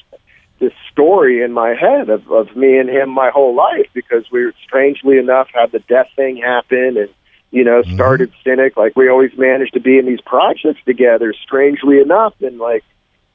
this 0.61 0.73
story 0.93 1.43
in 1.43 1.53
my 1.53 1.75
head 1.75 2.11
of, 2.11 2.31
of 2.31 2.55
me 2.55 2.79
and 2.79 2.89
him 2.89 3.09
my 3.11 3.31
whole 3.31 3.55
life 3.55 3.89
because 3.95 4.31
we 4.31 4.53
strangely 4.63 5.19
enough 5.19 5.49
had 5.53 5.73
the 5.73 5.81
death 5.81 6.09
thing 6.15 6.37
happen 6.37 6.97
and 6.99 7.09
you 7.51 7.65
know 7.65 7.83
mm-hmm. 7.83 7.95
started 7.95 8.33
cynic. 8.45 8.77
Like 8.77 8.95
we 8.95 9.09
always 9.09 9.37
managed 9.37 9.73
to 9.75 9.81
be 9.81 9.99
in 9.99 10.07
these 10.07 10.21
projects 10.21 10.81
together 10.85 11.33
strangely 11.33 11.99
enough. 11.99 12.35
And 12.41 12.59
like 12.59 12.85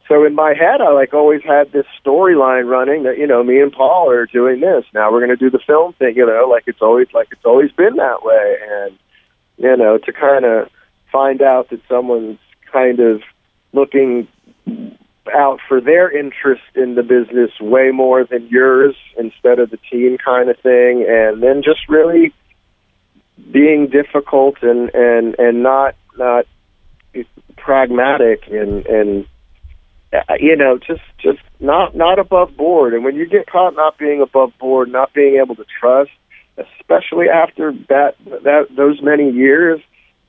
so 0.07 0.23
in 0.23 0.35
my 0.35 0.53
head 0.53 0.81
I 0.81 0.91
like 0.91 1.13
always 1.13 1.41
had 1.43 1.71
this 1.71 1.87
storyline 2.03 2.69
running 2.69 3.03
that 3.03 3.17
you 3.17 3.27
know 3.27 3.43
me 3.43 3.59
and 3.59 3.73
Paul 3.73 4.09
are 4.11 4.27
doing 4.27 4.61
this. 4.61 4.85
Now 4.93 5.11
we're 5.11 5.25
going 5.25 5.37
to 5.37 5.43
do 5.43 5.49
the 5.49 5.63
film 5.65 5.93
thing 5.93 6.15
you 6.15 6.27
know 6.27 6.47
like 6.49 6.63
it's 6.67 6.81
always 6.81 7.07
like 7.11 7.29
it's 7.31 7.45
always 7.45 7.71
been 7.71 7.95
that 7.95 8.23
way. 8.23 8.57
And 8.69 8.97
you 9.57 9.75
know 9.75 9.97
to 9.97 10.13
kind 10.13 10.45
of 10.45 10.69
find 11.11 11.41
out 11.41 11.71
that 11.71 11.81
someone's 11.89 12.39
kind 12.71 12.99
of 12.99 13.23
looking 13.73 14.27
out 15.33 15.59
for 15.67 15.81
their 15.81 16.09
interest 16.15 16.63
in 16.75 16.95
the 16.95 17.03
business 17.03 17.51
way 17.59 17.91
more 17.91 18.23
than 18.23 18.47
yours 18.47 18.95
instead 19.17 19.59
of 19.59 19.69
the 19.71 19.77
team 19.89 20.17
kind 20.17 20.49
of 20.49 20.57
thing 20.59 21.05
and 21.07 21.41
then 21.41 21.63
just 21.63 21.89
really 21.89 22.33
being 23.51 23.87
difficult 23.87 24.55
and 24.61 24.93
and 24.93 25.35
and 25.39 25.63
not 25.63 25.95
not 26.17 26.45
pragmatic 27.57 28.47
and 28.47 28.85
and 28.85 29.27
you 30.39 30.55
know 30.55 30.77
just 30.77 31.01
just 31.17 31.39
not 31.59 31.95
not 31.95 32.19
above 32.19 32.55
board. 32.55 32.93
And 32.93 33.03
when 33.03 33.15
you 33.15 33.25
get 33.27 33.47
caught 33.47 33.75
not 33.75 33.97
being 33.97 34.21
above 34.21 34.57
board 34.59 34.89
not 34.91 35.13
being 35.13 35.39
able 35.41 35.55
to 35.55 35.65
trust 35.79 36.11
especially 36.57 37.27
after 37.29 37.73
that 37.89 38.15
that 38.43 38.67
those 38.75 39.01
many 39.01 39.29
years 39.31 39.81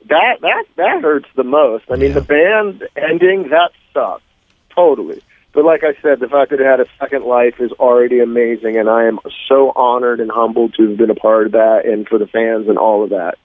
that 0.08 0.38
that 0.40 0.64
that 0.76 1.02
hurts 1.02 1.28
the 1.36 1.44
most. 1.44 1.84
I 1.90 1.96
mean 1.96 2.10
Yeah. 2.10 2.20
the 2.20 2.22
band 2.22 2.88
ending 2.96 3.50
that 3.50 3.70
sucks 3.92 4.22
totally 4.76 5.22
but 5.52 5.64
like 5.64 5.82
i 5.82 5.94
said 6.02 6.20
the 6.20 6.28
fact 6.28 6.50
that 6.50 6.60
it 6.60 6.66
had 6.66 6.80
a 6.80 6.86
second 7.00 7.24
life 7.24 7.54
is 7.58 7.72
already 7.72 8.20
amazing 8.20 8.76
and 8.76 8.88
i 8.88 9.04
am 9.04 9.18
so 9.48 9.72
honored 9.74 10.20
and 10.20 10.30
humbled 10.30 10.74
to 10.74 10.88
have 10.88 10.98
been 10.98 11.10
a 11.10 11.14
part 11.14 11.46
of 11.46 11.52
that 11.52 11.86
and 11.86 12.06
for 12.06 12.18
the 12.18 12.26
fans 12.26 12.68
and 12.68 12.78
all 12.78 13.02
of 13.02 13.10
that 13.10 13.36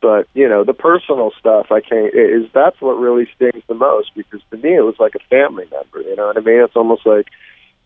but 0.00 0.26
you 0.34 0.48
know 0.48 0.64
the 0.64 0.72
personal 0.72 1.30
stuff 1.38 1.66
i 1.70 1.80
can't 1.80 2.14
is 2.14 2.50
that's 2.54 2.80
what 2.80 2.92
really 2.92 3.28
stings 3.36 3.62
the 3.68 3.74
most 3.74 4.14
because 4.14 4.40
to 4.50 4.56
me 4.56 4.74
it 4.74 4.80
was 4.84 4.96
like 4.98 5.14
a 5.14 5.24
family 5.28 5.66
member 5.70 6.00
you 6.00 6.16
know 6.16 6.26
what 6.26 6.36
i 6.36 6.40
mean 6.40 6.60
it's 6.62 6.76
almost 6.76 7.04
like 7.06 7.26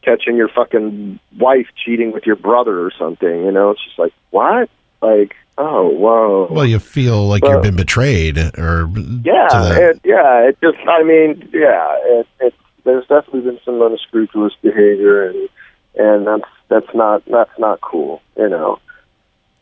catching 0.02 0.36
your 0.36 0.48
fucking 0.48 1.18
wife 1.38 1.66
cheating 1.82 2.12
with 2.12 2.24
your 2.26 2.36
brother 2.36 2.80
or 2.80 2.92
something 2.98 3.44
you 3.44 3.50
know 3.50 3.70
it's 3.70 3.82
just 3.84 3.98
like 3.98 4.12
what 4.30 4.68
like 5.02 5.34
oh 5.56 5.88
whoa 5.88 6.48
Well, 6.50 6.66
you 6.66 6.78
feel 6.78 7.26
like 7.26 7.42
Well- 7.42 7.52
you've 7.54 7.62
been 7.62 7.76
betrayed 7.76 8.36
or 8.38 8.88
yeah, 9.24 9.78
it, 9.78 10.00
yeah. 10.04 10.48
It 10.48 10.58
just, 10.60 10.78
I 10.86 11.02
mean, 11.04 11.48
yeah. 11.52 11.96
It, 12.02 12.26
it, 12.40 12.54
there's 12.84 13.06
definitely 13.06 13.42
been 13.42 13.60
some 13.64 13.80
unscrupulous 13.80 14.54
behavior, 14.62 15.28
and 15.28 15.48
and 15.96 16.26
that's 16.26 16.50
that's 16.68 16.94
not 16.94 17.24
that's 17.26 17.58
not 17.58 17.80
cool, 17.80 18.22
you 18.36 18.48
know. 18.48 18.78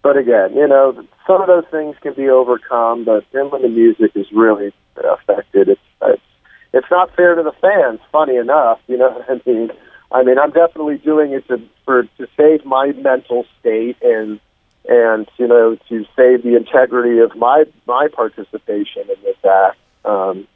But 0.03 0.17
again, 0.17 0.55
you 0.55 0.67
know, 0.67 1.07
some 1.27 1.41
of 1.41 1.47
those 1.47 1.65
things 1.71 1.97
can 2.03 2.15
be 2.15 2.29
overcome, 2.29 3.05
but 3.05 3.25
then 3.33 3.51
when 3.51 3.63
the 3.63 3.69
music 3.69 4.13
is 4.17 4.27
really 4.33 4.73
affected, 4.97 5.69
it's 5.69 5.81
it's 6.03 6.23
it's 6.73 6.91
not 6.91 7.15
fair 7.15 7.35
to 7.35 7.43
the 7.43 7.53
fans. 7.53 8.01
Funny 8.11 8.37
enough, 8.37 8.81
you 8.87 8.97
know 8.97 9.11
what 9.11 9.31
I 9.31 9.49
mean. 9.49 9.71
I 10.11 10.23
mean, 10.25 10.39
I'm 10.39 10.51
definitely 10.51 10.99
doing 10.99 11.33
it 11.33 11.47
to 11.49 11.61
for 11.85 12.03
to 12.03 12.27
save 12.37 12.65
my 12.65 12.93
mental 12.93 13.47
state 13.61 13.97
and 14.03 14.41
and 14.89 15.29
you 15.39 15.47
know 15.47 15.77
to 15.89 16.05
save 16.17 16.43
the 16.43 16.57
integrity 16.57 17.19
of 17.19 17.37
my 17.37 17.65
my 17.87 18.09
participation 18.13 19.03
in 19.03 19.23
this 19.23 19.37
act. 19.45 19.79
Um, 20.05 20.49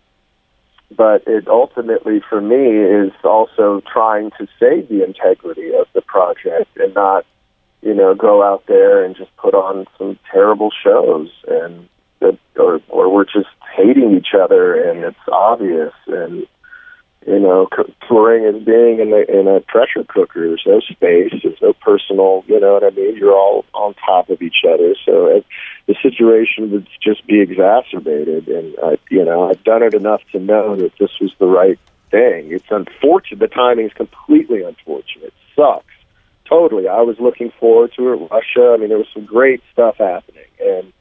but 0.94 1.22
it 1.26 1.48
ultimately, 1.48 2.20
for 2.28 2.40
me, 2.40 2.78
is 2.78 3.12
also 3.24 3.82
trying 3.90 4.30
to 4.38 4.46
save 4.60 4.88
the 4.88 5.04
integrity 5.04 5.74
of 5.74 5.86
the 5.94 6.02
project 6.02 6.76
and 6.76 6.94
not, 6.94 7.24
you 7.82 7.94
know, 7.94 8.14
go 8.14 8.42
out 8.42 8.64
there 8.66 9.04
and 9.04 9.16
just 9.16 9.34
put 9.36 9.54
on 9.54 9.86
some 9.98 10.18
terrible 10.30 10.70
shows 10.70 11.30
and 11.48 11.88
that, 12.20 12.38
or 12.56 12.80
or 12.88 13.12
we're 13.12 13.24
just 13.24 13.48
hating 13.76 14.16
each 14.16 14.32
other 14.38 14.74
and 14.74 15.04
it's 15.04 15.28
obvious 15.30 15.92
and 16.06 16.46
you 17.26 17.40
know, 17.40 17.68
touring 18.06 18.44
is 18.44 18.64
being 18.64 19.00
in 19.00 19.10
the 19.10 19.26
in 19.28 19.48
a 19.48 19.60
pressure 19.60 20.04
cooker. 20.06 20.46
There's 20.46 20.62
no 20.64 20.80
space. 20.80 21.32
There's 21.42 21.60
no 21.60 21.72
personal. 21.72 22.44
You 22.46 22.60
know 22.60 22.74
what 22.74 22.84
I 22.84 22.90
mean? 22.90 23.16
You're 23.16 23.34
all 23.34 23.64
on 23.74 23.94
top 23.94 24.30
of 24.30 24.40
each 24.42 24.62
other. 24.64 24.94
So 25.04 25.26
it, 25.26 25.44
the 25.86 25.96
situation 26.02 26.70
would 26.70 26.86
just 27.02 27.26
be 27.26 27.40
exacerbated. 27.40 28.46
And 28.46 28.76
I, 28.82 28.98
you 29.10 29.24
know, 29.24 29.50
I've 29.50 29.62
done 29.64 29.82
it 29.82 29.94
enough 29.94 30.22
to 30.32 30.38
know 30.38 30.76
that 30.76 30.92
this 31.00 31.10
was 31.20 31.32
the 31.40 31.46
right 31.46 31.78
thing. 32.12 32.52
It's 32.52 32.70
unfortunate. 32.70 33.40
The 33.40 33.48
timing 33.48 33.86
is 33.86 33.92
completely 33.92 34.62
unfortunate. 34.62 35.26
It 35.26 35.32
sucks. 35.56 35.84
Totally. 36.48 36.86
I 36.86 37.00
was 37.00 37.18
looking 37.18 37.50
forward 37.58 37.92
to 37.96 38.12
it. 38.12 38.30
Russia. 38.30 38.72
I 38.72 38.76
mean, 38.76 38.88
there 38.88 38.98
was 38.98 39.08
some 39.12 39.26
great 39.26 39.62
stuff 39.72 39.96
happening, 39.96 40.44
and 40.60 40.92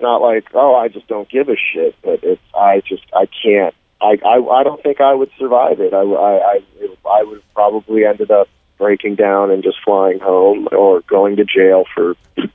not 0.00 0.16
like, 0.16 0.46
oh, 0.52 0.74
I 0.74 0.88
just 0.88 1.06
don't 1.06 1.28
give 1.28 1.48
a 1.48 1.54
shit. 1.54 1.94
But 2.02 2.24
it's, 2.24 2.42
I 2.56 2.82
just, 2.88 3.04
I 3.14 3.26
can't 3.26 3.74
I, 4.00 4.18
I 4.24 4.38
I 4.38 4.62
don't 4.62 4.82
think 4.82 5.00
I 5.00 5.14
would 5.14 5.30
survive 5.38 5.80
it. 5.80 5.92
I 5.92 6.00
I 6.00 6.36
I, 6.36 6.60
I 7.08 7.22
would 7.24 7.38
have 7.38 7.54
probably 7.54 8.04
ended 8.04 8.30
up 8.30 8.48
breaking 8.78 9.14
down 9.14 9.50
and 9.50 9.62
just 9.62 9.76
flying 9.84 10.18
home 10.18 10.68
or 10.72 11.02
going 11.02 11.36
to 11.36 11.44
jail 11.44 11.84
for 11.94 12.14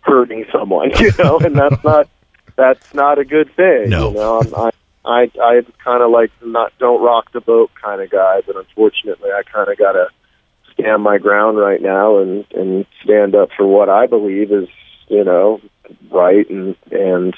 hurting 0.00 0.46
someone. 0.52 0.92
You 0.98 1.12
know, 1.18 1.38
and 1.40 1.56
that's 1.56 1.82
not 1.84 2.08
that's 2.56 2.94
not 2.94 3.18
a 3.18 3.24
good 3.24 3.54
thing. 3.56 3.90
No. 3.90 4.10
You 4.10 4.14
know, 4.16 4.40
I'm, 4.40 4.54
I 4.54 4.70
I 5.04 5.30
I 5.42 5.62
kind 5.82 6.02
of 6.02 6.10
like 6.10 6.30
not 6.44 6.72
don't 6.78 7.02
rock 7.02 7.32
the 7.32 7.40
boat 7.40 7.70
kind 7.80 8.00
of 8.00 8.10
guy, 8.10 8.42
but 8.46 8.56
unfortunately, 8.56 9.30
I 9.30 9.42
kind 9.42 9.68
of 9.68 9.76
got 9.76 9.92
to 9.92 10.08
stand 10.72 11.02
my 11.02 11.18
ground 11.18 11.58
right 11.58 11.82
now 11.82 12.18
and 12.18 12.46
and 12.52 12.86
stand 13.02 13.34
up 13.34 13.50
for 13.56 13.66
what 13.66 13.88
I 13.88 14.06
believe 14.06 14.52
is 14.52 14.68
you 15.08 15.24
know 15.24 15.60
right 16.10 16.48
and 16.48 16.76
and 16.90 17.34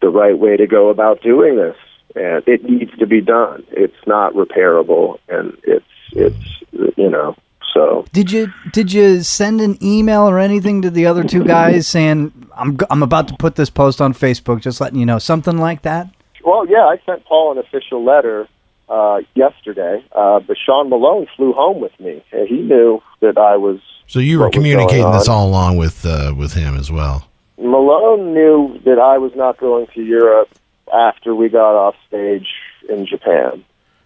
the 0.00 0.08
right 0.08 0.36
way 0.38 0.56
to 0.56 0.66
go 0.66 0.88
about 0.88 1.22
doing 1.22 1.56
this 1.56 1.76
and 2.16 2.42
it 2.46 2.64
needs 2.64 2.96
to 2.98 3.06
be 3.06 3.20
done. 3.20 3.64
It's 3.70 3.94
not 4.06 4.32
repairable, 4.32 5.18
and 5.28 5.56
it's 5.64 5.84
it's 6.12 6.62
you 6.96 7.10
know. 7.10 7.36
So 7.74 8.06
did 8.12 8.32
you 8.32 8.52
did 8.72 8.92
you 8.92 9.22
send 9.22 9.60
an 9.60 9.78
email 9.82 10.22
or 10.28 10.38
anything 10.38 10.82
to 10.82 10.90
the 10.90 11.06
other 11.06 11.24
two 11.24 11.44
guys 11.44 11.86
saying 11.96 12.48
I'm 12.56 12.78
I'm 12.90 13.02
about 13.02 13.28
to 13.28 13.36
put 13.36 13.56
this 13.56 13.70
post 13.70 14.00
on 14.00 14.14
Facebook, 14.14 14.60
just 14.60 14.80
letting 14.80 14.98
you 14.98 15.06
know 15.06 15.18
something 15.18 15.58
like 15.58 15.82
that? 15.82 16.08
Well, 16.44 16.66
yeah, 16.68 16.86
I 16.86 16.98
sent 17.04 17.24
Paul 17.24 17.52
an 17.52 17.58
official 17.58 18.04
letter 18.04 18.48
uh, 18.88 19.20
yesterday, 19.34 20.04
uh, 20.12 20.40
but 20.40 20.56
Sean 20.64 20.88
Malone 20.88 21.26
flew 21.36 21.52
home 21.52 21.80
with 21.80 21.98
me. 21.98 22.24
and 22.32 22.48
He 22.48 22.62
knew 22.62 23.02
that 23.20 23.36
I 23.36 23.56
was. 23.56 23.80
So 24.06 24.20
you 24.20 24.38
were 24.38 24.50
communicating 24.50 25.10
this 25.10 25.28
all 25.28 25.48
along 25.48 25.76
with 25.76 26.06
uh, 26.06 26.32
with 26.36 26.54
him 26.54 26.76
as 26.76 26.90
well. 26.90 27.28
Malone 27.58 28.32
knew 28.34 28.78
that 28.84 28.98
I 28.98 29.18
was 29.18 29.32
not 29.34 29.58
going 29.58 29.86
to 29.94 30.02
Europe 30.02 30.48
after 30.92 31.34
we 31.34 31.48
got 31.48 31.74
off 31.74 31.96
stage 32.08 32.48
in 32.88 33.06
Japan. 33.06 33.64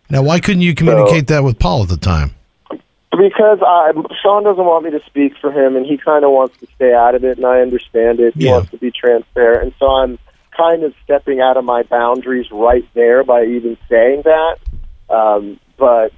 Now, 0.08 0.22
why 0.22 0.40
couldn't 0.40 0.62
you 0.62 0.74
communicate 0.74 1.28
so, 1.28 1.34
that 1.34 1.44
with 1.44 1.58
Paul 1.58 1.82
at 1.82 1.88
the 1.88 1.96
time? 1.96 2.34
Because 3.10 3.58
I, 3.64 3.92
Sean 4.22 4.44
doesn't 4.44 4.64
want 4.64 4.84
me 4.84 4.90
to 4.92 5.00
speak 5.06 5.34
for 5.40 5.52
him, 5.52 5.76
and 5.76 5.84
he 5.84 5.98
kind 5.98 6.24
of 6.24 6.30
wants 6.30 6.58
to 6.58 6.66
stay 6.76 6.92
out 6.92 7.14
of 7.14 7.24
it, 7.24 7.36
and 7.36 7.46
I 7.46 7.60
understand 7.60 8.20
it. 8.20 8.34
He 8.34 8.44
yeah. 8.44 8.52
wants 8.52 8.70
to 8.70 8.78
be 8.78 8.90
transparent, 8.90 9.64
and 9.64 9.72
so 9.78 9.86
I'm 9.86 10.18
kind 10.56 10.82
of 10.84 10.94
stepping 11.04 11.40
out 11.40 11.56
of 11.56 11.64
my 11.64 11.82
boundaries 11.82 12.50
right 12.50 12.86
there 12.94 13.24
by 13.24 13.44
even 13.44 13.76
saying 13.88 14.22
that. 14.24 14.58
Um, 15.08 15.58
but 15.76 16.12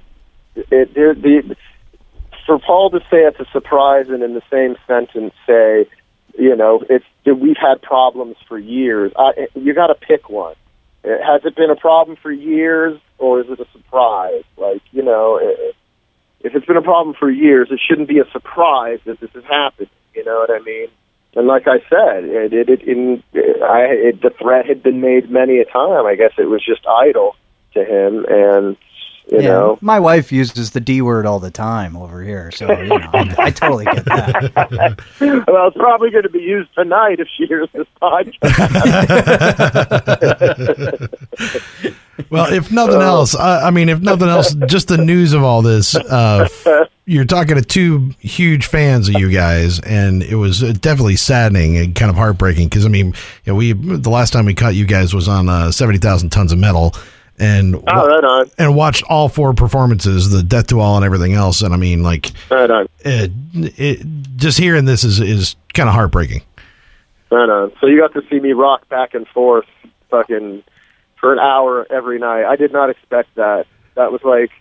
it, 0.55 0.93
there, 0.93 1.13
the, 1.13 1.55
for 2.45 2.59
Paul 2.59 2.91
to 2.91 2.99
say 3.11 3.23
it's 3.23 3.39
a 3.39 3.45
surprise, 3.51 4.09
and 4.09 4.23
in 4.23 4.33
the 4.33 4.43
same 4.51 4.75
sentence 4.87 5.33
say 5.47 5.87
you 6.37 6.55
know, 6.55 6.83
it's 6.89 7.05
we've 7.25 7.57
had 7.59 7.81
problems 7.81 8.35
for 8.47 8.57
years. 8.57 9.11
I, 9.17 9.47
you 9.55 9.73
got 9.73 9.87
to 9.87 9.95
pick 9.95 10.29
one. 10.29 10.55
Eh, 11.03 11.17
has 11.25 11.43
it 11.45 11.55
been 11.55 11.69
a 11.69 11.75
problem 11.75 12.17
for 12.21 12.31
years, 12.31 12.99
or 13.17 13.41
is 13.41 13.49
it 13.49 13.59
a 13.59 13.67
surprise? 13.71 14.43
Like, 14.57 14.81
you 14.91 15.03
know, 15.03 15.37
eh, 15.37 15.69
eh, 15.69 15.71
if 16.41 16.55
it's 16.55 16.65
been 16.65 16.77
a 16.77 16.81
problem 16.81 17.15
for 17.17 17.29
years, 17.29 17.69
it 17.71 17.79
shouldn't 17.87 18.07
be 18.07 18.19
a 18.19 18.29
surprise 18.31 18.99
that 19.05 19.19
this 19.19 19.31
has 19.33 19.43
happened. 19.45 19.89
You 20.13 20.23
know 20.25 20.45
what 20.45 20.49
I 20.49 20.63
mean? 20.63 20.87
And 21.35 21.47
like 21.47 21.67
I 21.67 21.79
said, 21.89 22.25
it, 22.25 22.53
it, 22.53 22.69
it 22.69 22.81
in 22.83 23.23
I 23.33 23.87
it, 23.89 24.21
the 24.21 24.29
threat 24.29 24.67
had 24.67 24.83
been 24.83 25.01
made 25.01 25.31
many 25.31 25.59
a 25.59 25.65
time. 25.65 26.05
I 26.05 26.15
guess 26.15 26.33
it 26.37 26.49
was 26.49 26.63
just 26.63 26.85
idle 26.85 27.35
to 27.73 27.83
him, 27.83 28.25
and 28.29 28.77
you 29.31 29.41
yeah, 29.41 29.49
know, 29.49 29.79
my 29.81 29.99
wife 29.99 30.31
uses 30.31 30.71
the 30.71 30.79
D 30.81 31.01
word 31.01 31.25
all 31.25 31.39
the 31.39 31.51
time 31.51 31.95
over 31.95 32.21
here, 32.21 32.51
so 32.51 32.69
you 32.71 32.89
know, 32.89 33.09
I, 33.13 33.35
I 33.37 33.51
totally 33.51 33.85
get 33.85 34.03
that. 34.05 34.99
well, 35.47 35.67
it's 35.67 35.77
probably 35.77 36.11
going 36.11 36.23
to 36.23 36.29
be 36.29 36.41
used 36.41 36.73
tonight 36.75 37.19
if 37.19 37.27
she 37.35 37.45
hears 37.45 37.69
this 37.73 37.87
podcast. 38.01 38.37
well, 42.29 42.51
if 42.51 42.69
nothing 42.71 42.97
uh, 42.97 43.05
else, 43.05 43.33
I, 43.33 43.67
I, 43.67 43.71
mean, 43.71 43.87
if 43.87 44.01
nothing 44.01 44.27
else, 44.27 44.53
just 44.67 44.89
the 44.89 44.97
news 44.97 45.31
of 45.33 45.41
all 45.41 45.61
this. 45.61 45.95
Uh, 45.95 46.47
you're 47.05 47.25
talking 47.25 47.55
to 47.55 47.61
two 47.61 48.13
huge 48.19 48.65
fans 48.65 49.07
of 49.07 49.15
you 49.15 49.31
guys, 49.31 49.79
and 49.79 50.21
it 50.21 50.35
was 50.35 50.59
definitely 50.59 51.15
saddening 51.15 51.77
and 51.77 51.95
kind 51.95 52.09
of 52.09 52.17
heartbreaking 52.17 52.67
because 52.67 52.85
I 52.85 52.89
mean, 52.89 53.07
you 53.45 53.53
know, 53.53 53.55
we 53.55 53.71
the 53.71 54.09
last 54.09 54.33
time 54.33 54.45
we 54.45 54.53
caught 54.53 54.75
you 54.75 54.85
guys 54.85 55.13
was 55.13 55.29
on 55.29 55.47
uh, 55.47 55.71
seventy 55.71 55.97
thousand 55.97 56.31
tons 56.31 56.51
of 56.51 56.59
metal 56.59 56.93
and 57.39 57.75
oh, 57.75 58.07
right 58.07 58.23
on. 58.23 58.51
and 58.57 58.75
watched 58.75 59.03
all 59.09 59.29
four 59.29 59.53
performances, 59.53 60.29
the 60.29 60.43
Death 60.43 60.67
to 60.67 60.79
All 60.79 60.95
and 60.95 61.05
everything 61.05 61.33
else. 61.33 61.61
And 61.61 61.73
I 61.73 61.77
mean, 61.77 62.03
like, 62.03 62.31
right 62.49 62.69
on. 62.69 62.87
It, 62.99 63.31
it, 63.53 64.07
just 64.35 64.57
hearing 64.57 64.85
this 64.85 65.03
is 65.03 65.19
is 65.19 65.55
kind 65.73 65.89
of 65.89 65.95
heartbreaking. 65.95 66.43
Right 67.31 67.49
on. 67.49 67.71
So 67.81 67.87
you 67.87 67.99
got 67.99 68.13
to 68.13 68.27
see 68.29 68.39
me 68.39 68.53
rock 68.53 68.87
back 68.89 69.13
and 69.13 69.27
forth, 69.27 69.65
fucking 70.09 70.63
for 71.19 71.33
an 71.33 71.39
hour 71.39 71.87
every 71.89 72.19
night. 72.19 72.45
I 72.45 72.55
did 72.55 72.71
not 72.71 72.89
expect 72.89 73.35
that. 73.35 73.65
That 73.95 74.11
was 74.11 74.21
like 74.23 74.51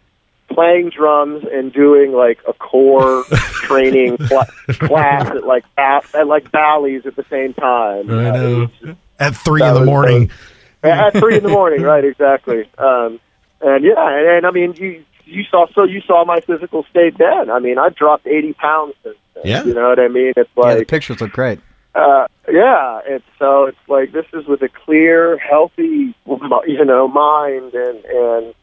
playing 0.48 0.90
drums 0.90 1.44
and 1.50 1.72
doing 1.72 2.12
like 2.12 2.38
a 2.46 2.52
core 2.52 3.24
training 3.30 4.16
cl- 4.26 4.46
class 4.68 5.28
at 5.28 5.44
like 5.44 5.64
at 5.76 6.26
like 6.26 6.50
Bally's 6.50 7.04
at 7.06 7.16
the 7.16 7.24
same 7.28 7.54
time. 7.54 8.10
I 8.10 8.30
know. 8.30 8.66
Just, 8.66 8.98
at 9.18 9.36
three 9.36 9.62
in 9.62 9.74
the 9.74 9.82
uh, 9.82 9.84
morning. 9.84 10.28
Was, 10.28 10.36
at 10.82 11.12
three 11.14 11.36
in 11.36 11.42
the 11.42 11.48
morning, 11.48 11.82
right? 11.82 12.04
Exactly. 12.04 12.68
Um, 12.78 13.20
and 13.60 13.84
yeah, 13.84 13.94
and, 13.96 14.28
and 14.28 14.46
I 14.46 14.50
mean, 14.50 14.74
you 14.74 15.04
you 15.24 15.44
saw 15.44 15.66
so 15.74 15.84
you 15.84 16.00
saw 16.02 16.24
my 16.24 16.40
physical 16.40 16.84
state 16.90 17.18
then. 17.18 17.50
I 17.50 17.58
mean, 17.58 17.78
I've 17.78 17.94
dropped 17.94 18.26
eighty 18.26 18.52
pounds 18.54 18.94
since 19.02 19.16
then. 19.34 19.44
Yeah, 19.46 19.64
you 19.64 19.74
know 19.74 19.88
what 19.88 19.98
I 19.98 20.08
mean. 20.08 20.32
It's 20.36 20.50
like 20.56 20.74
yeah, 20.74 20.78
the 20.80 20.84
pictures 20.84 21.20
look 21.20 21.32
great. 21.32 21.60
Uh, 21.94 22.26
yeah, 22.50 23.00
it's 23.04 23.24
so 23.38 23.66
it's 23.66 23.78
like 23.86 24.12
this 24.12 24.26
is 24.32 24.46
with 24.46 24.62
a 24.62 24.68
clear, 24.68 25.36
healthy, 25.38 26.14
you 26.26 26.84
know, 26.84 27.06
mind 27.06 27.74
and 27.74 28.04
and 28.04 28.54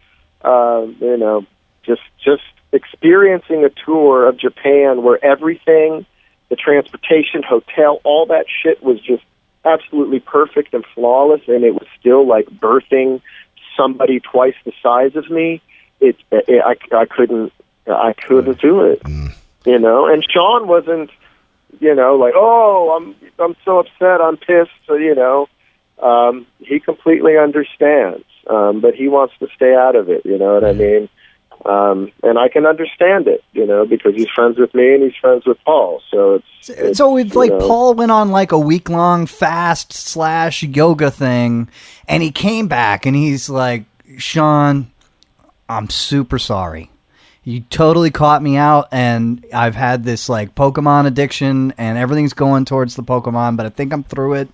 um, 0.42 0.96
you 1.00 1.18
know, 1.18 1.46
just 1.84 2.02
just 2.24 2.44
experiencing 2.72 3.64
a 3.64 3.70
tour 3.86 4.28
of 4.28 4.38
Japan 4.38 5.04
where 5.04 5.24
everything, 5.24 6.06
the 6.50 6.56
transportation, 6.56 7.44
hotel, 7.44 8.00
all 8.04 8.26
that 8.28 8.46
shit 8.64 8.82
was 8.84 9.00
just 9.00 9.24
absolutely 9.66 10.20
perfect 10.20 10.74
and 10.74 10.86
flawless, 10.94 11.42
and 11.48 11.64
it 11.64 11.74
was 11.74 11.88
still 12.00 12.26
like 12.28 12.48
birthing 12.48 13.22
somebody 13.76 14.20
twice 14.20 14.56
the 14.66 14.74
size 14.82 15.16
of 15.16 15.30
me. 15.30 15.62
It, 16.00 16.16
it 16.32 16.64
I, 16.64 16.96
I 16.96 17.06
couldn't 17.06 17.54
I 17.88 18.14
couldn't 18.14 18.62
do 18.62 18.82
it, 18.82 19.04
mm. 19.04 19.34
you 19.66 19.80
know. 19.80 20.06
And 20.08 20.24
Sean 20.30 20.68
wasn't, 20.68 21.10
you 21.80 21.94
know, 21.96 22.16
like 22.16 22.34
oh 22.36 22.96
I'm 22.98 23.16
I'm 23.38 23.56
so 23.66 23.80
upset, 23.80 24.22
I'm 24.22 24.38
pissed, 24.38 24.72
so, 24.88 24.96
you 24.96 25.16
know. 25.16 25.48
Um, 26.02 26.48
he 26.60 26.80
completely 26.80 27.38
understands, 27.38 28.24
um, 28.48 28.80
but 28.80 28.96
he 28.96 29.10
wants 29.10 29.34
to 29.40 29.50
stay 29.54 29.76
out 29.76 29.98
of 29.98 30.10
it. 30.10 30.26
You 30.26 30.38
know 30.38 30.54
what 30.54 30.64
I 30.64 30.72
mean? 30.72 31.10
Um, 31.66 32.12
and 32.24 32.40
I 32.40 32.48
can 32.48 32.66
understand 32.66 33.28
it, 33.28 33.44
you 33.52 33.66
know, 33.66 33.86
because 33.86 34.16
he's 34.16 34.30
friends 34.34 34.58
with 34.58 34.74
me 34.74 34.94
and 34.94 35.04
he's 35.04 35.16
friends 35.20 35.46
with 35.46 35.58
Paul. 35.66 36.02
So 36.10 36.36
it's, 36.36 36.70
it's 36.70 36.98
so 36.98 37.18
it's 37.18 37.36
like 37.36 37.52
know. 37.52 37.60
Paul 37.60 37.94
went 37.96 38.12
on 38.12 38.30
like 38.32 38.52
a 38.52 38.60
week 38.60 38.90
long 38.90 39.26
fast 39.26 39.92
slash 39.92 40.64
yoga 40.64 41.12
thing, 41.12 41.70
and 42.08 42.24
he 42.24 42.32
came 42.32 42.68
back 42.68 43.06
and 43.06 43.16
he's 43.16 43.50
like, 43.50 43.84
Sean, 44.18 44.92
I'm 45.68 45.90
super 45.90 46.40
sorry. 46.40 46.90
you 47.44 47.62
totally 47.62 48.12
caught 48.12 48.44
me 48.44 48.58
out, 48.58 48.88
and 48.92 49.46
I've 49.54 49.76
had 49.76 50.04
this 50.04 50.30
like 50.30 50.56
Pokemon 50.56 51.08
addiction, 51.08 51.74
and 51.78 51.98
everything's 51.98 52.34
going 52.34 52.66
towards 52.66 52.96
the 52.96 53.04
Pokemon, 53.04 53.58
but 53.58 53.66
I 53.66 53.70
think 53.70 53.92
I'm 53.92 54.04
through 54.04 54.36
it. 54.36 54.50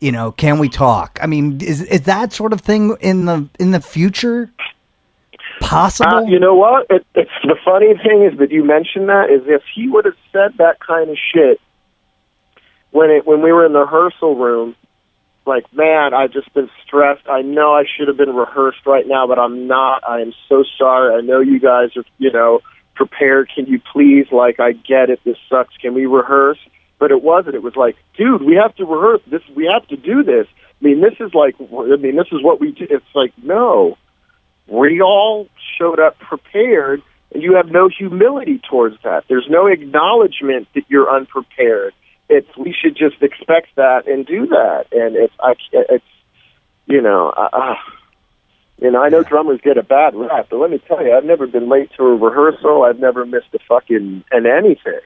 You 0.00 0.12
know, 0.12 0.30
can 0.30 0.58
we 0.58 0.68
talk? 0.68 1.18
I 1.22 1.26
mean, 1.26 1.60
is 1.60 1.82
is 1.82 2.02
that 2.02 2.32
sort 2.32 2.52
of 2.52 2.60
thing 2.60 2.96
in 3.00 3.24
the 3.24 3.48
in 3.58 3.70
the 3.70 3.80
future 3.80 4.50
possible? 5.66 6.12
Uh, 6.12 6.22
you 6.24 6.38
know 6.38 6.54
what? 6.54 6.86
It, 6.90 7.06
it's 7.14 7.30
the 7.42 7.56
funny 7.64 7.94
thing 8.02 8.28
is 8.30 8.38
that 8.38 8.50
you 8.50 8.64
mentioned 8.64 9.08
that 9.08 9.30
is 9.30 9.42
if 9.46 9.62
he 9.74 9.88
would 9.88 10.04
have 10.04 10.16
said 10.32 10.58
that 10.58 10.78
kind 10.80 11.10
of 11.10 11.16
shit 11.32 11.60
when 12.90 13.10
it 13.10 13.26
when 13.26 13.42
we 13.42 13.52
were 13.52 13.66
in 13.66 13.72
the 13.72 13.80
rehearsal 13.80 14.36
room, 14.36 14.74
like 15.46 15.70
man, 15.74 16.14
I've 16.14 16.32
just 16.32 16.52
been 16.54 16.70
stressed. 16.84 17.28
I 17.28 17.42
know 17.42 17.74
I 17.74 17.84
should 17.84 18.08
have 18.08 18.16
been 18.16 18.34
rehearsed 18.34 18.86
right 18.86 19.06
now, 19.06 19.26
but 19.26 19.38
I'm 19.38 19.66
not. 19.66 20.02
I 20.08 20.20
am 20.20 20.32
so 20.48 20.64
sorry. 20.78 21.14
I 21.14 21.20
know 21.20 21.40
you 21.40 21.60
guys 21.60 21.90
are, 21.96 22.04
you 22.18 22.32
know, 22.32 22.60
prepared. 22.94 23.50
Can 23.54 23.66
you 23.66 23.80
please, 23.92 24.26
like, 24.32 24.58
I 24.60 24.72
get 24.72 25.10
it. 25.10 25.20
This 25.24 25.36
sucks. 25.48 25.76
Can 25.76 25.94
we 25.94 26.06
rehearse? 26.06 26.58
But 26.98 27.10
it 27.10 27.22
wasn't. 27.22 27.54
It 27.54 27.62
was 27.62 27.76
like, 27.76 27.96
dude, 28.16 28.42
we 28.42 28.54
have 28.54 28.74
to 28.76 28.86
rehearse 28.86 29.20
this. 29.30 29.42
We 29.54 29.68
have 29.70 29.86
to 29.88 29.96
do 29.96 30.24
this. 30.24 30.46
I 30.80 30.84
mean, 30.84 31.02
this 31.02 31.14
is 31.20 31.34
like, 31.34 31.54
I 31.60 31.96
mean, 31.96 32.16
this 32.16 32.28
is 32.32 32.42
what 32.42 32.60
we 32.60 32.72
do. 32.72 32.86
It's 32.88 33.04
like, 33.14 33.32
no, 33.42 33.98
we 34.66 35.00
all 35.00 35.48
showed 35.78 36.00
up 36.00 36.18
prepared, 36.18 37.02
and 37.32 37.42
you 37.42 37.54
have 37.54 37.70
no 37.70 37.88
humility 37.88 38.60
towards 38.68 38.96
that. 39.02 39.24
There's 39.28 39.46
no 39.48 39.66
acknowledgement 39.66 40.68
that 40.74 40.84
you're 40.88 41.10
unprepared. 41.10 41.94
It's 42.28 42.48
we 42.56 42.72
should 42.72 42.96
just 42.96 43.22
expect 43.22 43.68
that 43.76 44.08
and 44.08 44.26
do 44.26 44.46
that. 44.48 44.86
And 44.92 45.16
it's 45.16 45.34
I, 45.40 45.54
it's 45.72 46.04
you 46.86 47.00
know, 47.00 47.30
uh, 47.30 47.74
you 48.80 48.90
know, 48.90 49.02
I 49.02 49.08
know 49.08 49.22
drummers 49.22 49.60
get 49.62 49.78
a 49.78 49.82
bad 49.82 50.14
rap, 50.14 50.48
but 50.50 50.58
let 50.58 50.70
me 50.70 50.78
tell 50.86 51.04
you, 51.04 51.14
I've 51.14 51.24
never 51.24 51.46
been 51.46 51.68
late 51.68 51.90
to 51.96 52.02
a 52.02 52.16
rehearsal. 52.16 52.82
I've 52.82 52.98
never 52.98 53.24
missed 53.24 53.54
a 53.54 53.58
fucking 53.68 54.24
an 54.30 54.46
anything. 54.46 55.00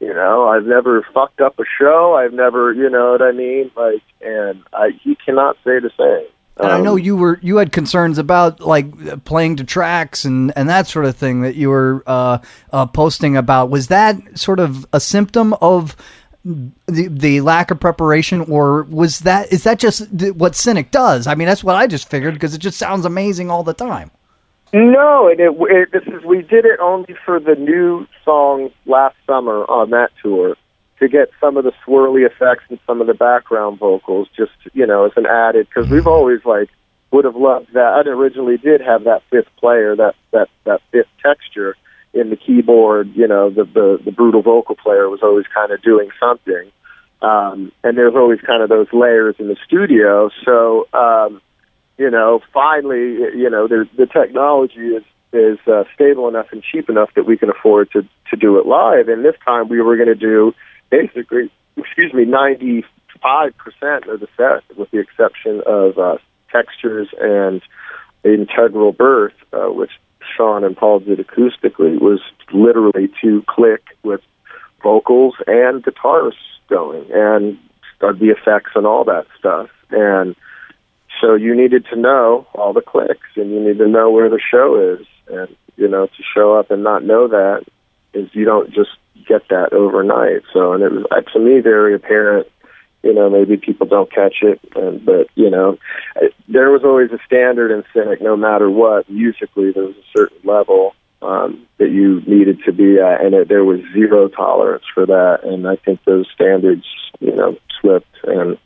You 0.00 0.12
know, 0.12 0.48
I've 0.48 0.66
never 0.66 1.06
fucked 1.14 1.40
up 1.40 1.58
a 1.58 1.64
show. 1.78 2.14
I've 2.14 2.32
never, 2.32 2.72
you 2.72 2.90
know 2.90 3.12
what 3.12 3.22
I 3.22 3.32
mean? 3.32 3.70
Like, 3.76 4.02
and 4.20 4.62
I, 4.72 4.90
he 5.02 5.14
cannot 5.14 5.56
say 5.64 5.78
the 5.78 5.90
same. 5.96 6.28
And 6.56 6.70
I 6.70 6.80
know 6.80 6.92
Um, 6.92 7.00
you 7.00 7.16
were 7.16 7.38
you 7.42 7.56
had 7.56 7.72
concerns 7.72 8.16
about 8.16 8.60
like 8.60 9.24
playing 9.24 9.56
to 9.56 9.64
tracks 9.64 10.24
and 10.24 10.52
and 10.56 10.68
that 10.68 10.86
sort 10.86 11.04
of 11.04 11.16
thing 11.16 11.42
that 11.42 11.56
you 11.56 11.68
were 11.68 12.02
uh, 12.06 12.38
uh, 12.72 12.86
posting 12.86 13.36
about. 13.36 13.70
Was 13.70 13.88
that 13.88 14.16
sort 14.38 14.60
of 14.60 14.86
a 14.92 15.00
symptom 15.00 15.54
of 15.54 15.96
the 16.44 17.08
the 17.08 17.40
lack 17.40 17.72
of 17.72 17.80
preparation, 17.80 18.42
or 18.42 18.84
was 18.84 19.20
that 19.20 19.52
is 19.52 19.64
that 19.64 19.80
just 19.80 20.08
what 20.34 20.54
Cynic 20.54 20.92
does? 20.92 21.26
I 21.26 21.34
mean, 21.34 21.48
that's 21.48 21.64
what 21.64 21.74
I 21.74 21.88
just 21.88 22.08
figured 22.08 22.34
because 22.34 22.54
it 22.54 22.58
just 22.58 22.78
sounds 22.78 23.04
amazing 23.04 23.50
all 23.50 23.64
the 23.64 23.74
time. 23.74 24.12
No, 24.72 25.28
and 25.28 25.40
it, 25.40 25.52
it, 25.70 25.92
this 25.92 26.02
is 26.06 26.24
we 26.24 26.42
did 26.42 26.64
it 26.64 26.80
only 26.80 27.14
for 27.24 27.40
the 27.40 27.54
new 27.54 28.06
songs 28.24 28.72
last 28.86 29.16
summer 29.26 29.64
on 29.64 29.90
that 29.90 30.10
tour 30.22 30.56
to 31.00 31.08
get 31.08 31.30
some 31.40 31.56
of 31.56 31.64
the 31.64 31.72
swirly 31.86 32.26
effects 32.26 32.64
and 32.68 32.78
some 32.86 33.00
of 33.00 33.06
the 33.06 33.14
background 33.14 33.78
vocals, 33.78 34.28
just 34.36 34.52
you 34.72 34.86
know, 34.86 35.06
as 35.06 35.12
an 35.16 35.26
added 35.26 35.68
because 35.68 35.90
we've 35.90 36.06
always 36.06 36.44
like 36.44 36.68
would 37.10 37.24
have 37.24 37.36
loved 37.36 37.72
that. 37.74 38.04
I 38.06 38.08
originally 38.08 38.56
did 38.56 38.80
have 38.80 39.04
that 39.04 39.22
fifth 39.30 39.48
player, 39.58 39.96
that 39.96 40.14
that 40.32 40.48
that 40.64 40.80
fifth 40.92 41.08
texture 41.22 41.76
in 42.12 42.30
the 42.30 42.36
keyboard. 42.36 43.14
You 43.14 43.28
know, 43.28 43.50
the 43.50 43.64
the, 43.64 44.00
the 44.04 44.12
brutal 44.12 44.42
vocal 44.42 44.76
player 44.76 45.08
was 45.08 45.20
always 45.22 45.46
kind 45.54 45.72
of 45.72 45.82
doing 45.82 46.10
something, 46.20 46.70
um, 47.22 47.72
and 47.82 47.98
there's 47.98 48.14
always 48.14 48.40
kind 48.40 48.62
of 48.62 48.68
those 48.68 48.92
layers 48.92 49.36
in 49.38 49.48
the 49.48 49.56
studio. 49.66 50.30
So. 50.44 50.88
Um, 50.92 51.40
you 51.96 52.10
know, 52.10 52.40
finally, 52.52 53.14
you 53.38 53.48
know, 53.48 53.68
the 53.68 54.06
technology 54.06 54.80
is 54.80 55.04
is 55.32 55.58
uh, 55.66 55.84
stable 55.94 56.28
enough 56.28 56.46
and 56.52 56.62
cheap 56.62 56.88
enough 56.88 57.10
that 57.14 57.24
we 57.24 57.36
can 57.36 57.50
afford 57.50 57.90
to 57.92 58.02
to 58.30 58.36
do 58.36 58.58
it 58.58 58.66
live. 58.66 59.08
And 59.08 59.24
this 59.24 59.36
time, 59.44 59.68
we 59.68 59.80
were 59.80 59.96
going 59.96 60.08
to 60.08 60.14
do 60.14 60.54
basically, 60.96 61.50
excuse 61.76 62.12
me, 62.12 62.24
ninety 62.24 62.84
five 63.22 63.52
percent 63.56 64.06
of 64.12 64.20
the 64.20 64.28
set, 64.36 64.62
with 64.76 64.90
the 64.90 64.98
exception 64.98 65.62
of 65.66 65.98
uh, 65.98 66.18
textures 66.50 67.08
and 67.20 67.62
integral 68.24 68.92
birth, 68.92 69.34
uh, 69.52 69.70
which 69.80 69.90
Sean 70.36 70.64
and 70.64 70.76
Paul 70.76 71.00
did 71.00 71.18
acoustically, 71.18 72.00
was 72.00 72.20
literally 72.52 73.08
to 73.22 73.42
click 73.46 73.82
with 74.02 74.20
vocals 74.82 75.34
and 75.46 75.82
guitars 75.82 76.36
going 76.68 77.06
and 77.12 77.58
the 78.00 78.34
effects 78.36 78.72
and 78.74 78.86
all 78.86 79.04
that 79.04 79.26
stuff. 79.38 79.70
And 79.90 80.36
so 81.20 81.34
you 81.34 81.56
needed 81.56 81.86
to 81.86 81.96
know 81.96 82.46
all 82.54 82.74
the 82.74 82.82
clicks 82.82 83.28
and 83.36 83.50
you 83.50 83.60
need 83.60 83.78
to 83.78 83.88
know 83.88 84.10
where 84.10 84.28
the 84.28 84.40
show 84.50 84.68
is. 84.94 85.06
And, 85.28 85.56
you 85.76 85.88
know, 85.88 86.06
to 86.06 86.22
show 86.34 86.58
up 86.58 86.70
and 86.70 86.82
not 86.84 87.02
know 87.02 87.28
that 87.28 87.64
is 88.12 88.28
you 88.34 88.44
don't 88.44 88.68
just 88.74 88.90
get 89.26 89.48
that 89.48 89.72
overnight. 89.72 90.42
So, 90.52 90.72
and 90.72 90.82
it 90.82 90.92
was 90.92 91.04
uh, 91.10 91.20
to 91.32 91.38
me 91.38 91.60
very 91.60 91.94
apparent. 91.94 92.48
You 93.02 93.12
know, 93.12 93.28
maybe 93.28 93.58
people 93.58 93.86
don't 93.86 94.10
catch 94.10 94.36
it, 94.40 94.60
and, 94.74 95.04
but 95.04 95.28
you 95.34 95.50
know, 95.50 95.78
there 96.48 96.70
was 96.70 96.84
always 96.84 97.10
a 97.12 97.18
standard 97.26 97.70
in 97.70 97.84
Cynic. 97.92 98.22
No 98.22 98.34
matter 98.34 98.70
what, 98.70 99.10
musically, 99.10 99.72
there 99.72 99.84
was 99.84 99.96
a 99.96 100.18
certain 100.18 100.38
level 100.42 100.94
um, 101.20 101.66
that 101.78 101.90
you 101.90 102.22
needed 102.26 102.62
to 102.64 102.72
be 102.72 102.98
at, 102.98 103.22
and 103.22 103.34
it, 103.34 103.48
there 103.48 103.64
was 103.64 103.80
zero 103.92 104.28
tolerance 104.28 104.84
for 104.94 105.04
that. 105.04 105.40
And 105.42 105.68
I 105.68 105.76
think 105.76 106.02
those 106.04 106.26
standards, 106.34 106.86
you 107.20 107.34
know, 107.34 107.58
slipped, 107.80 108.16
and 108.24 108.56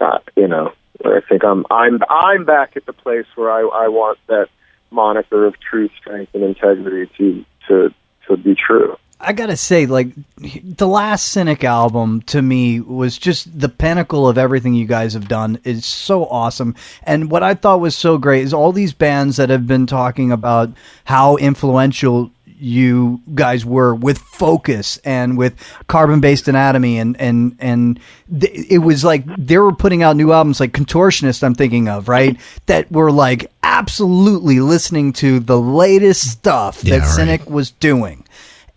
uh, 0.00 0.18
you 0.34 0.48
know, 0.48 0.72
I 1.04 1.20
think 1.28 1.44
I'm 1.44 1.66
I'm 1.70 2.00
I'm 2.08 2.44
back 2.44 2.76
at 2.76 2.86
the 2.86 2.92
place 2.92 3.26
where 3.34 3.50
I 3.50 3.60
I 3.60 3.88
want 3.88 4.18
that 4.28 4.48
moniker 4.90 5.46
of 5.46 5.58
truth, 5.60 5.90
strength, 5.98 6.34
and 6.34 6.42
integrity 6.42 7.10
to 7.18 7.44
to 7.68 7.94
to 8.26 8.36
be 8.36 8.54
true. 8.54 8.96
I 9.20 9.32
gotta 9.32 9.56
say, 9.56 9.86
like 9.86 10.08
the 10.38 10.86
last 10.86 11.28
Cynic 11.28 11.64
album 11.64 12.22
to 12.22 12.40
me 12.40 12.80
was 12.80 13.18
just 13.18 13.58
the 13.58 13.68
pinnacle 13.68 14.28
of 14.28 14.38
everything 14.38 14.74
you 14.74 14.86
guys 14.86 15.14
have 15.14 15.26
done. 15.28 15.58
It's 15.64 15.86
so 15.86 16.26
awesome, 16.26 16.74
and 17.02 17.30
what 17.30 17.42
I 17.42 17.54
thought 17.54 17.80
was 17.80 17.96
so 17.96 18.18
great 18.18 18.44
is 18.44 18.54
all 18.54 18.70
these 18.72 18.92
bands 18.92 19.36
that 19.36 19.50
have 19.50 19.66
been 19.66 19.86
talking 19.86 20.30
about 20.30 20.70
how 21.04 21.36
influential 21.36 22.30
you 22.60 23.20
guys 23.34 23.64
were 23.64 23.94
with 23.94 24.18
Focus 24.18 24.98
and 25.04 25.38
with 25.38 25.54
Carbon 25.86 26.20
Based 26.20 26.46
Anatomy, 26.48 26.98
and 26.98 27.20
and 27.20 27.56
and 27.58 28.00
th- 28.40 28.66
it 28.70 28.78
was 28.78 29.04
like 29.04 29.24
they 29.36 29.58
were 29.58 29.74
putting 29.74 30.02
out 30.02 30.16
new 30.16 30.32
albums 30.32 30.60
like 30.60 30.72
Contortionist. 30.72 31.42
I'm 31.42 31.54
thinking 31.54 31.88
of 31.88 32.08
right 32.08 32.38
that 32.66 32.90
were 32.90 33.10
like 33.10 33.50
absolutely 33.62 34.60
listening 34.60 35.12
to 35.12 35.40
the 35.40 35.60
latest 35.60 36.30
stuff 36.30 36.82
Yeah, 36.82 36.98
that 36.98 37.00
right. 37.02 37.14
Cynic 37.14 37.50
was 37.50 37.70
doing. 37.72 38.24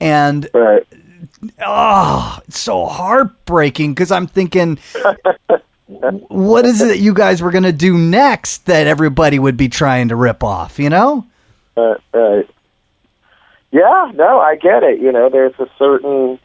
And 0.02 0.50
Right. 0.54 0.86
oh, 1.66 2.40
it's 2.48 2.60
so 2.60 2.88
heartbreaking 2.88 3.94
because 3.94 4.12
I'm 4.12 4.26
thinking, 4.28 4.80
what 5.88 6.66
is 6.66 6.82
it 6.82 6.88
that 6.88 6.98
you 6.98 7.14
guys 7.14 7.42
were 7.42 7.52
going 7.52 7.64
to 7.64 7.72
do 7.72 7.98
next 7.98 8.66
that 8.66 8.88
everybody 8.88 9.38
would 9.38 9.58
be 9.58 9.70
trying 9.70 10.10
to 10.10 10.16
rip 10.16 10.44
off, 10.44 10.80
you 10.80 10.90
know? 10.90 11.26
Uh, 11.78 11.96
right. 12.14 12.50
Yeah, 13.72 14.12
no, 14.16 14.40
I 14.40 14.56
get 14.56 14.84
it. 14.84 15.00
You 15.00 15.12
know, 15.12 15.30
there's 15.30 15.54
a 15.60 15.68
certain, 15.78 16.40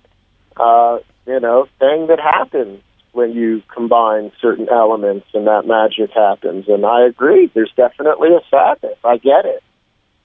uh, 0.57 0.99
you 1.27 1.41
know, 1.41 1.67
thing 1.79 2.09
that 2.09 2.21
happens 2.21 2.83
when 3.13 3.33
you 3.33 3.63
combine 3.75 4.31
certain 4.41 4.69
elements 4.69 5.27
and 5.33 5.47
that 5.47 5.67
magic 5.67 6.11
happens. 6.15 6.69
And 6.69 6.85
I 6.85 7.07
agree. 7.07 7.51
There's 7.55 7.73
definitely 7.75 8.29
a 8.35 8.41
sadness. 8.51 8.99
I 9.03 9.17
get 9.17 9.47
it. 9.47 9.63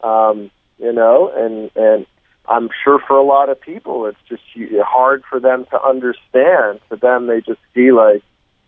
Um, 0.03 0.51
you 0.77 0.91
know, 0.91 1.31
and, 1.33 1.71
and 1.75 2.05
I'm 2.51 2.69
sure 2.83 2.99
for 3.07 3.15
a 3.15 3.23
lot 3.23 3.47
of 3.47 3.61
people, 3.61 4.05
it's 4.07 4.19
just 4.27 4.43
hard 4.83 5.23
for 5.29 5.39
them 5.39 5.65
to 5.71 5.81
understand. 5.81 6.81
To 6.89 6.97
them, 6.97 7.27
they 7.27 7.39
just 7.39 7.61
see 7.73 7.93
like, 7.93 8.23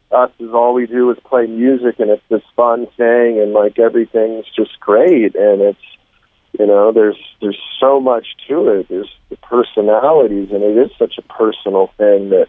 us 0.10 0.32
is 0.40 0.52
all 0.54 0.74
we 0.74 0.88
do 0.88 1.12
is 1.12 1.18
play 1.26 1.48
music 1.48 2.00
and 2.00 2.10
it's 2.10 2.24
this 2.30 2.44
fun 2.56 2.86
thing 2.96 3.42
and 3.42 3.52
like 3.52 3.80
everything's 3.80 4.46
just 4.56 4.80
great. 4.80 5.36
And 5.36 5.62
it's 5.62 5.82
you 6.58 6.68
know 6.68 6.92
there's 6.92 7.18
there's 7.42 7.60
so 7.80 8.00
much 8.00 8.28
to 8.48 8.68
it. 8.70 8.88
There's 8.88 9.12
the 9.30 9.38
personalities 9.38 10.50
and 10.52 10.64
it 10.64 10.78
is 10.78 10.92
such 10.98 11.18
a 11.18 11.24
personal 11.24 11.88
thing 11.98 12.30
that 12.30 12.48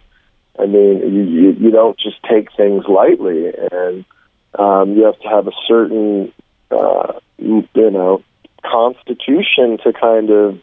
i 0.58 0.66
mean 0.66 0.98
you 0.98 1.22
you, 1.22 1.52
you 1.52 1.70
don't 1.70 1.98
just 1.98 2.22
take 2.22 2.54
things 2.54 2.84
lightly. 2.86 3.46
And 3.72 4.04
um 4.58 4.94
you 4.94 5.04
have 5.04 5.18
to 5.20 5.28
have 5.28 5.48
a 5.48 5.56
certain 5.66 6.32
uh 6.70 7.14
you 7.38 7.66
know 7.74 8.22
constitution 8.62 9.78
to 9.84 9.92
kind 9.92 10.30
of 10.30 10.60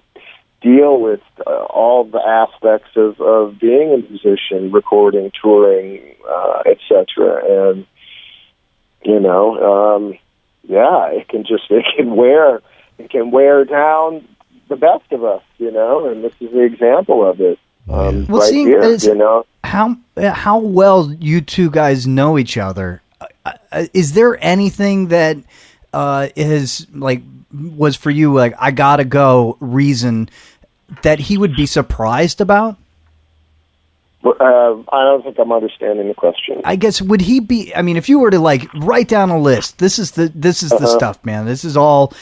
deal 0.62 1.00
with 1.02 1.22
uh, 1.46 1.50
all 1.66 2.04
the 2.04 2.20
aspects 2.20 2.90
of 2.96 3.20
of 3.20 3.60
being 3.60 3.94
a 3.94 3.98
musician 4.10 4.72
recording 4.72 5.32
touring 5.42 6.00
uh 6.30 6.62
etc 6.66 7.42
and 7.74 7.86
you 9.04 9.20
know 9.20 9.96
um 9.98 10.18
yeah 10.68 11.08
it 11.08 11.28
can 11.28 11.44
just 11.44 11.64
it 11.70 11.86
can 11.96 12.16
wear 12.16 12.62
it 13.00 13.10
can 13.10 13.32
wear 13.32 13.66
down 13.66 14.28
the 14.70 14.76
best 14.76 15.12
of 15.12 15.24
us 15.24 15.44
you 15.58 15.72
know 15.72 16.06
and 16.08 16.24
this 16.24 16.34
is 16.40 16.52
the 16.52 16.62
example 16.62 17.28
of 17.28 17.42
it 17.42 17.58
um 17.90 18.26
Well, 18.28 18.42
right 18.42 18.50
seeing 18.50 18.68
here 18.68 18.82
as- 18.82 19.04
you 19.06 19.16
know 19.16 19.46
How 19.64 19.98
how 20.18 20.60
well 20.60 21.12
you 21.20 21.42
two 21.42 21.70
guys 21.72 22.06
know 22.06 22.38
each 22.38 22.58
other? 22.58 23.02
Uh, 23.46 23.54
uh, 23.72 23.86
is 23.94 24.14
there 24.14 24.38
anything 24.44 25.08
that 25.10 25.38
uh, 25.94 26.28
has 26.36 26.86
like 26.94 27.22
was 27.54 27.96
for 27.96 28.10
you 28.10 28.34
like 28.34 28.54
I 28.60 28.72
gotta 28.72 29.06
go 29.06 29.58
reason 29.60 30.30
that 31.04 31.20
he 31.20 31.38
would 31.38 31.56
be 31.56 31.66
surprised 31.66 32.42
about? 32.42 32.78
Uh, 34.24 34.76
I 34.92 35.04
don't 35.04 35.24
think 35.24 35.40
I'm 35.40 35.52
understanding 35.52 36.08
the 36.08 36.14
question. 36.14 36.62
I 36.64 36.76
guess 36.76 37.02
would 37.02 37.22
he 37.22 37.40
be? 37.40 37.74
I 37.74 37.82
mean, 37.82 37.98
if 37.98 38.08
you 38.08 38.20
were 38.20 38.30
to 38.30 38.40
like 38.40 38.72
write 38.76 39.08
down 39.08 39.32
a 39.32 39.40
list, 39.40 39.80
this 39.80 39.98
is 39.98 40.12
the 40.12 40.32
this 40.36 40.62
is 40.62 40.70
the 40.70 40.86
stuff, 40.86 41.24
man. 41.26 41.46
This 41.46 41.66
is 41.66 41.76
all. 41.76 42.14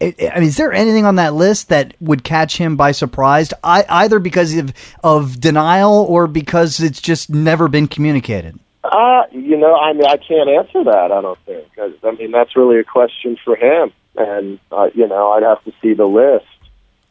I 0.00 0.14
I 0.32 0.40
mean, 0.40 0.48
is 0.48 0.56
there 0.56 0.72
anything 0.72 1.04
on 1.04 1.16
that 1.16 1.34
list 1.34 1.68
that 1.68 1.94
would 2.00 2.24
catch 2.24 2.56
him 2.56 2.76
by 2.76 2.92
surprise? 2.92 3.52
I, 3.62 3.84
either 3.88 4.18
because 4.18 4.56
of 4.56 4.72
of 5.04 5.38
denial 5.38 6.06
or 6.08 6.26
because 6.26 6.80
it's 6.80 7.02
just 7.02 7.28
never 7.28 7.68
been 7.68 7.86
communicated. 7.86 8.58
Uh, 8.82 9.24
you 9.30 9.58
know, 9.58 9.74
I 9.74 9.92
mean, 9.92 10.06
I 10.06 10.16
can't 10.16 10.48
answer 10.48 10.84
that. 10.84 11.12
I 11.12 11.20
don't 11.20 11.38
think. 11.40 11.66
I, 11.78 11.92
I 12.02 12.12
mean, 12.12 12.30
that's 12.30 12.56
really 12.56 12.78
a 12.78 12.84
question 12.84 13.36
for 13.44 13.56
him, 13.56 13.92
and 14.18 14.58
uh, 14.72 14.88
you 14.94 15.06
know, 15.08 15.32
I'd 15.32 15.42
have 15.42 15.62
to 15.64 15.72
see 15.82 15.94
the 15.94 16.06
list. 16.06 16.46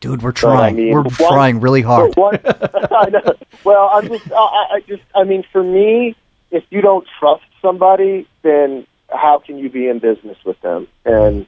Dude, 0.01 0.21
we're 0.21 0.31
But, 0.33 0.45
I 0.45 0.55
trying. 0.55 0.75
mean, 0.75 0.91
we're 0.93 1.01
one- 1.03 1.11
trying 1.13 1.59
really 1.61 1.81
hard. 1.81 2.15
One- 2.15 2.39
I 2.45 3.09
know. 3.09 3.33
Well, 3.63 3.89
I'm 3.93 4.07
just, 4.07 4.31
I, 4.31 4.35
I 4.35 4.65
I 4.75 4.79
just, 4.87 5.03
I 5.15 5.23
mean, 5.23 5.43
for 5.51 5.63
me, 5.63 6.15
if 6.51 6.63
you 6.69 6.81
don't 6.81 7.07
trust 7.19 7.43
somebody, 7.61 8.27
then 8.43 8.85
how 9.09 9.39
can 9.43 9.57
you 9.57 9.69
be 9.69 9.87
in 9.87 9.99
business 9.99 10.37
with 10.45 10.59
them? 10.61 10.87
And 11.05 11.47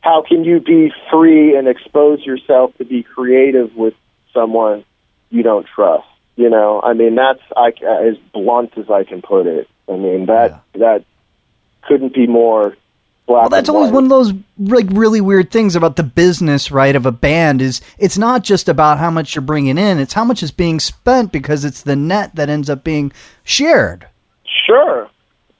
how 0.00 0.22
can 0.26 0.44
you 0.44 0.60
be 0.60 0.90
free 1.10 1.56
and 1.56 1.68
expose 1.68 2.24
yourself 2.24 2.76
to 2.78 2.84
be 2.84 3.02
creative 3.02 3.74
with 3.76 3.94
someone 4.32 4.84
you 5.30 5.42
don't 5.42 5.66
trust? 5.66 6.06
You 6.36 6.48
know, 6.48 6.80
I 6.82 6.94
mean, 6.94 7.14
that's 7.16 7.42
I, 7.56 7.68
as 8.08 8.16
blunt 8.32 8.72
as 8.78 8.88
I 8.90 9.04
can 9.04 9.20
put 9.22 9.46
it. 9.46 9.68
I 9.88 9.96
mean, 9.96 10.26
that 10.26 10.62
that 10.74 11.04
couldn't 11.82 12.14
be 12.14 12.26
more. 12.26 12.76
Well, 13.26 13.48
that's 13.48 13.68
always 13.68 13.90
one 13.92 14.04
of 14.04 14.10
those 14.10 14.32
like 14.58 14.86
really 14.90 15.20
weird 15.20 15.50
things 15.50 15.74
about 15.76 15.96
the 15.96 16.02
business, 16.02 16.70
right? 16.70 16.94
Of 16.94 17.06
a 17.06 17.12
band 17.12 17.62
is 17.62 17.80
it's 17.98 18.18
not 18.18 18.42
just 18.42 18.68
about 18.68 18.98
how 18.98 19.10
much 19.10 19.34
you're 19.34 19.42
bringing 19.42 19.78
in; 19.78 19.98
it's 19.98 20.12
how 20.12 20.24
much 20.24 20.42
is 20.42 20.50
being 20.50 20.80
spent 20.80 21.32
because 21.32 21.64
it's 21.64 21.82
the 21.82 21.96
net 21.96 22.34
that 22.34 22.48
ends 22.50 22.68
up 22.68 22.84
being 22.84 23.12
shared. 23.44 24.06
Sure. 24.66 25.08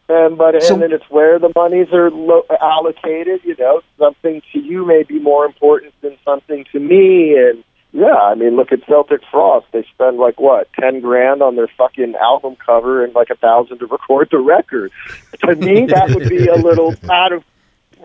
And 0.08 0.36
but 0.36 0.60
So- 0.62 0.74
and 0.74 0.82
then 0.82 0.92
it's 0.92 1.08
where 1.08 1.38
the 1.38 1.50
monies 1.54 1.88
are 1.92 2.10
lo- 2.10 2.44
allocated. 2.60 3.40
You 3.44 3.56
know, 3.58 3.80
something 3.98 4.42
to 4.52 4.58
you 4.58 4.84
may 4.84 5.04
be 5.04 5.18
more 5.20 5.46
important 5.46 5.94
than 6.02 6.16
something 6.24 6.64
to 6.72 6.80
me. 6.80 7.36
And 7.38 7.62
yeah, 7.92 8.16
I 8.16 8.34
mean, 8.34 8.56
look 8.56 8.72
at 8.72 8.84
Celtic 8.86 9.20
Frost. 9.30 9.66
They 9.72 9.84
spend 9.94 10.18
like 10.18 10.38
what 10.40 10.68
ten 10.78 11.00
grand 11.00 11.42
on 11.42 11.56
their 11.56 11.68
fucking 11.78 12.16
album 12.16 12.56
cover 12.56 13.04
and 13.04 13.14
like 13.14 13.30
a 13.30 13.36
thousand 13.36 13.78
to 13.78 13.86
record 13.86 14.28
the 14.30 14.38
record. 14.40 14.90
To 15.44 15.56
me, 15.56 15.86
that 15.86 16.10
would 16.14 16.28
be 16.28 16.46
a 16.46 16.54
little 16.54 16.94
out 17.10 17.32
of 17.32 17.42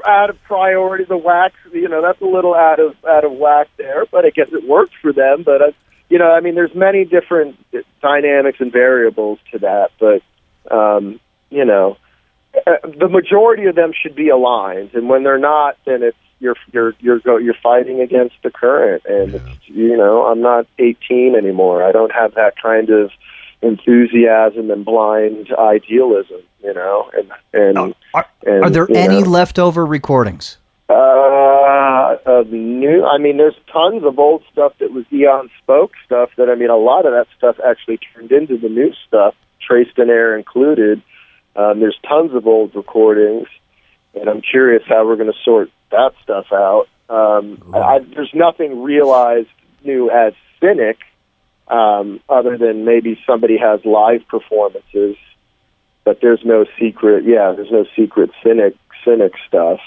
out 0.05 0.29
of 0.29 0.41
priority. 0.43 1.05
The 1.05 1.17
wax, 1.17 1.55
you 1.71 1.87
know, 1.87 2.01
that's 2.01 2.21
a 2.21 2.25
little 2.25 2.53
out 2.53 2.79
of 2.79 2.95
out 3.05 3.23
of 3.23 3.33
whack 3.33 3.67
there. 3.77 4.05
But 4.05 4.25
I 4.25 4.29
guess 4.29 4.49
it 4.51 4.67
worked 4.67 4.93
for 5.01 5.13
them. 5.13 5.43
But 5.43 5.61
uh, 5.61 5.71
you 6.09 6.19
know, 6.19 6.31
I 6.31 6.39
mean, 6.39 6.55
there's 6.55 6.75
many 6.75 7.05
different 7.05 7.57
dynamics 8.01 8.59
and 8.59 8.71
variables 8.71 9.39
to 9.51 9.59
that. 9.59 9.91
But 9.99 10.21
um, 10.73 11.19
you 11.49 11.65
know, 11.65 11.97
uh, 12.65 12.77
the 12.83 13.09
majority 13.09 13.65
of 13.65 13.75
them 13.75 13.91
should 13.93 14.15
be 14.15 14.29
aligned, 14.29 14.93
and 14.93 15.09
when 15.09 15.23
they're 15.23 15.37
not, 15.37 15.77
then 15.85 16.03
it's 16.03 16.17
you're 16.39 16.55
you're 16.71 16.93
you're 16.99 17.19
go, 17.19 17.37
you're 17.37 17.55
fighting 17.61 18.01
against 18.01 18.35
the 18.43 18.51
current, 18.51 19.03
and 19.05 19.35
it's, 19.35 19.67
you 19.67 19.97
know, 19.97 20.25
I'm 20.25 20.41
not 20.41 20.67
18 20.79 21.35
anymore. 21.35 21.83
I 21.83 21.91
don't 21.91 22.11
have 22.11 22.35
that 22.35 22.55
kind 22.61 22.89
of 22.89 23.11
enthusiasm 23.61 24.69
and 24.71 24.85
blind 24.85 25.53
idealism, 25.57 26.41
you 26.63 26.73
know, 26.73 27.09
and 27.13 27.31
and, 27.53 27.95
Are, 28.13 28.25
and 28.45 28.63
are 28.63 28.69
there 28.69 28.87
any 28.91 29.21
know, 29.21 29.29
leftover 29.29 29.85
recordings? 29.85 30.57
uh, 30.89 32.17
of 32.25 32.51
new. 32.51 33.05
I 33.05 33.17
mean, 33.17 33.37
there's 33.37 33.57
tons 33.71 34.03
of 34.03 34.17
old 34.19 34.43
stuff 34.51 34.73
that 34.79 34.91
was 34.91 35.05
Eon 35.11 35.49
Spoke 35.61 35.91
stuff. 36.05 36.29
That 36.37 36.49
I 36.49 36.55
mean, 36.55 36.69
a 36.69 36.77
lot 36.77 37.05
of 37.05 37.11
that 37.13 37.27
stuff 37.37 37.57
actually 37.65 37.99
turned 38.13 38.31
into 38.31 38.57
the 38.57 38.69
new 38.69 38.93
stuff, 39.07 39.35
Traced 39.61 39.97
in 39.97 40.09
Air 40.09 40.37
included. 40.37 41.01
Um, 41.55 41.79
there's 41.79 41.97
tons 42.07 42.33
of 42.33 42.47
old 42.47 42.75
recordings, 42.75 43.47
and 44.13 44.29
I'm 44.29 44.41
curious 44.41 44.83
how 44.87 45.05
we're 45.05 45.15
going 45.15 45.31
to 45.31 45.39
sort 45.43 45.71
that 45.91 46.13
stuff 46.23 46.47
out. 46.51 46.87
Um, 47.09 47.71
I, 47.73 47.99
there's 47.99 48.33
nothing 48.33 48.83
realized 48.83 49.49
new 49.83 50.09
as 50.11 50.33
Cynic, 50.59 50.99
um, 51.69 52.21
other 52.29 52.57
than 52.57 52.85
maybe 52.85 53.19
somebody 53.25 53.57
has 53.57 53.83
live 53.85 54.27
performances, 54.27 55.15
but 56.03 56.19
there's 56.21 56.43
no 56.45 56.65
secret. 56.79 57.25
Yeah, 57.25 57.53
there's 57.55 57.71
no 57.71 57.85
secret 57.95 58.31
Cynic 58.43 58.75
Cynic 59.03 59.33
stuff 59.47 59.79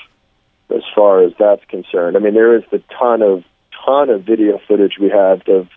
as 0.75 0.83
far 0.95 1.23
as 1.23 1.33
that's 1.39 1.65
concerned. 1.67 2.17
I 2.17 2.21
mean, 2.21 2.35
there 2.35 2.57
is 2.57 2.65
the 2.71 2.83
ton 2.99 3.23
of 3.23 3.45
ton 3.85 4.11
of 4.11 4.25
video 4.25 4.61
footage 4.69 4.99
we 5.01 5.09
have 5.11 5.43
of 5.49 5.69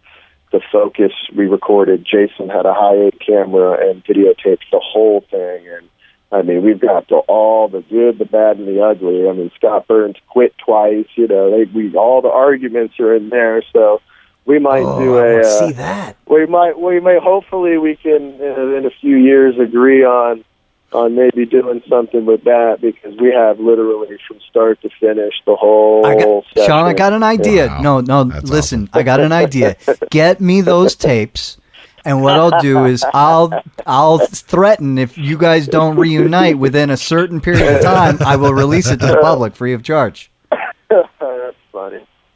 the 0.51 0.61
focus 0.71 1.11
we 1.35 1.47
recorded. 1.47 2.05
Jason 2.05 2.49
had 2.49 2.65
a 2.65 2.73
high 2.73 3.07
eight 3.07 3.19
camera 3.19 3.89
and 3.89 4.03
videotaped 4.03 4.69
the 4.71 4.79
whole 4.79 5.21
thing, 5.31 5.67
and 5.67 5.89
I 6.31 6.41
mean, 6.41 6.63
we've 6.63 6.79
got 6.79 7.07
the, 7.07 7.17
all 7.27 7.67
the 7.67 7.81
good, 7.81 8.17
the 8.17 8.25
bad, 8.25 8.57
and 8.57 8.67
the 8.67 8.81
ugly. 8.81 9.29
I 9.29 9.33
mean, 9.33 9.51
Scott 9.55 9.87
Burns 9.87 10.15
quit 10.27 10.55
twice. 10.57 11.05
You 11.15 11.27
know, 11.27 11.51
they, 11.51 11.65
we 11.65 11.95
all 11.95 12.21
the 12.21 12.29
arguments 12.29 12.99
are 12.99 13.15
in 13.15 13.29
there, 13.29 13.63
so 13.71 14.01
we 14.45 14.59
might 14.59 14.81
do 14.81 15.17
Oh, 15.17 15.19
I 15.19 15.27
a. 15.27 15.35
wanna 15.35 15.39
uh, 15.47 15.59
see 15.67 15.71
that. 15.73 16.17
we 16.27 16.45
might 16.45 16.79
we 16.79 16.99
may 16.99 17.17
hopefully 17.21 17.77
we 17.77 17.95
can 17.95 18.39
uh, 18.41 18.75
in 18.77 18.85
a 18.85 18.91
few 19.01 19.15
years 19.17 19.57
agree 19.59 20.03
on 20.03 20.43
on 20.91 21.15
maybe 21.15 21.45
doing 21.45 21.81
something 21.89 22.23
with 22.25 22.43
that 22.43 22.77
because 22.79 23.17
we 23.19 23.31
have 23.31 23.59
literally 23.59 24.15
from 24.27 24.39
start 24.47 24.79
to 24.83 24.89
finish 24.99 25.33
the 25.45 25.55
whole 25.55 26.05
I 26.05 26.13
got, 26.15 26.43
session. 26.53 26.67
Sean, 26.67 26.85
I 26.85 26.93
got 26.93 27.13
an 27.13 27.23
idea. 27.23 27.65
Wow. 27.67 27.81
No, 27.81 27.99
no, 28.01 28.23
That's 28.25 28.47
listen, 28.49 28.89
I 28.93 29.01
got 29.01 29.19
an 29.19 29.31
idea. 29.31 29.75
Get 30.11 30.39
me 30.39 30.61
those 30.61 30.95
tapes, 30.95 31.57
and 32.05 32.21
what 32.21 32.35
I'll 32.37 32.59
do 32.61 32.85
is 32.85 33.03
I'll 33.11 33.51
I'll 33.87 34.19
threaten 34.19 34.99
if 34.99 35.17
you 35.17 35.35
guys 35.35 35.67
don't 35.67 35.95
reunite 35.95 36.59
within 36.59 36.91
a 36.91 36.97
certain 36.97 37.41
period 37.41 37.75
of 37.77 37.81
time, 37.81 38.17
I 38.21 38.35
will 38.35 38.53
release 38.53 38.87
it 38.91 38.99
to 38.99 39.07
the 39.07 39.17
public 39.19 39.55
free 39.55 39.73
of 39.73 39.81
charge. 39.81 40.29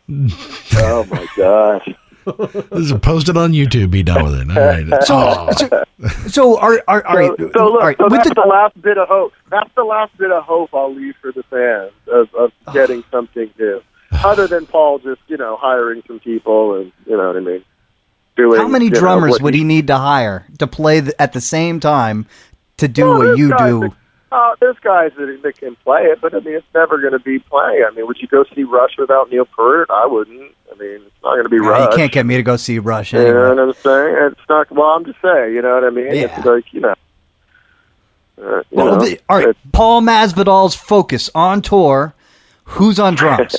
That's 0.08 0.34
funny. 0.34 0.84
oh 0.84 1.06
my 1.06 1.28
gosh. 1.36 1.90
This 2.28 2.92
is 2.92 2.94
posted 3.00 3.38
on 3.38 3.54
YouTube. 3.54 3.90
Be 3.90 4.04
done 4.04 4.26
with 4.26 4.36
it. 4.36 4.50
All 4.50 4.64
right. 4.64 5.04
So, 5.06 5.16
oh. 5.16 5.52
so, 5.54 6.28
so 6.28 6.60
are 6.60 6.84
are 6.86 7.06
are 7.08 7.24
So, 7.24 7.36
you- 7.40 7.52
so 7.56 7.66
look, 7.68 7.80
all 7.80 7.80
right, 7.80 7.98
so 7.98 8.10
that's 8.10 8.28
the- 8.28 8.36
the, 8.36 8.42
last 8.42 8.82
bit 8.82 8.98
of 8.98 9.08
hope. 9.08 9.32
That's 9.50 9.70
the 9.76 9.86
last 9.86 10.18
bit 10.18 10.32
of 10.32 10.44
hope 10.44 10.72
I'll 10.74 10.94
leave 10.94 11.16
for 11.22 11.32
the 11.32 11.44
fans 11.44 11.94
of, 12.12 12.34
of 12.36 12.52
ah. 12.68 12.74
getting 12.74 13.06
something 13.12 13.50
new. 13.58 13.82
Other 14.12 14.46
than 14.46 14.66
Paul 14.66 15.00
just, 15.00 15.22
you 15.28 15.38
know, 15.38 15.56
hiring 15.58 16.04
some 16.06 16.20
people 16.20 16.76
and 16.76 16.92
you 17.06 17.16
know 17.16 17.28
what 17.28 17.38
I 17.38 17.40
mean. 17.40 17.64
Doing 18.36 18.60
how 18.60 18.68
many 18.68 18.86
you 18.86 18.92
know, 18.92 19.00
drummers 19.00 19.40
would 19.42 19.54
he 19.54 19.64
need 19.64 19.88
to 19.88 19.98
hire 19.98 20.46
to 20.60 20.68
play 20.68 21.02
th- 21.02 21.16
at 21.20 21.32
the 21.34 21.42
same 21.42 21.80
time 21.80 22.26
to 22.78 22.88
do 22.88 23.06
Well, 23.06 23.18
what 23.20 23.38
you 23.38 23.50
guys 23.50 23.72
do? 23.72 23.96
Uh, 24.32 24.56
there's 24.60 24.78
guys 24.80 25.12
that, 25.18 25.40
that 25.44 25.58
can 25.58 25.76
play 25.78 26.02
it, 26.04 26.20
but 26.22 26.34
I 26.36 26.40
mean, 26.40 26.56
it's 26.56 26.66
never 26.76 27.00
going 27.00 27.14
to 27.14 27.20
be 27.20 27.40
playing. 27.40 27.84
I 27.90 27.94
mean, 27.96 28.08
would 28.08 28.18
you 28.22 28.28
go 28.28 28.44
see 28.54 28.64
Rush 28.64 28.98
without 28.98 29.30
Neil 29.32 29.46
Peart? 29.46 29.90
I 29.90 30.06
wouldn't. 30.06 30.52
I 30.72 30.76
mean, 30.78 31.02
it's 31.06 31.24
not 31.24 31.32
going 31.36 31.44
to 31.44 31.50
be 31.50 31.60
Uh, 31.60 31.70
Rush. 31.70 31.92
you 31.92 31.98
can't 31.98 32.12
get 32.12 32.26
me 32.26 32.36
to 32.36 32.44
go 32.44 32.58
see 32.58 32.78
Rush 32.80 33.14
You 33.14 33.20
anyway. 33.20 33.34
know 33.36 33.56
what 33.56 33.60
I'm 33.60 33.74
saying? 33.82 34.32
It's 34.34 34.50
not. 34.50 34.72
Well, 34.72 34.88
I'm 34.88 35.06
just 35.06 35.22
saying. 35.22 35.56
You 35.56 35.62
know 35.62 35.76
what 35.76 35.84
I 35.86 35.90
mean? 35.92 36.08
Yeah. 36.14 36.38
It's 36.38 36.46
like 36.46 36.74
you 36.74 36.82
know. 36.82 36.96
Uh, 38.40 38.58
you 38.58 38.64
Well, 38.72 38.86
know, 38.98 39.06
the, 39.06 39.20
all 39.30 39.38
right, 39.44 39.56
Paul 39.72 40.02
Masvidal's 40.02 40.76
focus 40.76 41.30
on 41.34 41.62
tour. 41.62 42.14
Who's 42.66 43.00
on 43.00 43.16
drums? 43.22 43.56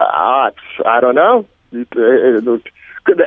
Uh, 0.00 0.50
I 0.86 1.00
don't 1.00 1.14
know. 1.16 1.46
It- 1.72 1.88
it- 1.94 2.46
it- 2.48 2.62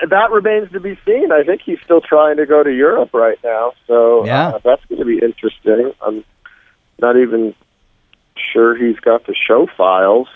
That 0.10 0.32
remains 0.32 0.72
to 0.72 0.80
be 0.80 0.98
seen. 1.06 1.32
I 1.32 1.44
think 1.44 1.62
he's 1.66 1.80
still 1.84 2.02
trying 2.02 2.38
to 2.38 2.46
go 2.46 2.64
to 2.64 2.72
Europe 2.72 3.14
right 3.14 3.38
now, 3.44 3.74
so 3.88 4.26
Yeah. 4.26 4.50
uh, 4.50 4.60
that's 4.64 4.84
going 4.86 5.00
to 5.00 5.06
be 5.06 5.20
interesting. 5.20 5.92
I'm 6.02 6.24
not 7.00 7.18
even 7.18 7.56
sure 8.54 8.76
he's 8.76 9.00
got 9.00 9.26
the 9.26 9.36
show 9.36 9.68
files. 9.78 10.28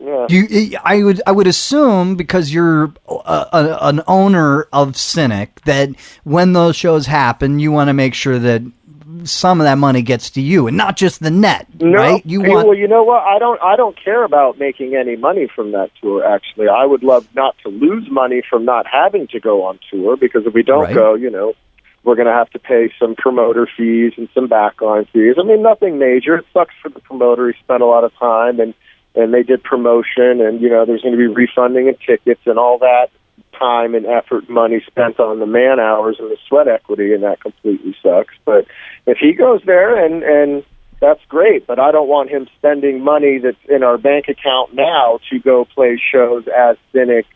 Yeah. 0.00 0.26
You, 0.30 0.78
I 0.84 1.02
would, 1.02 1.20
I 1.26 1.32
would 1.32 1.48
assume 1.48 2.14
because 2.14 2.52
you're 2.54 2.92
a, 3.08 3.46
a, 3.52 3.78
an 3.82 4.00
owner 4.06 4.68
of 4.72 4.96
Cynic 4.96 5.60
that 5.62 5.88
when 6.22 6.52
those 6.52 6.76
shows 6.76 7.06
happen, 7.06 7.58
you 7.58 7.72
want 7.72 7.88
to 7.88 7.94
make 7.94 8.14
sure 8.14 8.38
that 8.38 8.62
some 9.24 9.60
of 9.60 9.64
that 9.64 9.78
money 9.78 10.02
gets 10.02 10.30
to 10.30 10.40
you 10.40 10.66
and 10.66 10.76
not 10.76 10.96
just 10.96 11.20
the 11.20 11.30
net, 11.30 11.66
No, 11.80 11.98
right? 11.98 12.26
You 12.26 12.40
want 12.40 12.68
well, 12.68 12.76
you 12.76 12.88
know 12.88 13.02
what? 13.02 13.22
I 13.22 13.38
don't. 13.38 13.60
I 13.62 13.76
don't 13.76 13.96
care 14.02 14.24
about 14.24 14.58
making 14.58 14.94
any 14.94 15.16
money 15.16 15.48
from 15.54 15.72
that 15.72 15.90
tour. 16.00 16.24
Actually, 16.24 16.68
I 16.68 16.84
would 16.84 17.02
love 17.02 17.26
not 17.34 17.56
to 17.64 17.68
lose 17.68 18.08
money 18.10 18.42
from 18.48 18.64
not 18.64 18.86
having 18.86 19.26
to 19.28 19.40
go 19.40 19.64
on 19.64 19.78
tour 19.90 20.16
because 20.16 20.46
if 20.46 20.54
we 20.54 20.62
don't 20.62 20.84
Right. 20.84 20.94
go, 20.94 21.14
you 21.14 21.30
know, 21.30 21.54
we're 22.04 22.14
going 22.16 22.26
to 22.26 22.32
have 22.32 22.50
to 22.50 22.58
pay 22.58 22.92
some 22.98 23.14
promoter 23.14 23.68
fees 23.76 24.12
and 24.16 24.28
some 24.34 24.48
backline 24.48 25.08
fees. 25.10 25.36
I 25.38 25.42
mean, 25.42 25.62
nothing 25.62 25.98
major. 25.98 26.36
It 26.36 26.46
sucks 26.52 26.74
for 26.82 26.88
the 26.88 27.00
promoter. 27.00 27.50
He 27.50 27.58
spent 27.60 27.82
a 27.82 27.86
lot 27.86 28.04
of 28.04 28.12
time 28.18 28.60
and 28.60 28.74
and 29.14 29.34
they 29.34 29.42
did 29.42 29.62
promotion, 29.64 30.40
and 30.40 30.60
you 30.60 30.68
know, 30.68 30.84
there's 30.84 31.02
going 31.02 31.12
to 31.12 31.18
be 31.18 31.26
refunding 31.26 31.88
of 31.88 31.98
tickets 32.00 32.42
and 32.46 32.58
all 32.58 32.78
that 32.78 33.08
time 33.58 33.94
and 33.94 34.06
effort, 34.06 34.44
and 34.44 34.54
money 34.54 34.82
spent 34.86 35.18
on 35.18 35.40
the 35.40 35.46
man 35.46 35.80
hours 35.80 36.16
and 36.18 36.30
the 36.30 36.36
sweat 36.48 36.68
equity, 36.68 37.12
and 37.12 37.22
that 37.22 37.40
completely 37.40 37.96
sucks. 38.02 38.34
But 38.44 38.66
if 39.06 39.18
he 39.18 39.32
goes 39.32 39.62
there 39.64 40.04
and 40.04 40.22
and 40.22 40.64
that's 41.00 41.24
great, 41.28 41.66
but 41.66 41.78
I 41.78 41.92
don't 41.92 42.08
want 42.08 42.30
him 42.30 42.48
spending 42.58 43.02
money 43.02 43.38
that's 43.38 43.56
in 43.68 43.82
our 43.82 43.98
bank 43.98 44.26
account 44.28 44.74
now 44.74 45.20
to 45.30 45.38
go 45.38 45.64
play 45.64 46.00
shows 46.12 46.44
as 46.48 46.76
cynic. 46.92 47.26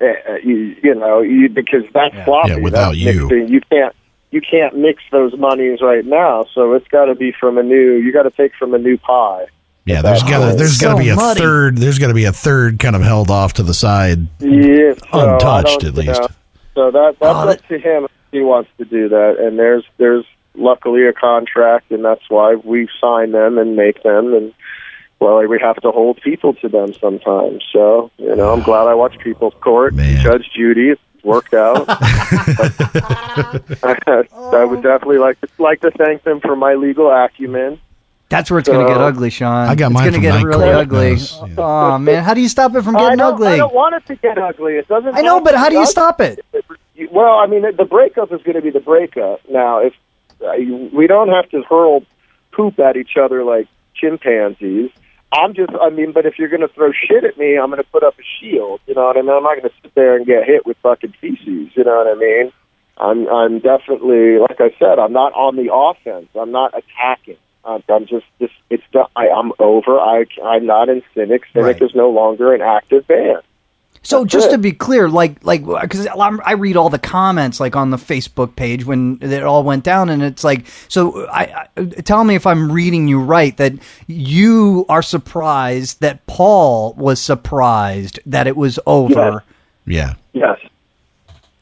Uh, 0.00 0.36
you, 0.42 0.74
you 0.82 0.94
know, 0.94 1.20
you, 1.20 1.50
because 1.50 1.82
that's 1.92 2.14
floppy. 2.24 2.52
Yeah, 2.52 2.56
without 2.56 2.92
That's 2.92 2.98
you. 2.98 3.28
mixing. 3.28 3.48
you 3.48 3.60
can't 3.70 3.94
you 4.30 4.40
can't 4.40 4.76
mix 4.76 5.02
those 5.10 5.36
monies 5.36 5.80
right 5.82 6.04
now. 6.04 6.46
So 6.54 6.72
it's 6.74 6.88
got 6.88 7.06
to 7.06 7.14
be 7.14 7.32
from 7.38 7.58
a 7.58 7.62
new. 7.62 7.96
You 7.96 8.12
got 8.12 8.22
to 8.22 8.30
take 8.30 8.52
from 8.58 8.74
a 8.74 8.78
new 8.78 8.96
pie. 8.96 9.46
Yeah, 9.90 10.02
there's 10.02 10.22
got 10.22 10.50
to 10.50 10.56
there's 10.56 10.78
got 10.78 10.96
to 10.96 11.02
be 11.02 11.08
a 11.08 11.16
muddy. 11.16 11.40
third. 11.40 11.78
There's 11.78 11.98
got 11.98 12.08
to 12.08 12.14
be 12.14 12.24
a 12.24 12.32
third 12.32 12.78
kind 12.78 12.94
of 12.94 13.02
held 13.02 13.30
off 13.30 13.54
to 13.54 13.62
the 13.62 13.74
side. 13.74 14.28
Yeah, 14.38 14.94
so 15.12 15.34
Untouched, 15.34 15.84
at 15.84 15.94
least. 15.94 16.20
know, 16.20 16.28
so 16.74 16.90
that 16.90 17.16
that's 17.20 17.36
Oh, 17.36 17.48
up 17.48 17.66
to 17.68 17.78
him 17.78 18.06
he 18.32 18.40
wants 18.40 18.70
to 18.78 18.84
do 18.84 19.08
that. 19.08 19.36
And 19.38 19.58
there's 19.58 19.84
there's 19.98 20.24
luckily 20.54 21.06
a 21.06 21.12
contract, 21.12 21.90
and 21.90 22.04
that's 22.04 22.28
why 22.28 22.54
we 22.54 22.88
sign 23.00 23.32
them 23.32 23.58
and 23.58 23.76
make 23.76 24.02
them. 24.02 24.32
And 24.34 24.54
well, 25.18 25.46
we 25.46 25.58
have 25.60 25.76
to 25.82 25.90
hold 25.90 26.20
people 26.22 26.54
to 26.54 26.68
them 26.68 26.94
sometimes. 26.94 27.64
So 27.72 28.10
you 28.18 28.34
know, 28.36 28.52
I'm 28.52 28.62
glad 28.62 28.86
I 28.86 28.94
watched 28.94 29.18
People's 29.20 29.54
Court, 29.60 29.94
Man. 29.94 30.22
Judge 30.22 30.48
Judy. 30.54 30.90
It 30.90 31.00
worked 31.24 31.54
out. 31.54 31.84
I 33.82 34.64
would 34.64 34.82
definitely 34.82 35.18
like 35.18 35.40
to 35.40 35.48
like 35.58 35.80
to 35.80 35.90
thank 35.90 36.22
them 36.22 36.40
for 36.40 36.56
my 36.56 36.74
legal 36.74 37.10
acumen. 37.10 37.80
That's 38.30 38.48
where 38.48 38.60
it's 38.60 38.68
going 38.68 38.86
to 38.86 38.92
get 38.92 39.00
ugly, 39.00 39.28
Sean. 39.28 39.66
I 39.68 39.74
got 39.74 39.86
it's 39.90 39.94
mine 39.94 40.04
gonna 40.04 40.12
from 40.12 40.22
get 40.22 40.44
really 40.44 40.72
Court. 40.72 40.76
ugly. 40.76 41.10
Yes, 41.10 41.38
yeah. 41.46 41.54
Oh 41.58 41.98
man, 41.98 42.22
how 42.22 42.32
do 42.32 42.40
you 42.40 42.48
stop 42.48 42.74
it 42.76 42.82
from 42.82 42.96
I 42.96 43.00
getting 43.00 43.18
don't, 43.18 43.34
ugly? 43.34 43.48
I 43.48 43.56
don't 43.56 43.74
want 43.74 43.96
it 43.96 44.06
to 44.06 44.14
get 44.14 44.38
ugly. 44.38 44.74
It 44.74 44.86
doesn't. 44.86 45.14
I 45.16 45.20
know, 45.20 45.40
but 45.40 45.56
how 45.56 45.68
do 45.68 45.76
you 45.76 45.86
stop 45.86 46.20
it? 46.20 46.44
Well, 47.10 47.38
I 47.38 47.46
mean, 47.46 47.62
the 47.76 47.84
breakup 47.84 48.32
is 48.32 48.40
going 48.42 48.54
to 48.54 48.62
be 48.62 48.70
the 48.70 48.80
breakup. 48.80 49.40
Now, 49.50 49.80
if 49.80 49.94
uh, 50.40 50.52
we 50.96 51.06
don't 51.08 51.28
have 51.28 51.48
to 51.50 51.62
hurl 51.62 52.04
poop 52.52 52.78
at 52.78 52.96
each 52.96 53.16
other 53.20 53.42
like 53.42 53.66
chimpanzees, 53.94 54.90
I'm 55.32 55.54
just, 55.54 55.72
I 55.80 55.90
mean, 55.90 56.12
but 56.12 56.24
if 56.26 56.38
you're 56.38 56.48
going 56.48 56.60
to 56.60 56.68
throw 56.68 56.92
shit 56.92 57.24
at 57.24 57.36
me, 57.36 57.58
I'm 57.58 57.70
going 57.70 57.82
to 57.82 57.88
put 57.90 58.02
up 58.04 58.14
a 58.18 58.22
shield. 58.38 58.80
You 58.86 58.94
know 58.94 59.06
what 59.06 59.16
I 59.16 59.22
mean? 59.22 59.30
I'm 59.30 59.42
not 59.42 59.56
going 59.56 59.68
to 59.68 59.74
sit 59.82 59.94
there 59.94 60.16
and 60.16 60.26
get 60.26 60.44
hit 60.44 60.66
with 60.66 60.76
fucking 60.82 61.14
feces. 61.20 61.70
You 61.74 61.84
know 61.84 61.96
what 61.96 62.06
I 62.06 62.14
mean? 62.14 62.52
I'm, 62.96 63.28
I'm 63.28 63.58
definitely, 63.60 64.38
like 64.38 64.60
I 64.60 64.74
said, 64.78 64.98
I'm 64.98 65.12
not 65.12 65.32
on 65.32 65.56
the 65.56 65.72
offense. 65.72 66.28
I'm 66.38 66.52
not 66.52 66.74
attacking. 66.76 67.38
I'm, 67.64 67.82
I'm 67.88 68.06
just, 68.06 68.26
just, 68.40 68.54
it's, 68.70 68.82
done. 68.92 69.06
I, 69.16 69.28
I'm 69.28 69.52
over. 69.58 69.98
I, 69.98 70.24
I'm 70.42 70.66
not 70.66 70.88
in 70.88 71.02
Cynic. 71.14 71.42
Cynic 71.52 71.64
Right. 71.80 71.82
is 71.82 71.94
no 71.94 72.10
longer 72.10 72.54
an 72.54 72.62
active 72.62 73.06
band. 73.06 73.42
So 74.02 74.20
That's 74.22 74.32
just 74.32 74.48
it. 74.48 74.52
to 74.52 74.58
be 74.58 74.72
clear, 74.72 75.10
like 75.10 75.44
like 75.44 75.62
because 75.66 76.06
I 76.06 76.52
read 76.52 76.78
all 76.78 76.88
the 76.88 76.98
comments 76.98 77.60
like 77.60 77.76
on 77.76 77.90
the 77.90 77.98
Facebook 77.98 78.56
page 78.56 78.86
when 78.86 79.18
it 79.20 79.42
all 79.42 79.62
went 79.62 79.84
down, 79.84 80.08
and 80.08 80.22
it's 80.22 80.42
like 80.42 80.66
so. 80.88 81.26
I, 81.28 81.66
I 81.76 81.84
tell 81.84 82.24
me 82.24 82.34
if 82.34 82.46
I'm 82.46 82.72
reading 82.72 83.08
you 83.08 83.20
right 83.20 83.54
that 83.58 83.74
you 84.06 84.86
are 84.88 85.02
surprised 85.02 86.00
that 86.00 86.26
Paul 86.26 86.94
was 86.94 87.20
surprised 87.20 88.18
that 88.24 88.46
it 88.46 88.56
was 88.56 88.78
over. 88.86 89.44
Yeah, 89.86 90.14
Yes. 90.32 90.58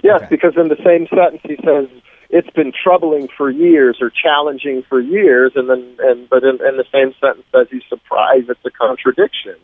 Yes, 0.04 0.18
Okay. 0.22 0.26
because 0.30 0.56
in 0.56 0.68
the 0.68 0.76
same 0.84 1.08
sentence 1.08 1.40
he 1.42 1.56
says 1.64 1.88
it's 2.30 2.50
been 2.50 2.72
troubling 2.72 3.28
for 3.36 3.50
years 3.50 3.98
or 4.00 4.10
challenging 4.10 4.82
for 4.88 5.00
years, 5.00 5.52
and 5.56 5.68
then 5.68 5.96
and 6.00 6.28
but 6.28 6.44
in, 6.44 6.56
in 6.66 6.76
the 6.76 6.84
same 6.92 7.14
sentence 7.20 7.46
says 7.52 7.66
he's 7.70 7.82
surprised 7.88 8.50
it's 8.50 8.60
a 8.64 8.70
contradiction. 8.70 9.56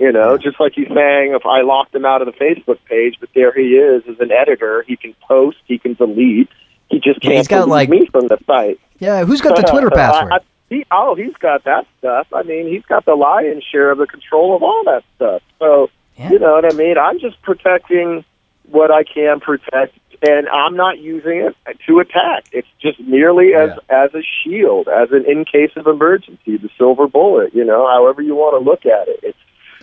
You 0.00 0.10
know, 0.12 0.36
just 0.36 0.58
like 0.58 0.72
he's 0.74 0.88
saying, 0.88 1.34
if 1.34 1.46
I 1.46 1.60
locked 1.62 1.94
him 1.94 2.04
out 2.04 2.20
of 2.20 2.26
the 2.26 2.32
Facebook 2.32 2.78
page, 2.86 3.16
but 3.20 3.28
there 3.34 3.52
he 3.52 3.74
is 3.76 4.02
as 4.08 4.18
an 4.18 4.32
editor, 4.32 4.84
he 4.88 4.96
can 4.96 5.14
post, 5.26 5.58
he 5.66 5.78
can 5.78 5.94
delete, 5.94 6.48
he 6.90 6.98
just 6.98 7.20
can't 7.20 7.34
he's 7.36 7.46
got, 7.48 7.68
like- 7.68 7.88
me 7.88 8.06
from 8.06 8.26
the 8.26 8.36
site. 8.44 8.80
Yeah, 8.98 9.24
who's 9.24 9.40
got 9.40 9.54
the 9.56 9.62
Twitter 9.70 9.90
I- 9.92 9.96
password? 9.96 10.32
I- 10.32 10.38
he, 10.70 10.84
oh, 10.90 11.14
he's 11.14 11.34
got 11.34 11.62
that 11.64 11.86
stuff. 11.98 12.26
I 12.32 12.42
mean, 12.42 12.66
he's 12.66 12.84
got 12.86 13.04
the 13.04 13.14
lion's 13.14 13.62
share 13.62 13.90
of 13.92 13.98
the 13.98 14.06
control 14.06 14.56
of 14.56 14.62
all 14.62 14.82
that 14.86 15.04
stuff. 15.14 15.42
So, 15.60 15.90
Yeah. 16.16 16.30
you 16.32 16.38
know 16.40 16.52
what 16.54 16.64
I 16.64 16.74
mean? 16.76 16.96
I'm 16.98 17.20
just 17.20 17.40
protecting 17.42 18.24
what 18.70 18.90
I 18.90 19.04
can 19.04 19.40
protect, 19.40 19.96
and 20.26 20.48
I'm 20.48 20.76
not 20.76 20.98
using 20.98 21.38
it 21.38 21.56
to 21.86 21.98
attack. 22.00 22.44
It's 22.52 22.68
just 22.80 23.00
merely 23.00 23.54
as 23.54 23.70
as 23.88 24.14
a 24.14 24.22
shield, 24.22 24.88
as 24.88 25.10
an 25.12 25.24
in 25.28 25.44
case 25.44 25.70
of 25.76 25.86
emergency, 25.86 26.56
the 26.56 26.70
silver 26.78 27.06
bullet. 27.06 27.54
You 27.54 27.64
know, 27.64 27.86
however 27.88 28.22
you 28.22 28.34
want 28.34 28.62
to 28.62 28.70
look 28.70 28.86
at 28.86 29.08
it. 29.08 29.20
It's 29.22 29.38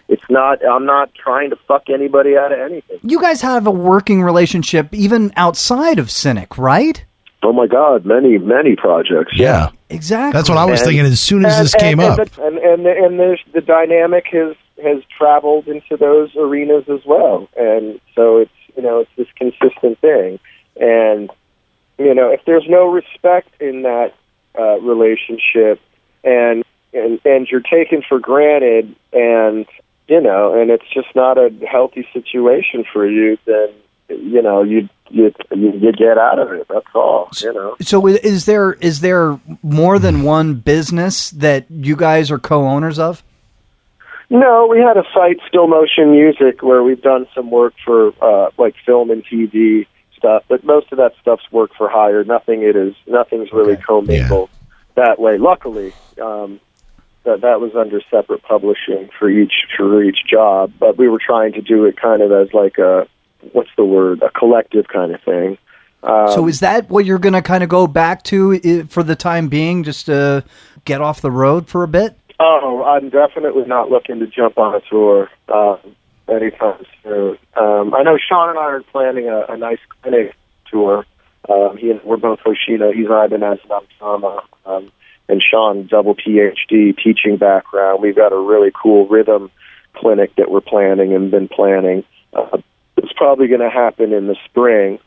it's 0.08 0.30
not. 0.30 0.66
I'm 0.66 0.86
not 0.86 1.14
trying 1.16 1.52
to 1.52 1.56
fuck 1.68 1.84
anybody 1.90 2.36
out 2.38 2.52
of 2.52 2.60
anything. 2.60 3.00
you 3.04 3.22
guys 3.22 3.42
have 3.42 3.66
a 3.66 3.72
working 3.72 4.22
relationship 4.22 4.94
even 4.94 5.32
outside 5.38 6.00
of 6.00 6.12
Cynic, 6.12 6.58
right? 6.58 7.04
Oh 7.44 7.54
my 7.54 7.66
God, 7.68 8.06
many 8.06 8.38
many 8.38 8.76
projects. 8.76 9.34
yeah. 9.36 9.70
Exactly. 9.90 10.38
That's 10.38 10.48
what 10.50 10.58
I 10.58 10.66
was 10.66 10.80
And- 10.82 10.88
thinking 10.90 11.06
as 11.06 11.20
soon 11.20 11.46
as 11.46 11.58
and, 11.58 11.66
this 11.66 11.76
came 11.76 12.00
and, 12.00 12.12
up. 12.12 12.20
and 12.20 12.30
the, 12.30 12.44
and 12.46 12.58
and, 12.58 12.86
the, 12.86 12.92
and 13.06 13.20
the, 13.20 13.38
the 13.54 13.62
dynamic 13.62 14.26
has 14.32 14.56
has 14.84 15.04
traveled 15.18 15.68
into 15.68 15.96
those 15.98 16.36
arenas 16.36 16.86
as 16.90 17.02
well, 17.06 17.48
and 17.58 18.00
so 18.16 18.38
it's 18.38 18.52
you 18.76 18.84
know 18.84 19.00
it's 19.00 19.12
this 19.18 19.28
consistent 19.36 20.00
thing, 20.00 20.40
and 20.80 21.30
you 21.98 22.14
know 22.14 22.30
if 22.30 22.42
there's 22.46 22.66
no 22.68 22.92
respect 22.92 23.50
in 23.62 23.84
that 23.84 24.14
uh, 24.58 24.80
relationship, 24.80 25.80
and 26.24 26.64
and 26.94 27.20
and 27.26 27.48
you're 27.48 27.62
taken 27.62 28.04
for 28.08 28.20
granted, 28.20 28.96
and 29.14 29.66
you 30.08 30.20
know, 30.20 30.60
and 30.60 30.70
it's 30.70 30.88
just 30.94 31.16
not 31.16 31.38
a 31.38 31.50
healthy 31.66 32.06
situation 32.12 32.84
for 32.92 33.08
you, 33.08 33.38
then 33.46 33.70
you 34.10 34.42
know 34.42 34.62
you 34.62 34.90
you 35.10 35.34
you, 35.52 35.72
you 35.72 35.92
get 35.94 36.18
out 36.18 36.40
of 36.40 36.52
it. 36.52 36.68
That's 36.68 36.86
all. 36.94 37.30
You 37.40 37.54
know. 37.54 37.76
So 37.82 38.08
is 38.08 38.46
there 38.46 38.74
is 38.74 39.00
there 39.02 39.40
more 39.64 40.00
than 40.00 40.24
one 40.24 40.56
business 40.56 41.32
that 41.32 41.66
you 41.70 41.96
guys 41.96 42.30
are 42.30 42.40
co-owners 42.40 43.00
of? 43.00 43.24
No, 44.32 44.66
we 44.66 44.80
had 44.80 44.96
a 44.96 45.04
site, 45.14 45.40
Still 45.46 45.68
Motion 45.68 46.12
Music, 46.12 46.64
where 46.64 46.82
we've 46.82 47.02
done 47.02 47.28
some 47.36 47.52
work 47.52 47.74
for 47.84 48.14
uh, 48.22 48.50
like 48.58 48.76
film 48.86 49.12
and 49.12 49.26
TV 49.26 49.88
stuff, 50.18 50.44
but 50.48 50.64
most 50.64 50.90
of 50.94 51.00
that 51.00 51.12
stuff's 51.20 51.52
work 51.52 51.72
for 51.78 51.90
hire. 51.90 52.24
Nothing 52.24 52.64
it 52.64 52.78
is. 52.78 52.96
Nothing's 53.06 53.52
really 53.52 53.74
Okay. 53.74 53.82
commingled 53.82 54.50
that 54.96 55.20
way. 55.20 55.38
Luckily, 55.38 55.94
um, 56.22 56.62
that 57.26 57.42
that 57.42 57.60
was 57.60 57.76
under 57.76 58.00
separate 58.10 58.42
publishing 58.44 59.10
for 59.20 59.30
each 59.30 59.66
for 59.76 60.02
each 60.02 60.20
job, 60.26 60.72
but 60.80 60.98
we 60.98 61.10
were 61.10 61.20
trying 61.20 61.52
to 61.52 61.62
do 61.62 61.84
it 61.84 62.00
kind 62.00 62.22
of 62.22 62.32
as 62.32 62.54
like 62.54 62.78
a 62.78 63.08
what's 63.52 63.70
the 63.76 63.84
word, 63.84 64.24
a 64.24 64.30
collective 64.30 64.88
kind 64.88 65.14
of 65.14 65.22
thing. 65.24 65.58
Um, 66.04 66.30
so 66.30 66.48
is 66.48 66.62
that 66.62 66.90
what 66.90 67.04
you're 67.06 67.20
going 67.20 67.34
to 67.34 67.42
kind 67.42 67.64
of 67.64 67.70
go 67.70 67.86
back 67.86 68.24
to 68.24 68.86
for 68.86 69.04
the 69.04 69.16
time 69.18 69.50
being, 69.50 69.84
just 69.84 70.06
to 70.06 70.46
get 70.86 71.02
off 71.02 71.20
the 71.20 71.32
road 71.32 71.68
for 71.68 71.84
a 71.84 71.88
bit? 71.88 72.18
Oh, 72.44 72.84
I'm 72.84 73.10
definitely 73.10 73.66
not 73.68 73.92
looking 73.92 74.18
to 74.20 74.26
jump 74.26 74.58
on 74.58 74.74
a 74.74 74.82
tour 74.90 75.30
uh, 75.48 75.78
anytime 76.28 76.84
soon. 77.04 77.38
Um, 77.56 77.94
I 77.94 78.02
know 78.02 78.18
Sean 78.18 78.50
and 78.50 78.58
I 78.58 78.64
are 78.64 78.82
planning 78.82 79.30
a, 79.30 79.46
a 79.48 79.58
nice 79.58 79.78
clinic 80.02 80.34
tour. 80.66 81.06
Um, 81.48 81.78
he 81.78 81.92
and 81.92 82.02
we're 82.04 82.18
both 82.18 82.40
Hoshino. 82.40 82.96
He's 82.96 83.06
Ibanez 83.06 83.60
and 83.62 83.72
I'm 83.72 83.84
Tama. 84.00 84.42
Um, 84.66 84.92
and 85.30 85.40
Sean, 85.44 85.86
double 85.86 86.16
PhD 86.16 86.98
teaching 86.98 87.38
background. 87.38 88.02
We've 88.02 88.16
got 88.16 88.34
a 88.34 88.40
really 88.40 88.72
cool 88.72 89.08
rhythm 89.08 89.52
clinic 89.94 90.36
that 90.38 90.50
we're 90.50 90.62
planning 90.62 91.14
and 91.14 91.30
been 91.30 91.48
planning. 91.48 92.04
Uh, 92.34 92.58
it's 92.98 93.14
probably 93.14 93.50
going 93.50 93.62
to 93.62 93.70
happen 93.70 94.14
in 94.14 94.26
the 94.26 94.36
spring. 94.46 94.98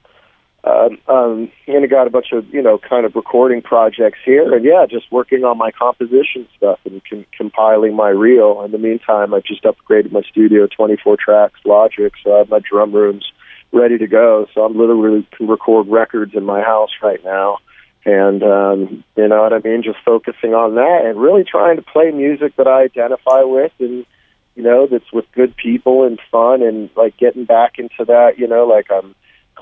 Um, 0.65 0.99
um, 1.09 1.53
and 1.67 1.85
I 1.85 1.87
got 1.87 2.07
a 2.07 2.11
bunch 2.11 2.33
of 2.33 2.47
you 2.49 2.63
know 2.63 2.79
kind 2.79 3.05
of 3.05 3.15
recording 3.15 3.61
projects 3.61 4.19
here, 4.25 4.55
and 4.55 4.65
yeah, 4.65 4.87
just 4.89 5.13
working 5.13 5.45
on 5.45 5.59
my 5.59 5.71
composition 5.71 6.49
stuff 6.57 6.81
and 6.87 7.03
com- 7.05 7.27
compiling 7.37 7.95
my 7.95 8.09
reel. 8.09 8.63
In 8.63 8.73
the 8.73 8.79
meantime, 8.79 9.35
I've 9.35 9.45
just 9.45 9.65
upgraded 9.65 10.11
my 10.11 10.23
studio, 10.23 10.67
24 10.67 11.19
tracks, 11.23 11.61
Logic, 11.67 12.15
so 12.23 12.35
I 12.35 12.39
have 12.39 12.49
my 12.49 12.61
drum 12.61 12.93
rooms 12.93 13.31
ready 13.73 13.99
to 13.99 14.07
go. 14.07 14.47
So 14.55 14.65
I'm 14.65 14.79
literally 14.79 15.29
can 15.37 15.49
record 15.49 15.87
records 15.89 16.33
in 16.35 16.45
my 16.45 16.63
house 16.63 16.93
right 17.03 17.23
now, 17.23 17.59
and 18.07 18.43
um, 18.43 19.05
you 19.17 19.29
know 19.29 19.43
what 19.43 19.53
I 19.53 19.59
mean. 19.59 19.83
Just 19.83 19.99
focusing 20.03 20.55
on 20.55 20.77
that 20.77 21.03
and 21.05 21.21
really 21.21 21.45
trying 21.45 21.77
to 21.77 21.83
play 21.83 22.11
music 22.11 22.57
that 22.57 22.67
I 22.67 22.85
identify 22.85 23.43
with 23.43 23.73
and 23.81 24.07
you 24.55 24.63
know 24.63 24.87
that's 24.87 25.13
with 25.13 25.27
good 25.33 25.55
people 25.59 26.07
and 26.07 26.19
fun 26.31 26.63
and 26.63 26.89
like 26.97 27.19
getting 27.19 27.45
back 27.45 27.79
into 27.79 28.07
that. 28.07 28.39
You 28.39 28.49
know, 28.49 28.65
like 28.67 28.91
I'm 28.91 29.15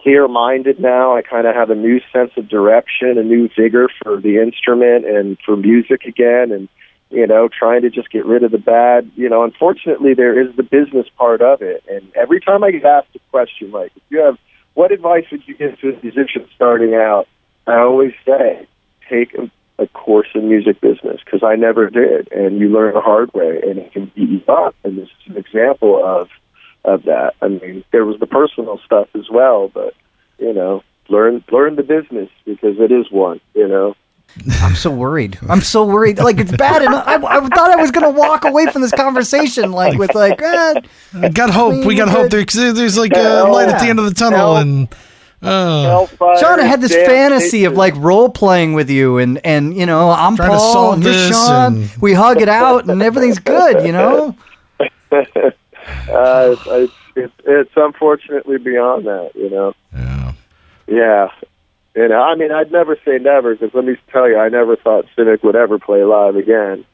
clear 0.02 0.26
minded 0.28 0.80
now. 0.80 1.16
I 1.16 1.22
kind 1.22 1.46
of 1.46 1.54
have 1.54 1.70
a 1.70 1.74
new 1.74 2.00
sense 2.12 2.32
of 2.36 2.48
direction, 2.48 3.18
a 3.18 3.22
new 3.22 3.48
vigor 3.56 3.88
for 4.02 4.20
the 4.20 4.38
instrument 4.38 5.06
and 5.06 5.38
for 5.44 5.56
music 5.56 6.04
again, 6.04 6.52
and 6.52 6.68
you 7.10 7.26
know, 7.26 7.48
trying 7.48 7.82
to 7.82 7.90
just 7.90 8.10
get 8.10 8.24
rid 8.24 8.42
of 8.42 8.52
the 8.52 8.58
bad. 8.58 9.10
You 9.16 9.28
know, 9.28 9.44
unfortunately, 9.44 10.14
there 10.14 10.40
is 10.40 10.56
the 10.56 10.62
business 10.62 11.06
part 11.16 11.42
of 11.42 11.60
it, 11.62 11.84
and 11.88 12.10
every 12.14 12.40
time 12.40 12.64
I 12.64 12.70
get 12.70 12.84
asked 12.84 13.14
a 13.14 13.20
question 13.30 13.70
like, 13.70 13.92
"If 13.96 14.02
you 14.08 14.20
have 14.20 14.38
what 14.74 14.92
advice 14.92 15.26
would 15.30 15.46
you 15.46 15.54
give 15.54 15.78
to 15.80 15.90
a 15.90 16.02
musician 16.02 16.48
starting 16.54 16.94
out?" 16.94 17.28
I 17.66 17.78
always 17.78 18.12
say, 18.26 18.66
take 19.08 19.34
a, 19.34 19.50
a 19.78 19.86
course 19.88 20.28
in 20.34 20.48
music 20.48 20.80
business 20.80 21.20
because 21.24 21.42
I 21.44 21.54
never 21.54 21.90
did, 21.90 22.32
and 22.32 22.58
you 22.58 22.70
learn 22.70 22.94
the 22.94 23.00
hard 23.00 23.32
way, 23.34 23.60
and 23.62 23.78
it 23.78 23.92
can 23.92 24.10
beat 24.14 24.28
you 24.28 24.42
up. 24.48 24.74
And 24.82 24.98
this 24.98 25.08
is 25.08 25.32
an 25.32 25.36
example 25.36 26.02
of 26.04 26.28
of 26.84 27.04
that. 27.04 27.34
I 27.42 27.48
mean, 27.48 27.84
there 27.92 28.04
was 28.04 28.18
the 28.20 28.26
personal 28.26 28.78
stuff 28.84 29.08
as 29.14 29.28
well, 29.30 29.68
but 29.68 29.94
you 30.38 30.52
know, 30.52 30.82
learn 31.08 31.44
learn 31.50 31.76
the 31.76 31.82
business 31.82 32.28
because 32.44 32.78
it 32.80 32.90
is 32.92 33.10
one. 33.10 33.40
You 33.54 33.68
know, 33.68 33.94
I'm 34.62 34.74
so 34.74 34.90
worried. 34.90 35.38
I'm 35.48 35.60
so 35.60 35.84
worried. 35.84 36.18
Like 36.18 36.38
it's 36.38 36.56
bad 36.56 36.82
enough. 36.82 37.06
I, 37.06 37.16
I 37.16 37.40
thought 37.48 37.70
I 37.70 37.76
was 37.76 37.90
gonna 37.90 38.10
walk 38.10 38.44
away 38.44 38.66
from 38.66 38.82
this 38.82 38.92
conversation 38.92 39.72
like 39.72 39.98
with 39.98 40.14
like, 40.14 40.40
eh, 40.42 40.74
I 41.14 41.28
got 41.28 41.50
hope. 41.50 41.84
We 41.84 41.94
got 41.94 42.08
hope. 42.08 42.30
There, 42.30 42.44
'cause 42.44 42.54
there's 42.74 42.98
like 42.98 43.12
a 43.12 43.20
Yeah. 43.20 43.42
light 43.42 43.68
at 43.68 43.80
the 43.80 43.88
end 43.88 43.98
of 43.98 44.04
the 44.06 44.14
tunnel, 44.14 44.38
Hell. 44.38 44.56
and 44.56 44.88
uh, 45.42 45.82
Hellfire, 45.82 46.38
Sean, 46.38 46.60
I 46.60 46.64
had 46.64 46.80
this 46.80 46.94
fantasy 46.94 47.64
of 47.64 47.74
like 47.74 47.94
role 47.96 48.28
playing 48.30 48.72
with 48.74 48.88
you, 48.90 49.18
and 49.18 49.40
and 49.44 49.76
you 49.76 49.86
know, 49.86 50.10
I'm 50.10 50.36
Trying 50.36 50.50
to 50.50 50.56
Paul, 50.56 50.72
solve 50.72 50.94
and 50.94 51.02
you're 51.04 51.12
this 51.12 51.28
Sean. 51.30 51.76
and- 51.76 51.90
We 52.00 52.12
hug 52.14 52.40
it 52.40 52.48
out, 52.48 52.88
and 52.88 53.02
everything's 53.02 53.38
good. 53.40 53.84
You 53.86 53.92
know. 53.92 54.36
Uh, 56.08 56.56
it's, 56.66 56.92
it's 57.16 57.32
it's 57.44 57.72
unfortunately 57.76 58.58
beyond 58.58 59.06
that, 59.06 59.32
you 59.34 59.50
know. 59.50 59.74
yeah. 59.94 60.32
Yeah, 60.86 61.28
you 61.94 62.08
know. 62.08 62.20
I 62.20 62.34
mean, 62.34 62.52
I'd 62.52 62.72
never 62.72 62.96
say 63.04 63.18
never 63.18 63.54
because 63.54 63.74
let 63.74 63.84
me 63.84 63.96
tell 64.10 64.28
you, 64.28 64.36
I 64.36 64.48
never 64.48 64.76
thought 64.76 65.06
Cynic 65.16 65.42
would 65.42 65.56
ever 65.56 65.78
play 65.78 66.04
live 66.04 66.36
again. 66.36 66.84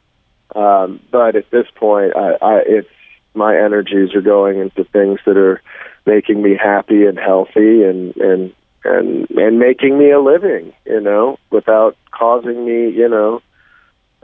Um, 0.55 1.01
but 1.11 1.37
at 1.37 1.51
this 1.51 1.67
point, 1.75 2.17
I, 2.17 2.37
I 2.41 2.63
it's 2.67 2.89
my 3.35 3.57
energies 3.57 4.15
are 4.15 4.21
going 4.21 4.59
into 4.59 4.85
things 4.85 5.21
that 5.27 5.37
are 5.37 5.63
making 6.07 6.43
me 6.43 6.57
happy 6.57 7.05
and 7.07 7.19
healthy 7.19 7.83
and 7.85 8.17
and 8.17 8.55
and 8.85 9.31
and 9.31 9.59
making 9.59 9.99
me 9.99 10.11
a 10.11 10.21
living, 10.21 10.73
you 10.87 11.01
know, 11.01 11.39
without 11.51 11.97
causing 12.11 12.65
me, 12.65 12.91
you 12.91 13.09
know, 13.09 13.43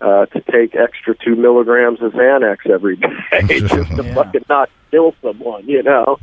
uh, 0.03 0.27
to 0.27 0.41
take 0.51 0.75
extra 0.75 1.15
two 1.17 1.37
milligrams 1.37 2.03
of 2.03 2.13
Xanax 2.13 2.69
every 2.69 2.97
day 2.97 3.09
just 3.61 3.73
to 3.97 4.03
Yeah. 4.05 4.15
fucking 4.15 4.45
not 4.49 4.71
kill 4.91 5.15
someone, 5.23 5.67
you 5.67 5.83
know, 5.83 6.19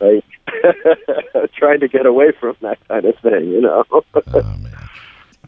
like 0.00 0.24
trying 1.56 1.80
to 1.80 1.88
get 1.88 2.06
away 2.06 2.32
from 2.38 2.56
that 2.62 2.78
kind 2.88 3.04
of 3.04 3.18
thing, 3.20 3.48
you 3.50 3.60
know. 3.60 3.84
Oh. 3.90 4.56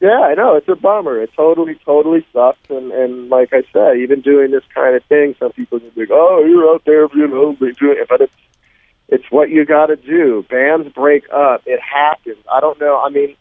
Yeah, 0.01 0.21
I 0.21 0.35
know 0.35 0.57
it's 0.57 0.69
a 0.69 0.75
bummer. 0.75 1.23
It 1.23 1.31
totally, 1.35 1.77
totally 1.85 2.27
sucks. 2.33 2.59
And 2.69 2.91
and 2.93 3.29
like 3.29 3.53
I 3.53 3.63
said, 3.73 3.97
even 3.99 4.21
doing 4.21 4.51
this 4.51 4.65
kind 4.75 4.95
of 4.97 5.05
thing, 5.05 5.35
some 5.39 5.53
people 5.53 5.79
can 5.81 5.91
be 5.91 6.01
like, 6.03 6.11
"Oh, 6.13 6.45
you're 6.45 6.69
out 6.75 6.83
there, 6.85 7.07
you 7.15 7.29
know, 7.29 7.55
doing 7.55 7.75
it," 7.99 8.09
but 8.09 8.21
it's 8.21 8.35
it's 9.09 9.25
what 9.31 9.51
you 9.51 9.65
got 9.65 9.87
to 9.87 9.97
do. 9.97 10.45
Bands 10.51 10.89
break 10.95 11.25
up. 11.33 11.63
It 11.65 11.81
happens. 11.81 12.39
I 12.53 12.61
don't 12.61 12.79
know. 12.81 13.01
I 13.01 13.09
mean, 13.11 13.37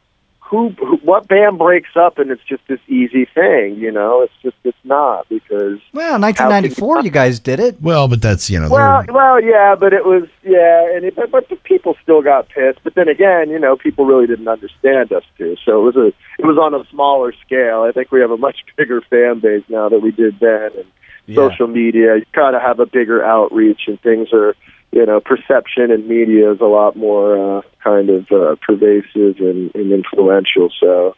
who, 0.53 0.69
who, 0.69 0.97
what 0.97 1.27
band 1.27 1.57
breaks 1.57 1.95
up 1.95 2.19
and 2.19 2.29
it's 2.29 2.43
just 2.43 2.61
this 2.67 2.79
easy 2.87 3.25
thing? 3.25 3.75
You 3.75 3.91
know, 3.91 4.21
it's 4.21 4.33
just 4.43 4.55
it's 4.63 4.77
not 4.83 5.27
because 5.27 5.79
Well, 5.93 6.19
1994, 6.19 7.01
you 7.01 7.09
guys 7.09 7.39
did 7.39 7.59
it. 7.59 7.81
Well, 7.81 8.07
but 8.07 8.21
that's 8.21 8.51
you 8.51 8.59
know. 8.59 8.69
well, 8.69 9.01
they're- 9.03 9.13
well, 9.15 9.41
yeah, 9.43 9.73
but 9.75 9.93
it 9.93 10.05
was 10.05 10.29
yeah, 10.43 10.95
and 10.95 11.05
it, 11.05 11.15
but, 11.15 11.31
but 11.31 11.49
the 11.49 11.55
people 11.55 11.97
still 12.03 12.21
got 12.21 12.49
pissed. 12.49 12.79
But 12.83 12.93
then 12.93 13.07
again, 13.07 13.49
you 13.49 13.57
know, 13.57 13.75
people 13.75 14.05
really 14.05 14.27
didn't 14.27 14.47
understand 14.47 15.11
us 15.11 15.23
too. 15.39 15.55
So 15.65 15.81
it 15.81 15.95
was 15.95 15.95
a 15.95 16.07
it 16.37 16.45
was 16.45 16.57
on 16.57 16.75
a 16.79 16.85
smaller 16.91 17.33
scale. 17.45 17.81
I 17.81 17.91
think 17.91 18.11
we 18.11 18.21
have 18.21 18.31
a 18.31 18.37
much 18.37 18.57
bigger 18.77 19.01
fan 19.01 19.39
base 19.39 19.63
now 19.69 19.89
that 19.89 20.01
we 20.01 20.11
did 20.11 20.39
then, 20.39 20.69
and 20.77 21.35
social 21.35 21.67
media. 21.67 22.17
You 22.17 22.25
kind 22.33 22.55
of 22.55 22.61
have 22.61 22.79
a 22.79 22.85
bigger 22.85 23.25
outreach, 23.25 23.81
and 23.87 23.99
things 24.01 24.31
are 24.33 24.55
you 24.93 25.05
know 25.05 25.19
perception 25.19 25.91
and 25.91 26.07
media 26.07 26.53
is 26.53 26.61
a 26.61 26.65
lot 26.65 26.95
more 26.95 27.57
uh, 27.57 27.61
kind 27.83 28.09
of 28.09 28.31
uh, 28.31 28.55
pervasive 28.65 29.39
and, 29.39 29.73
and 29.75 29.91
influential. 29.91 30.69
So. 30.79 31.15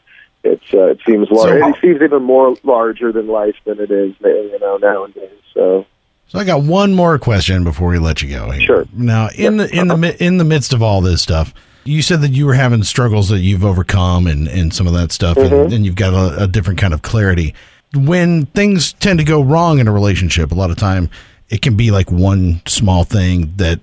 It's, 0.48 0.76
uh, 0.76 0.92
it 0.92 1.00
seems 1.04 1.28
large. 1.32 1.60
So- 1.60 1.70
it 1.70 1.76
seems 1.82 2.02
even 2.04 2.22
more 2.22 2.56
larger 2.62 3.12
than 3.12 3.28
life 3.28 3.56
than 3.66 3.80
it 3.80 3.90
is, 3.90 4.14
you 4.24 4.60
know, 4.62 4.78
nowadays. 4.78 5.32
So, 5.56 5.88
So 6.28 6.38
I 6.38 6.44
got 6.44 6.62
one 6.62 6.94
more 6.94 7.18
question 7.18 7.64
before 7.64 7.90
we 7.90 7.98
let 7.98 8.22
you 8.22 8.30
go. 8.30 8.52
Here. 8.52 8.62
Sure. 8.62 8.86
Now, 8.94 9.30
in 9.36 9.58
the 9.58 9.68
in 9.76 9.88
the 9.88 9.98
mi- 9.98 10.16
in 10.20 10.38
the 10.38 10.44
midst 10.44 10.72
of 10.72 10.84
all 10.84 11.02
this 11.02 11.20
stuff, 11.24 11.52
you 11.84 12.04
said 12.04 12.22
that 12.22 12.34
you 12.34 12.46
were 12.46 12.54
having 12.54 12.84
struggles 12.84 13.30
that 13.30 13.40
you've 13.40 13.66
overcome 13.66 14.28
and 14.28 14.48
and 14.48 14.72
some 14.72 14.86
of 14.86 14.94
that 14.94 15.12
stuff, 15.12 15.36
and, 15.36 15.74
and 15.74 15.84
you've 15.84 15.96
got 15.96 16.14
a, 16.14 16.44
a 16.44 16.48
different 16.48 16.80
kind 16.80 16.94
of 16.94 17.02
clarity. 17.02 17.56
When 17.96 18.46
things 18.46 18.94
tend 18.94 19.18
to 19.18 19.26
go 19.26 19.42
wrong 19.42 19.80
in 19.80 19.88
a 19.88 19.92
relationship, 19.92 20.52
a 20.52 20.56
lot 20.56 20.70
of 20.70 20.78
time 20.78 21.10
it 21.50 21.62
can 21.62 21.76
be 21.76 21.92
like 21.92 22.12
one 22.12 22.62
small 22.66 23.04
thing 23.04 23.54
that 23.58 23.80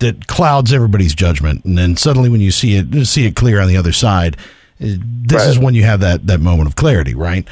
that 0.00 0.26
clouds 0.26 0.72
everybody's 0.72 1.14
judgment, 1.14 1.64
and 1.64 1.78
then 1.78 1.96
suddenly 1.96 2.28
when 2.28 2.40
you 2.40 2.50
see 2.50 2.76
it 2.76 3.06
see 3.06 3.26
it 3.26 3.36
clear 3.36 3.60
on 3.60 3.68
the 3.68 3.76
other 3.76 3.92
side, 3.92 4.36
eh, 4.80 4.96
this 5.00 5.46
is 5.46 5.58
when 5.58 5.74
you 5.74 5.84
have 5.84 6.00
that 6.00 6.26
that 6.26 6.40
moment 6.40 6.68
of 6.68 6.76
clarity, 6.76 7.14
right? 7.14 7.46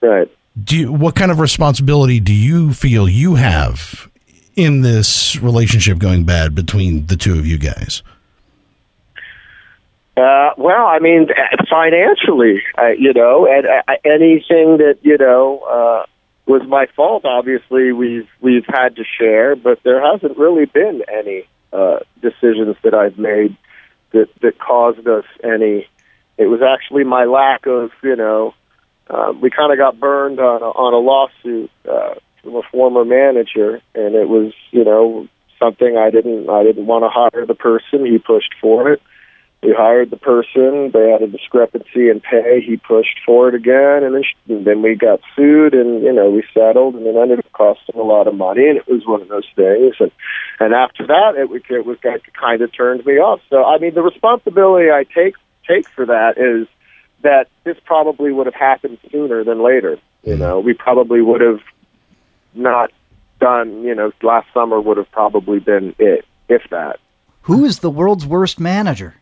right. 0.00 0.30
do 0.62 0.76
you, 0.76 0.92
what 0.92 1.14
kind 1.14 1.30
of 1.30 1.40
responsibility 1.40 2.20
do 2.20 2.32
you 2.32 2.72
feel 2.72 3.08
you 3.08 3.36
have 3.36 4.08
in 4.56 4.82
this 4.82 5.36
relationship 5.36 5.98
going 5.98 6.24
bad 6.24 6.54
between 6.54 7.06
the 7.06 7.16
two 7.16 7.38
of 7.38 7.46
you 7.46 7.58
guys? 7.58 8.02
Uh, 10.16 10.50
well, 10.56 10.86
I 10.86 11.00
mean, 11.00 11.26
uh, 11.30 11.64
financially, 11.68 12.62
uh, 12.78 12.90
you 12.96 13.12
know, 13.12 13.48
and 13.48 13.66
uh, 13.66 13.82
anything 14.04 14.76
that 14.76 14.98
you 15.02 15.18
know 15.18 15.58
uh, 15.60 16.06
was 16.46 16.62
my 16.68 16.86
fault. 16.94 17.24
Obviously, 17.24 17.92
we've 17.92 18.28
we've 18.40 18.66
had 18.66 18.96
to 18.96 19.04
share, 19.04 19.56
but 19.56 19.82
there 19.82 20.00
hasn't 20.04 20.36
really 20.36 20.66
been 20.66 21.02
any 21.08 21.48
uh, 21.72 22.00
decisions 22.20 22.76
that 22.84 22.94
I've 22.94 23.18
made 23.18 23.56
that 24.12 24.28
that 24.42 24.58
caused 24.58 25.06
us 25.08 25.24
any. 25.42 25.86
It 26.36 26.46
was 26.46 26.60
actually 26.62 27.04
my 27.04 27.24
lack 27.24 27.66
of, 27.66 27.90
you 28.02 28.16
know, 28.16 28.54
um, 29.08 29.40
we 29.40 29.50
kind 29.50 29.72
of 29.72 29.78
got 29.78 30.00
burned 30.00 30.40
on 30.40 30.62
a, 30.62 30.66
on 30.66 30.92
a 30.92 30.98
lawsuit 30.98 31.70
uh, 31.88 32.14
from 32.42 32.56
a 32.56 32.62
former 32.72 33.04
manager, 33.04 33.80
and 33.94 34.14
it 34.14 34.28
was, 34.28 34.52
you 34.72 34.84
know, 34.84 35.28
something 35.58 35.96
I 35.96 36.10
didn't 36.10 36.48
I 36.48 36.62
didn't 36.62 36.86
want 36.86 37.04
to 37.04 37.08
hire 37.08 37.46
the 37.46 37.54
person. 37.54 38.04
He 38.04 38.18
pushed 38.18 38.54
for 38.60 38.92
it. 38.92 39.02
We 39.64 39.72
hired 39.72 40.10
the 40.10 40.18
person. 40.18 40.90
They 40.92 41.10
had 41.10 41.22
a 41.22 41.26
discrepancy 41.26 42.10
in 42.10 42.20
pay. 42.20 42.60
He 42.60 42.76
pushed 42.76 43.18
for 43.24 43.48
it 43.48 43.54
again, 43.54 44.04
and 44.04 44.14
then 44.46 44.64
then 44.64 44.82
we 44.82 44.94
got 44.94 45.20
sued, 45.34 45.72
and 45.72 46.02
you 46.02 46.12
know 46.12 46.30
we 46.30 46.44
settled, 46.52 46.96
and 46.96 47.06
it 47.06 47.16
ended 47.16 47.38
up 47.38 47.50
costing 47.52 47.98
a 47.98 48.02
lot 48.02 48.26
of 48.26 48.34
money, 48.34 48.68
and 48.68 48.76
it 48.76 48.86
was 48.86 49.06
one 49.06 49.22
of 49.22 49.28
those 49.28 49.48
things. 49.56 49.94
And 50.00 50.10
and 50.60 50.74
after 50.74 51.06
that, 51.06 51.36
it 51.36 51.48
was 51.48 51.62
it 52.04 52.22
kind 52.38 52.60
of 52.60 52.76
turned 52.76 53.06
me 53.06 53.14
off. 53.14 53.40
So 53.48 53.64
I 53.64 53.78
mean, 53.78 53.94
the 53.94 54.02
responsibility 54.02 54.90
I 54.90 55.04
take 55.04 55.34
take 55.66 55.88
for 55.88 56.04
that 56.04 56.36
is 56.36 56.68
that 57.22 57.48
this 57.64 57.78
probably 57.86 58.32
would 58.32 58.44
have 58.44 58.54
happened 58.54 58.98
sooner 59.10 59.44
than 59.44 59.62
later. 59.62 59.98
You 60.24 60.36
know, 60.36 60.60
we 60.60 60.74
probably 60.74 61.22
would 61.22 61.40
have 61.40 61.60
not 62.52 62.90
done. 63.40 63.82
You 63.82 63.94
know, 63.94 64.12
last 64.22 64.46
summer 64.52 64.78
would 64.78 64.98
have 64.98 65.10
probably 65.10 65.58
been 65.58 65.94
it, 65.98 66.26
if 66.50 66.68
that. 66.68 67.00
Who 67.42 67.64
is 67.64 67.78
the 67.78 67.90
world's 67.90 68.26
worst 68.26 68.60
manager? 68.60 69.14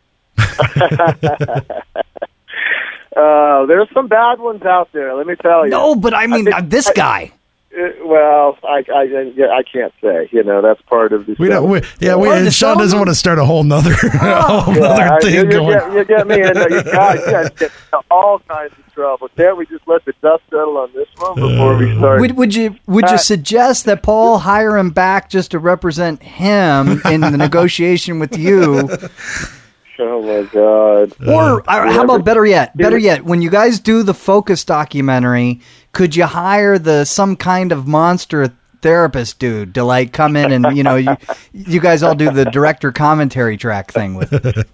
Uh, 3.15 3.67
there's 3.67 3.89
some 3.93 4.09
bad 4.09 4.39
ones 4.41 4.63
out 4.63 4.89
there. 4.93 5.15
Let 5.15 5.27
me 5.27 5.35
tell 5.37 5.65
you. 5.67 5.71
No, 5.71 5.95
but 5.95 6.15
I 6.15 6.27
mean 6.27 6.45
think- 6.47 6.57
uh, 6.57 6.63
this 6.65 6.91
guy. 6.95 7.33
Uh, 7.75 7.89
well, 8.05 8.59
I, 8.65 8.85
I, 8.95 9.33
I 9.59 9.63
can't 9.71 9.93
say. 10.03 10.29
You 10.31 10.43
know, 10.45 10.61
that's 10.63 10.81
part 10.83 11.13
of 11.13 11.25
the. 11.27 11.37
We 11.39 11.49
don't. 11.49 11.69
We, 11.71 11.81
yeah, 12.01 12.17
we, 12.17 12.29
Hard 12.29 12.45
to 12.45 12.51
Sean 12.51 12.77
doesn't 12.79 12.99
want 12.99 13.09
to 13.11 13.15
start 13.15 13.39
a 13.39 13.45
whole 13.47 13.65
nother, 13.65 13.93
a 14.15 14.43
whole 14.43 14.75
Yeah, 14.75 14.81
nother 14.81 15.03
I- 15.03 15.21
thing 15.21 15.35
you, 15.35 15.41
you 15.43 15.51
going. 15.51 15.79
get, 15.79 15.93
you 15.93 16.05
get 16.05 16.27
me 16.27 16.35
in. 16.37 16.49
You 16.49 16.83
guys, 16.85 17.21
you 17.21 17.33
guys 17.33 17.51
get 17.51 17.71
into 17.93 18.01
all 18.11 18.39
kinds 18.41 18.73
of 18.79 18.93
trouble. 18.95 19.29
Can't 19.37 19.57
we 19.59 19.65
just 19.67 19.87
let 19.87 20.05
the 20.07 20.13
dust 20.23 20.43
settle 20.51 20.77
on 20.79 20.91
this 20.95 21.09
one 21.17 21.35
before 21.35 21.77
we 21.77 21.95
start? 21.97 22.21
Would, 22.21 22.37
would 22.37 22.55
you 22.55 22.77
would 22.87 23.05
you 23.09 23.15
Uh, 23.15 23.19
suggest 23.19 23.85
that 23.87 24.03
Paul 24.03 24.39
hire 24.39 24.77
him 24.77 24.91
back 24.91 25.29
just 25.31 25.51
to 25.53 25.59
represent 25.59 26.23
him 26.23 27.01
in 27.07 27.21
the 27.23 27.31
negotiation 27.37 28.19
with 28.19 28.37
you, 28.39 28.89
oh 30.03 30.23
my 30.23 30.49
god! 30.51 31.13
or, 31.29 31.61
or 31.61 31.87
how 31.93 32.05
about 32.05 32.25
better 32.25 32.45
yet? 32.47 32.77
Better 32.77 32.99
yet, 32.99 33.25
when 33.25 33.43
you 33.43 33.51
guys 33.51 33.79
do 33.81 34.03
the 34.03 34.15
focus 34.15 34.65
documentary, 34.65 35.61
could 35.93 36.15
you 36.17 36.25
hire 36.27 36.79
the 36.79 37.05
some 37.05 37.37
kind 37.37 37.73
of 37.73 37.87
monster 37.87 38.53
therapist 38.83 39.39
dude 39.39 39.75
to 39.77 39.85
like 39.85 40.13
come 40.13 40.35
in 40.37 40.51
and 40.51 40.77
you 40.77 40.83
know 40.83 40.97
you 40.97 41.17
you 41.53 41.81
guys 41.81 42.03
all 42.03 42.17
do 42.17 42.31
the 42.33 42.45
director 42.47 42.91
commentary 42.91 43.57
track 43.57 43.93
thing 43.93 44.15
with 44.15 44.31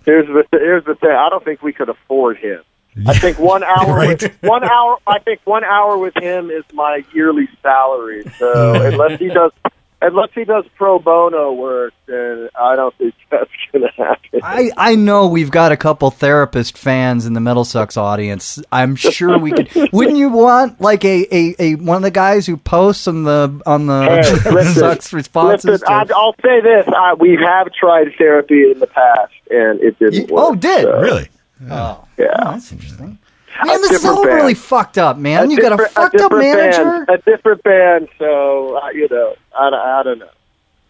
Here's 0.07 0.27
the 0.27 0.45
here's 0.51 0.85
the 0.87 0.95
thing. 0.95 1.11
I 1.11 1.29
don't 1.29 1.45
think 1.45 1.63
we 1.63 1.73
could 1.75 1.91
afford 1.91 2.39
him. 2.39 2.63
I 3.07 3.17
think 3.19 3.39
one 3.39 3.63
hour 3.77 3.95
Right. 3.95 4.21
with, 4.23 4.43
one 4.43 4.65
hour 4.65 4.97
I 5.07 5.19
think 5.19 5.41
one 5.45 5.63
hour 5.63 5.99
with 5.99 6.17
him 6.17 6.51
is 6.51 6.65
my 6.73 7.05
yearly 7.13 7.49
salary. 7.63 8.25
So 8.39 8.83
unless 8.87 9.19
he 9.21 9.29
does 9.29 9.53
unless 10.01 10.31
he 10.35 10.45
does 10.45 10.65
pro 10.77 10.99
bono 10.99 11.53
work, 11.53 11.93
then 12.07 12.49
I 12.59 12.77
don't 12.77 12.95
think 12.97 13.15
that's 13.31 13.51
gonna 13.73 13.91
happen. 13.97 14.41
I, 14.43 14.71
I 14.77 14.95
know 14.95 15.27
we've 15.27 15.51
got 15.51 15.73
a 15.73 15.77
couple 15.77 16.11
therapist 16.11 16.79
fans 16.79 17.27
in 17.27 17.33
the 17.33 17.41
Metal 17.41 17.65
Sucks 17.65 17.97
audience. 17.97 18.63
I'm 18.71 18.95
sure 18.97 19.39
we 19.39 19.53
could. 19.53 19.71
Wouldn't 19.93 20.17
you 20.17 20.29
want 20.29 20.81
like 20.81 21.05
a, 21.05 21.27
a, 21.35 21.55
a 21.59 21.75
one 21.77 21.97
of 21.97 22.03
the 22.03 22.11
guys 22.11 22.47
who 22.47 22.57
posts 22.57 23.09
on 23.09 23.25
the 23.25 23.61
on 23.67 23.87
the 23.87 24.05
Hey, 24.05 24.51
listen, 24.53 24.75
Sucks 24.75 25.13
responses? 25.13 25.65
Listen, 25.65 25.87
to- 25.89 25.93
I, 25.93 26.05
I'll 26.15 26.35
say 26.43 26.61
this: 26.61 26.87
I, 26.89 27.15
we 27.15 27.37
have 27.37 27.73
tried 27.73 28.09
therapy 28.17 28.71
in 28.71 28.79
the 28.79 28.87
past, 28.87 29.33
and 29.51 29.81
it 29.81 29.99
didn't 29.99 30.15
You- 30.15 30.27
oh, 30.31 30.35
work. 30.35 30.45
oh, 30.51 30.55
did? 30.57 30.83
so, 30.85 31.01
Really? 31.01 31.29
oh, 31.71 31.75
oh 32.05 32.09
Yeah. 32.19 32.27
that's 32.45 32.71
interesting. 32.73 33.19
Man, 33.65 33.81
this 33.83 33.91
is 33.93 34.05
all 34.05 34.25
band. 34.25 34.37
really 34.37 34.55
fucked 34.55 34.99
up, 34.99 35.17
man. 35.17 35.51
You 35.51 35.61
got 35.61 35.73
a 35.79 35.89
fucked 35.89 36.21
up 36.21 36.33
manager. 36.33 37.05
Band, 37.05 37.09
a 37.09 37.19
different 37.19 37.63
band, 37.63 38.09
so 38.19 38.79
uh, 38.79 38.91
you 38.91 39.09
know, 39.11 39.35
I, 39.59 39.71
don't- 39.71 39.75
I 39.81 40.03
don't 40.03 40.19
know. 40.19 40.29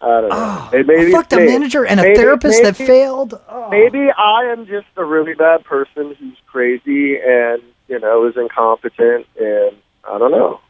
I 0.01 0.21
don't 0.21 0.29
know. 0.29 0.69
Hey, 0.95 1.09
a 1.09 1.11
fucked 1.11 1.33
up 1.33 1.39
maybe- 1.39 1.51
manager 1.51 1.85
and 1.85 1.99
a 1.99 2.03
maybe- 2.03 2.15
therapist 2.15 2.63
that 2.63 2.75
failed. 2.77 3.39
Oh. 3.49 3.69
Maybe 3.69 4.09
I 4.11 4.45
am 4.51 4.65
just 4.65 4.87
a 4.95 5.03
really 5.03 5.33
bad 5.33 5.63
person 5.65 6.15
who's 6.17 6.37
crazy, 6.47 7.17
and 7.19 7.61
you 7.87 7.99
know, 7.99 8.25
is 8.27 8.37
incompetent, 8.37 9.25
and 9.39 9.75
I 10.07 10.17
don't 10.17 10.31
know. 10.31 10.61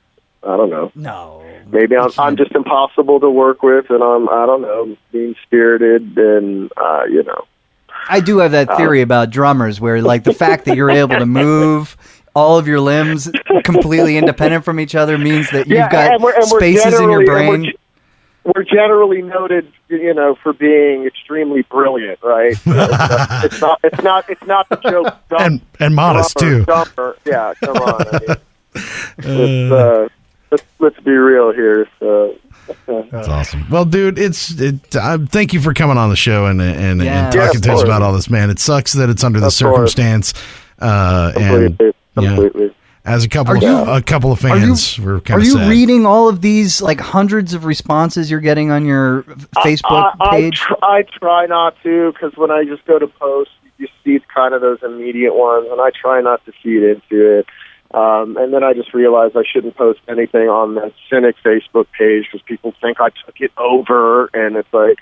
I 0.41 0.55
don't 0.55 0.69
know. 0.69 0.91
No. 0.95 1.43
Maybe 1.67 1.95
I'm 1.97 2.09
I'm 2.17 2.37
just 2.37 2.53
impossible 2.53 3.19
to 3.19 3.29
work 3.29 3.61
with, 3.61 3.89
and 3.89 4.01
I'm 4.01 4.27
I 4.29 4.45
don't 4.45 4.61
know, 4.61 4.95
mean 5.13 5.35
spirited, 5.43 6.17
and 6.17 6.71
uh, 6.77 7.03
you 7.09 7.23
know. 7.23 7.45
I 8.07 8.19
do 8.21 8.37
have 8.39 8.51
that 8.51 8.75
theory 8.77 9.01
about 9.01 9.29
drummers 9.31 9.81
where 9.81 10.01
like 10.01 10.23
the 10.23 10.33
fact 10.33 10.65
that 10.65 10.75
you're 10.75 10.91
able 10.91 11.17
to 11.17 11.25
move 11.27 11.97
all 12.35 12.57
of 12.57 12.67
your 12.67 12.79
limbs 12.79 13.29
completely 13.63 14.17
independent 14.17 14.63
from 14.63 14.79
each 14.79 14.95
other 14.95 15.17
means 15.17 15.49
that 15.51 15.67
you've 15.67 15.77
yeah, 15.77 15.89
got 15.91 16.13
and 16.13 16.23
we're, 16.23 16.33
and 16.33 16.49
we're 16.51 16.59
spaces 16.59 16.99
in 16.99 17.09
your 17.09 17.25
generally- 17.25 17.25
and 17.25 17.25
we're 17.25 17.57
brain. 17.57 17.73
ge- 17.73 17.75
We're 18.55 18.63
generally 18.63 19.21
noted, 19.21 19.71
you 19.89 20.13
know, 20.13 20.35
for 20.35 20.53
being 20.53 21.05
extremely 21.05 21.63
brilliant, 21.63 22.19
right? 22.23 22.53
it's 22.65 23.61
not. 23.61 23.79
It's 23.83 24.01
not. 24.03 24.29
It's 24.29 24.45
not 24.45 24.69
the 24.69 24.77
joke. 24.77 25.15
Dumb, 25.29 25.41
And- 25.41 25.61
and 25.79 25.95
modest, 25.95 26.35
dumber, 26.35 26.59
too. 26.59 26.65
Dumber. 26.65 27.17
Yeah, 27.25 27.53
come 27.63 27.77
on. 27.77 28.01
I 28.07 28.19
mean, 28.19 29.69
let's, 29.69 29.71
uh, 29.73 30.07
let's 30.51 30.63
let's 30.79 30.99
be 31.01 31.11
real 31.11 31.51
here. 31.51 31.87
So. 31.99 32.35
That's 33.11 33.27
awesome. 33.27 33.65
Well, 33.69 33.85
dude, 33.85 34.17
it's 34.19 34.51
it. 34.59 34.95
Uh, 34.95 35.19
thank 35.27 35.53
you 35.53 35.59
for 35.61 35.73
coming 35.73 35.97
on 35.97 36.09
the 36.09 36.15
show 36.15 36.45
and 36.45 36.61
and, 36.61 37.01
Yeah. 37.01 37.25
and 37.25 37.33
talking 37.33 37.57
of 37.57 37.61
to 37.63 37.73
us 37.73 37.83
about 37.83 38.01
all 38.01 38.13
this, 38.13 38.29
man. 38.29 38.49
It 38.49 38.59
sucks 38.59 38.93
that 38.93 39.09
it's 39.09 39.23
under 39.23 39.39
the 39.39 39.45
course. 39.45 39.55
circumstance. 39.55 40.33
Uh, 40.79 41.33
and 41.35 41.77
Completely. 42.15 42.65
yeah, 42.65 42.69
as 43.05 43.23
a 43.23 43.29
couple, 43.29 43.53
Are 43.53 43.57
of, 43.57 43.63
you- 43.63 43.91
a 43.93 44.01
couple 44.01 44.31
of 44.31 44.43
Are 44.45 44.57
you, 44.57 44.67
fans, 44.67 44.99
we're 44.99 45.19
kind 45.21 45.37
are 45.37 45.41
of 45.41 45.45
you 45.45 45.53
sad. 45.53 45.69
reading 45.69 46.05
all 46.05 46.29
of 46.29 46.41
these 46.41 46.81
like 46.81 46.99
hundreds 46.99 47.53
of 47.53 47.65
responses 47.65 48.29
you're 48.29 48.39
getting 48.39 48.71
on 48.71 48.85
your 48.85 49.23
Facebook 49.57 49.83
I, 49.91 50.13
I, 50.19 50.29
page? 50.39 50.59
tr- 50.59 50.73
I 50.83 51.03
try 51.19 51.45
not 51.47 51.75
to 51.83 52.11
because 52.13 52.37
when 52.37 52.51
I 52.51 52.63
just 52.65 52.85
go 52.85 52.99
to 52.99 53.07
post, 53.07 53.49
you 53.77 53.87
see 54.03 54.19
kind 54.33 54.53
of 54.53 54.61
those 54.61 54.79
immediate 54.83 55.33
ones, 55.35 55.67
and 55.71 55.79
I 55.81 55.89
try 55.89 56.21
not 56.21 56.45
to 56.45 56.51
feed 56.63 56.83
into 56.83 57.39
it. 57.39 57.45
Um, 57.93 58.37
and 58.37 58.53
then 58.53 58.63
I 58.63 58.73
just 58.73 58.93
realized 58.93 59.35
I 59.35 59.43
shouldn't 59.51 59.75
post 59.75 59.99
anything 60.07 60.47
on 60.47 60.75
the 60.75 60.93
Cynic 61.09 61.35
Facebook 61.43 61.87
page 61.97 62.27
because 62.31 62.43
people 62.45 62.73
think 62.81 62.99
I 63.01 63.09
took 63.09 63.39
it 63.39 63.51
over, 63.57 64.29
and 64.33 64.55
it's 64.55 64.73
like. 64.73 64.97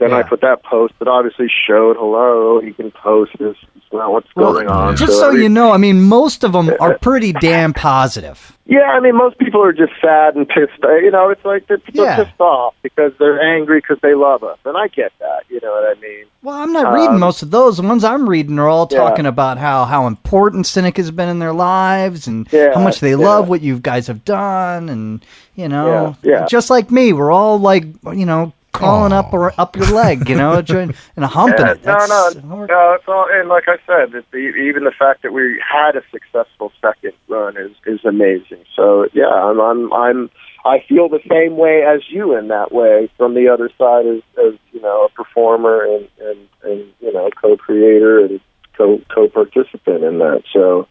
Then 0.00 0.12
I 0.14 0.22
put 0.22 0.40
that 0.40 0.62
post 0.64 0.94
that 0.98 1.06
obviously 1.08 1.46
showed, 1.66 1.96
"Hello, 1.98 2.60
you 2.60 2.72
can 2.74 2.90
post 2.90 3.32
this. 3.38 3.54
It's 3.76 3.84
not 3.92 4.10
what's 4.10 4.32
going 4.36 4.66
on." 4.66 4.96
just 4.96 5.18
so 5.18 5.30
mean- 5.30 5.42
you 5.42 5.48
know, 5.48 5.72
I 5.72 5.76
mean, 5.76 6.02
most 6.02 6.42
of 6.42 6.52
them 6.52 6.70
are 6.80 6.98
pretty 6.98 7.32
damn 7.34 7.72
positive. 7.74 8.56
Yeah, 8.66 8.82
I 8.92 9.00
mean, 9.00 9.16
most 9.16 9.36
people 9.38 9.62
are 9.62 9.72
just 9.72 9.92
sad 10.00 10.36
and 10.36 10.48
pissed. 10.48 10.72
You 10.82 11.10
know, 11.10 11.28
it's 11.28 11.44
like 11.44 11.66
they're, 11.66 11.80
they're 11.92 12.04
Yeah. 12.06 12.16
pissed 12.24 12.40
off 12.40 12.74
because 12.82 13.12
they're 13.18 13.40
angry 13.42 13.80
because 13.80 13.98
they 14.00 14.14
love 14.14 14.42
us, 14.42 14.58
and 14.64 14.76
I 14.76 14.86
get 14.88 15.12
that. 15.18 15.40
You 15.48 15.60
know 15.62 15.70
what 15.72 15.84
I 15.96 16.00
mean? 16.00 16.24
Well, 16.42 16.54
I'm 16.56 16.72
not 16.72 16.92
reading 16.94 17.14
Um, 17.16 17.20
most 17.20 17.42
of 17.42 17.50
those. 17.50 17.76
The 17.76 17.82
ones 17.86 18.02
I'm 18.04 18.28
reading 18.28 18.58
are 18.58 18.68
all 18.68 18.88
Yeah. 18.90 18.98
talking 18.98 19.26
about 19.26 19.58
how 19.58 19.84
how 19.84 20.06
important 20.06 20.66
Cynic 20.66 20.96
has 20.96 21.10
been 21.10 21.28
in 21.28 21.40
their 21.40 21.52
lives 21.52 22.26
and 22.26 22.46
Yeah, 22.50 22.72
how 22.74 22.80
much 22.80 23.00
they 23.00 23.10
yeah. 23.10 23.16
love 23.16 23.48
what 23.50 23.60
you 23.60 23.78
guys 23.78 24.06
have 24.06 24.24
done, 24.24 24.88
and 24.88 25.20
you 25.56 25.68
know, 25.68 26.14
Yeah, 26.22 26.30
yeah. 26.40 26.46
just 26.46 26.70
like 26.70 26.90
me, 26.90 27.12
we're 27.12 27.32
all 27.32 27.58
like, 27.58 27.84
you 28.14 28.24
know, 28.24 28.52
crawling 28.72 29.12
up 29.12 29.32
or 29.32 29.52
up 29.58 29.76
your 29.76 29.86
leg, 29.90 30.28
you 30.28 30.36
know, 30.36 30.54
and 30.58 30.94
and 31.16 31.24
humping 31.24 31.64
Yeah, 31.66 31.72
it. 31.72 31.84
no, 31.84 31.92
That's- 32.06 32.34
no, 32.44 32.64
no. 32.66 32.92
It's 32.94 33.04
all, 33.08 33.26
and 33.30 33.48
like 33.48 33.64
I 33.68 33.76
said, 33.86 34.12
the, 34.30 34.38
even 34.38 34.84
the 34.84 34.92
fact 34.92 35.22
that 35.22 35.32
we 35.32 35.60
had 35.66 35.96
a 35.96 36.02
successful 36.10 36.72
second 36.80 37.12
run 37.28 37.56
is 37.56 37.72
is 37.86 38.04
amazing. 38.04 38.64
So 38.76 39.06
yeah, 39.12 39.26
I'm 39.28 39.60
I'm 39.60 39.92
I'm 39.92 40.30
I 40.64 40.84
feel 40.88 41.08
the 41.08 41.20
same 41.28 41.56
way 41.56 41.82
as 41.82 42.02
you 42.10 42.36
in 42.36 42.48
that 42.48 42.72
way 42.72 43.10
from 43.16 43.34
the 43.34 43.48
other 43.48 43.70
side 43.78 44.06
as 44.06 44.22
as 44.38 44.54
you 44.72 44.80
know 44.80 45.06
a 45.06 45.08
performer 45.10 45.82
and 45.84 46.08
and 46.20 46.48
and 46.62 46.92
you 47.00 47.12
know 47.12 47.28
co-creator 47.40 48.20
and 48.24 48.40
co 48.76 49.00
co-participant 49.14 50.04
in 50.04 50.18
that. 50.18 50.42
So. 50.52 50.86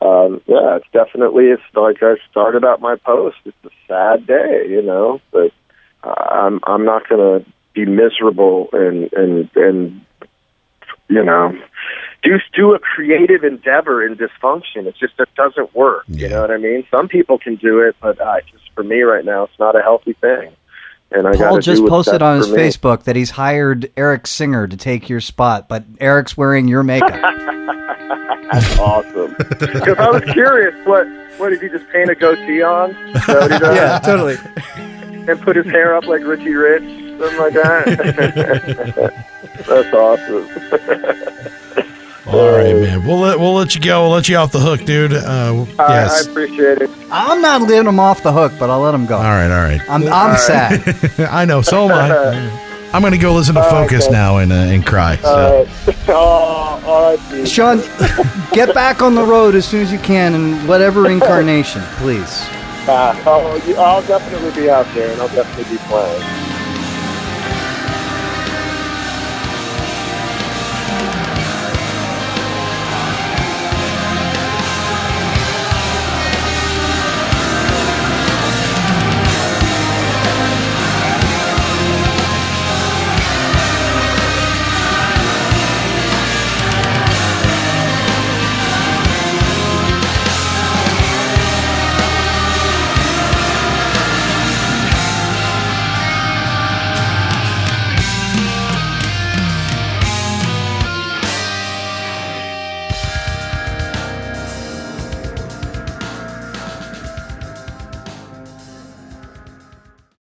Um, 0.00 0.40
yeah, 0.46 0.76
it's 0.76 0.86
definitely 0.92 1.46
it's 1.46 1.60
like 1.74 1.96
I 2.04 2.14
started 2.30 2.64
out 2.64 2.80
my 2.80 2.94
post. 2.94 3.38
It's 3.44 3.56
a 3.64 3.70
sad 3.88 4.28
day, 4.28 4.64
you 4.68 4.80
know, 4.80 5.20
but 5.32 5.50
I'm 6.16 6.60
I'm 6.64 6.84
not 6.84 7.08
going 7.08 7.42
to 7.44 7.50
be 7.74 7.84
miserable 7.84 8.68
and 8.72 9.12
and 9.12 9.50
and 9.54 10.04
you 11.08 11.24
know 11.24 11.52
do 12.22 12.38
do 12.54 12.74
a 12.74 12.78
creative 12.78 13.44
endeavor 13.44 14.04
in 14.04 14.16
dysfunction. 14.16 14.86
It 14.86 14.96
just 14.98 15.14
it 15.18 15.28
doesn't 15.36 15.74
work. 15.74 16.04
Yeah. 16.08 16.22
You 16.22 16.28
know 16.34 16.40
what 16.42 16.50
I 16.50 16.56
mean? 16.56 16.86
Some 16.90 17.08
people 17.08 17.38
can 17.38 17.56
do 17.56 17.80
it, 17.80 17.96
but 18.00 18.20
uh, 18.20 18.40
just 18.50 18.64
for 18.74 18.82
me 18.82 19.02
right 19.02 19.24
now, 19.24 19.44
it's 19.44 19.58
not 19.58 19.76
a 19.76 19.82
healthy 19.82 20.14
thing. 20.14 20.54
And 21.10 21.26
I 21.26 21.36
Paul 21.36 21.58
just 21.60 21.86
posted 21.86 22.20
on 22.20 22.38
his 22.38 22.52
me. 22.52 22.58
Facebook 22.58 23.04
that 23.04 23.16
he's 23.16 23.30
hired 23.30 23.90
Eric 23.96 24.26
Singer 24.26 24.66
to 24.66 24.76
take 24.76 25.08
your 25.08 25.20
spot, 25.20 25.66
but 25.66 25.84
Eric's 26.00 26.36
wearing 26.36 26.68
your 26.68 26.82
makeup. 26.82 27.10
That's 28.52 28.78
awesome. 28.78 29.34
Because 29.38 29.98
I 29.98 30.10
was 30.10 30.22
curious, 30.32 30.74
what 30.86 31.06
what 31.38 31.50
did 31.50 31.62
he 31.62 31.68
just 31.68 31.88
paint 31.90 32.10
a 32.10 32.14
goatee 32.14 32.62
on? 32.62 32.90
Is 32.90 33.26
that 33.26 33.40
what 33.40 33.52
he 33.52 33.58
does? 33.58 34.00
totally. 34.04 34.97
And 35.28 35.40
put 35.40 35.56
his 35.56 35.66
hair 35.66 35.94
up 35.94 36.06
like 36.06 36.22
Richie 36.24 36.54
Rich, 36.54 36.82
something 37.18 37.38
like 37.38 37.52
that. 37.54 39.14
That's 39.66 39.94
awesome. 39.94 40.48
All 42.28 42.52
right, 42.52 42.74
man. 42.74 43.06
We'll 43.06 43.20
let 43.20 43.40
we'll 43.40 43.54
let 43.54 43.74
you 43.74 43.80
go. 43.80 44.02
We'll 44.02 44.10
let 44.10 44.28
you 44.28 44.36
off 44.36 44.52
the 44.52 44.60
hook, 44.60 44.84
dude. 44.84 45.14
Uh, 45.14 45.64
I, 45.78 46.04
I 46.04 46.20
appreciate 46.28 46.82
it. 46.82 46.90
I'm 47.10 47.40
not 47.40 47.62
letting 47.62 47.88
him 47.88 47.98
off 47.98 48.22
the 48.22 48.32
hook, 48.32 48.52
but 48.58 48.68
I'll 48.68 48.80
let 48.80 48.94
him 48.94 49.06
go. 49.06 49.16
all 49.16 49.22
right, 49.22 49.50
all 49.50 49.64
right. 49.64 49.80
I'm 49.88 50.06
I'm 50.08 50.36
sad. 50.36 50.82
I 51.30 51.46
know. 51.46 51.62
So 51.62 51.88
am 51.88 51.92
I. 51.92 52.64
I'm 52.92 53.02
going 53.02 53.12
to 53.12 53.18
go 53.18 53.34
listen 53.34 53.54
to 53.54 53.62
Focus 53.64 54.04
okay. 54.04 54.12
now 54.12 54.38
and 54.38 54.52
uh, 54.52 54.56
and 54.56 54.84
cry. 54.84 55.16
So. 55.16 55.66
Oh, 56.08 56.82
all 56.86 57.16
right. 57.16 57.48
Sean, 57.48 57.78
get 58.52 58.74
back 58.74 59.02
on 59.02 59.14
the 59.14 59.24
road 59.24 59.54
as 59.54 59.66
soon 59.66 59.82
as 59.82 59.92
you 59.92 59.98
can 59.98 60.34
in 60.34 60.66
whatever 60.66 61.10
incarnation, 61.10 61.82
please. 61.96 62.46
Ah, 62.88 63.20
oh, 63.26 63.60
I'll 63.78 64.02
definitely 64.02 64.52
be 64.62 64.70
out 64.70 64.86
there, 64.94 65.12
and 65.12 65.20
I'll 65.20 65.28
definitely 65.28 65.76
be 65.76 65.78
playing. 65.88 66.24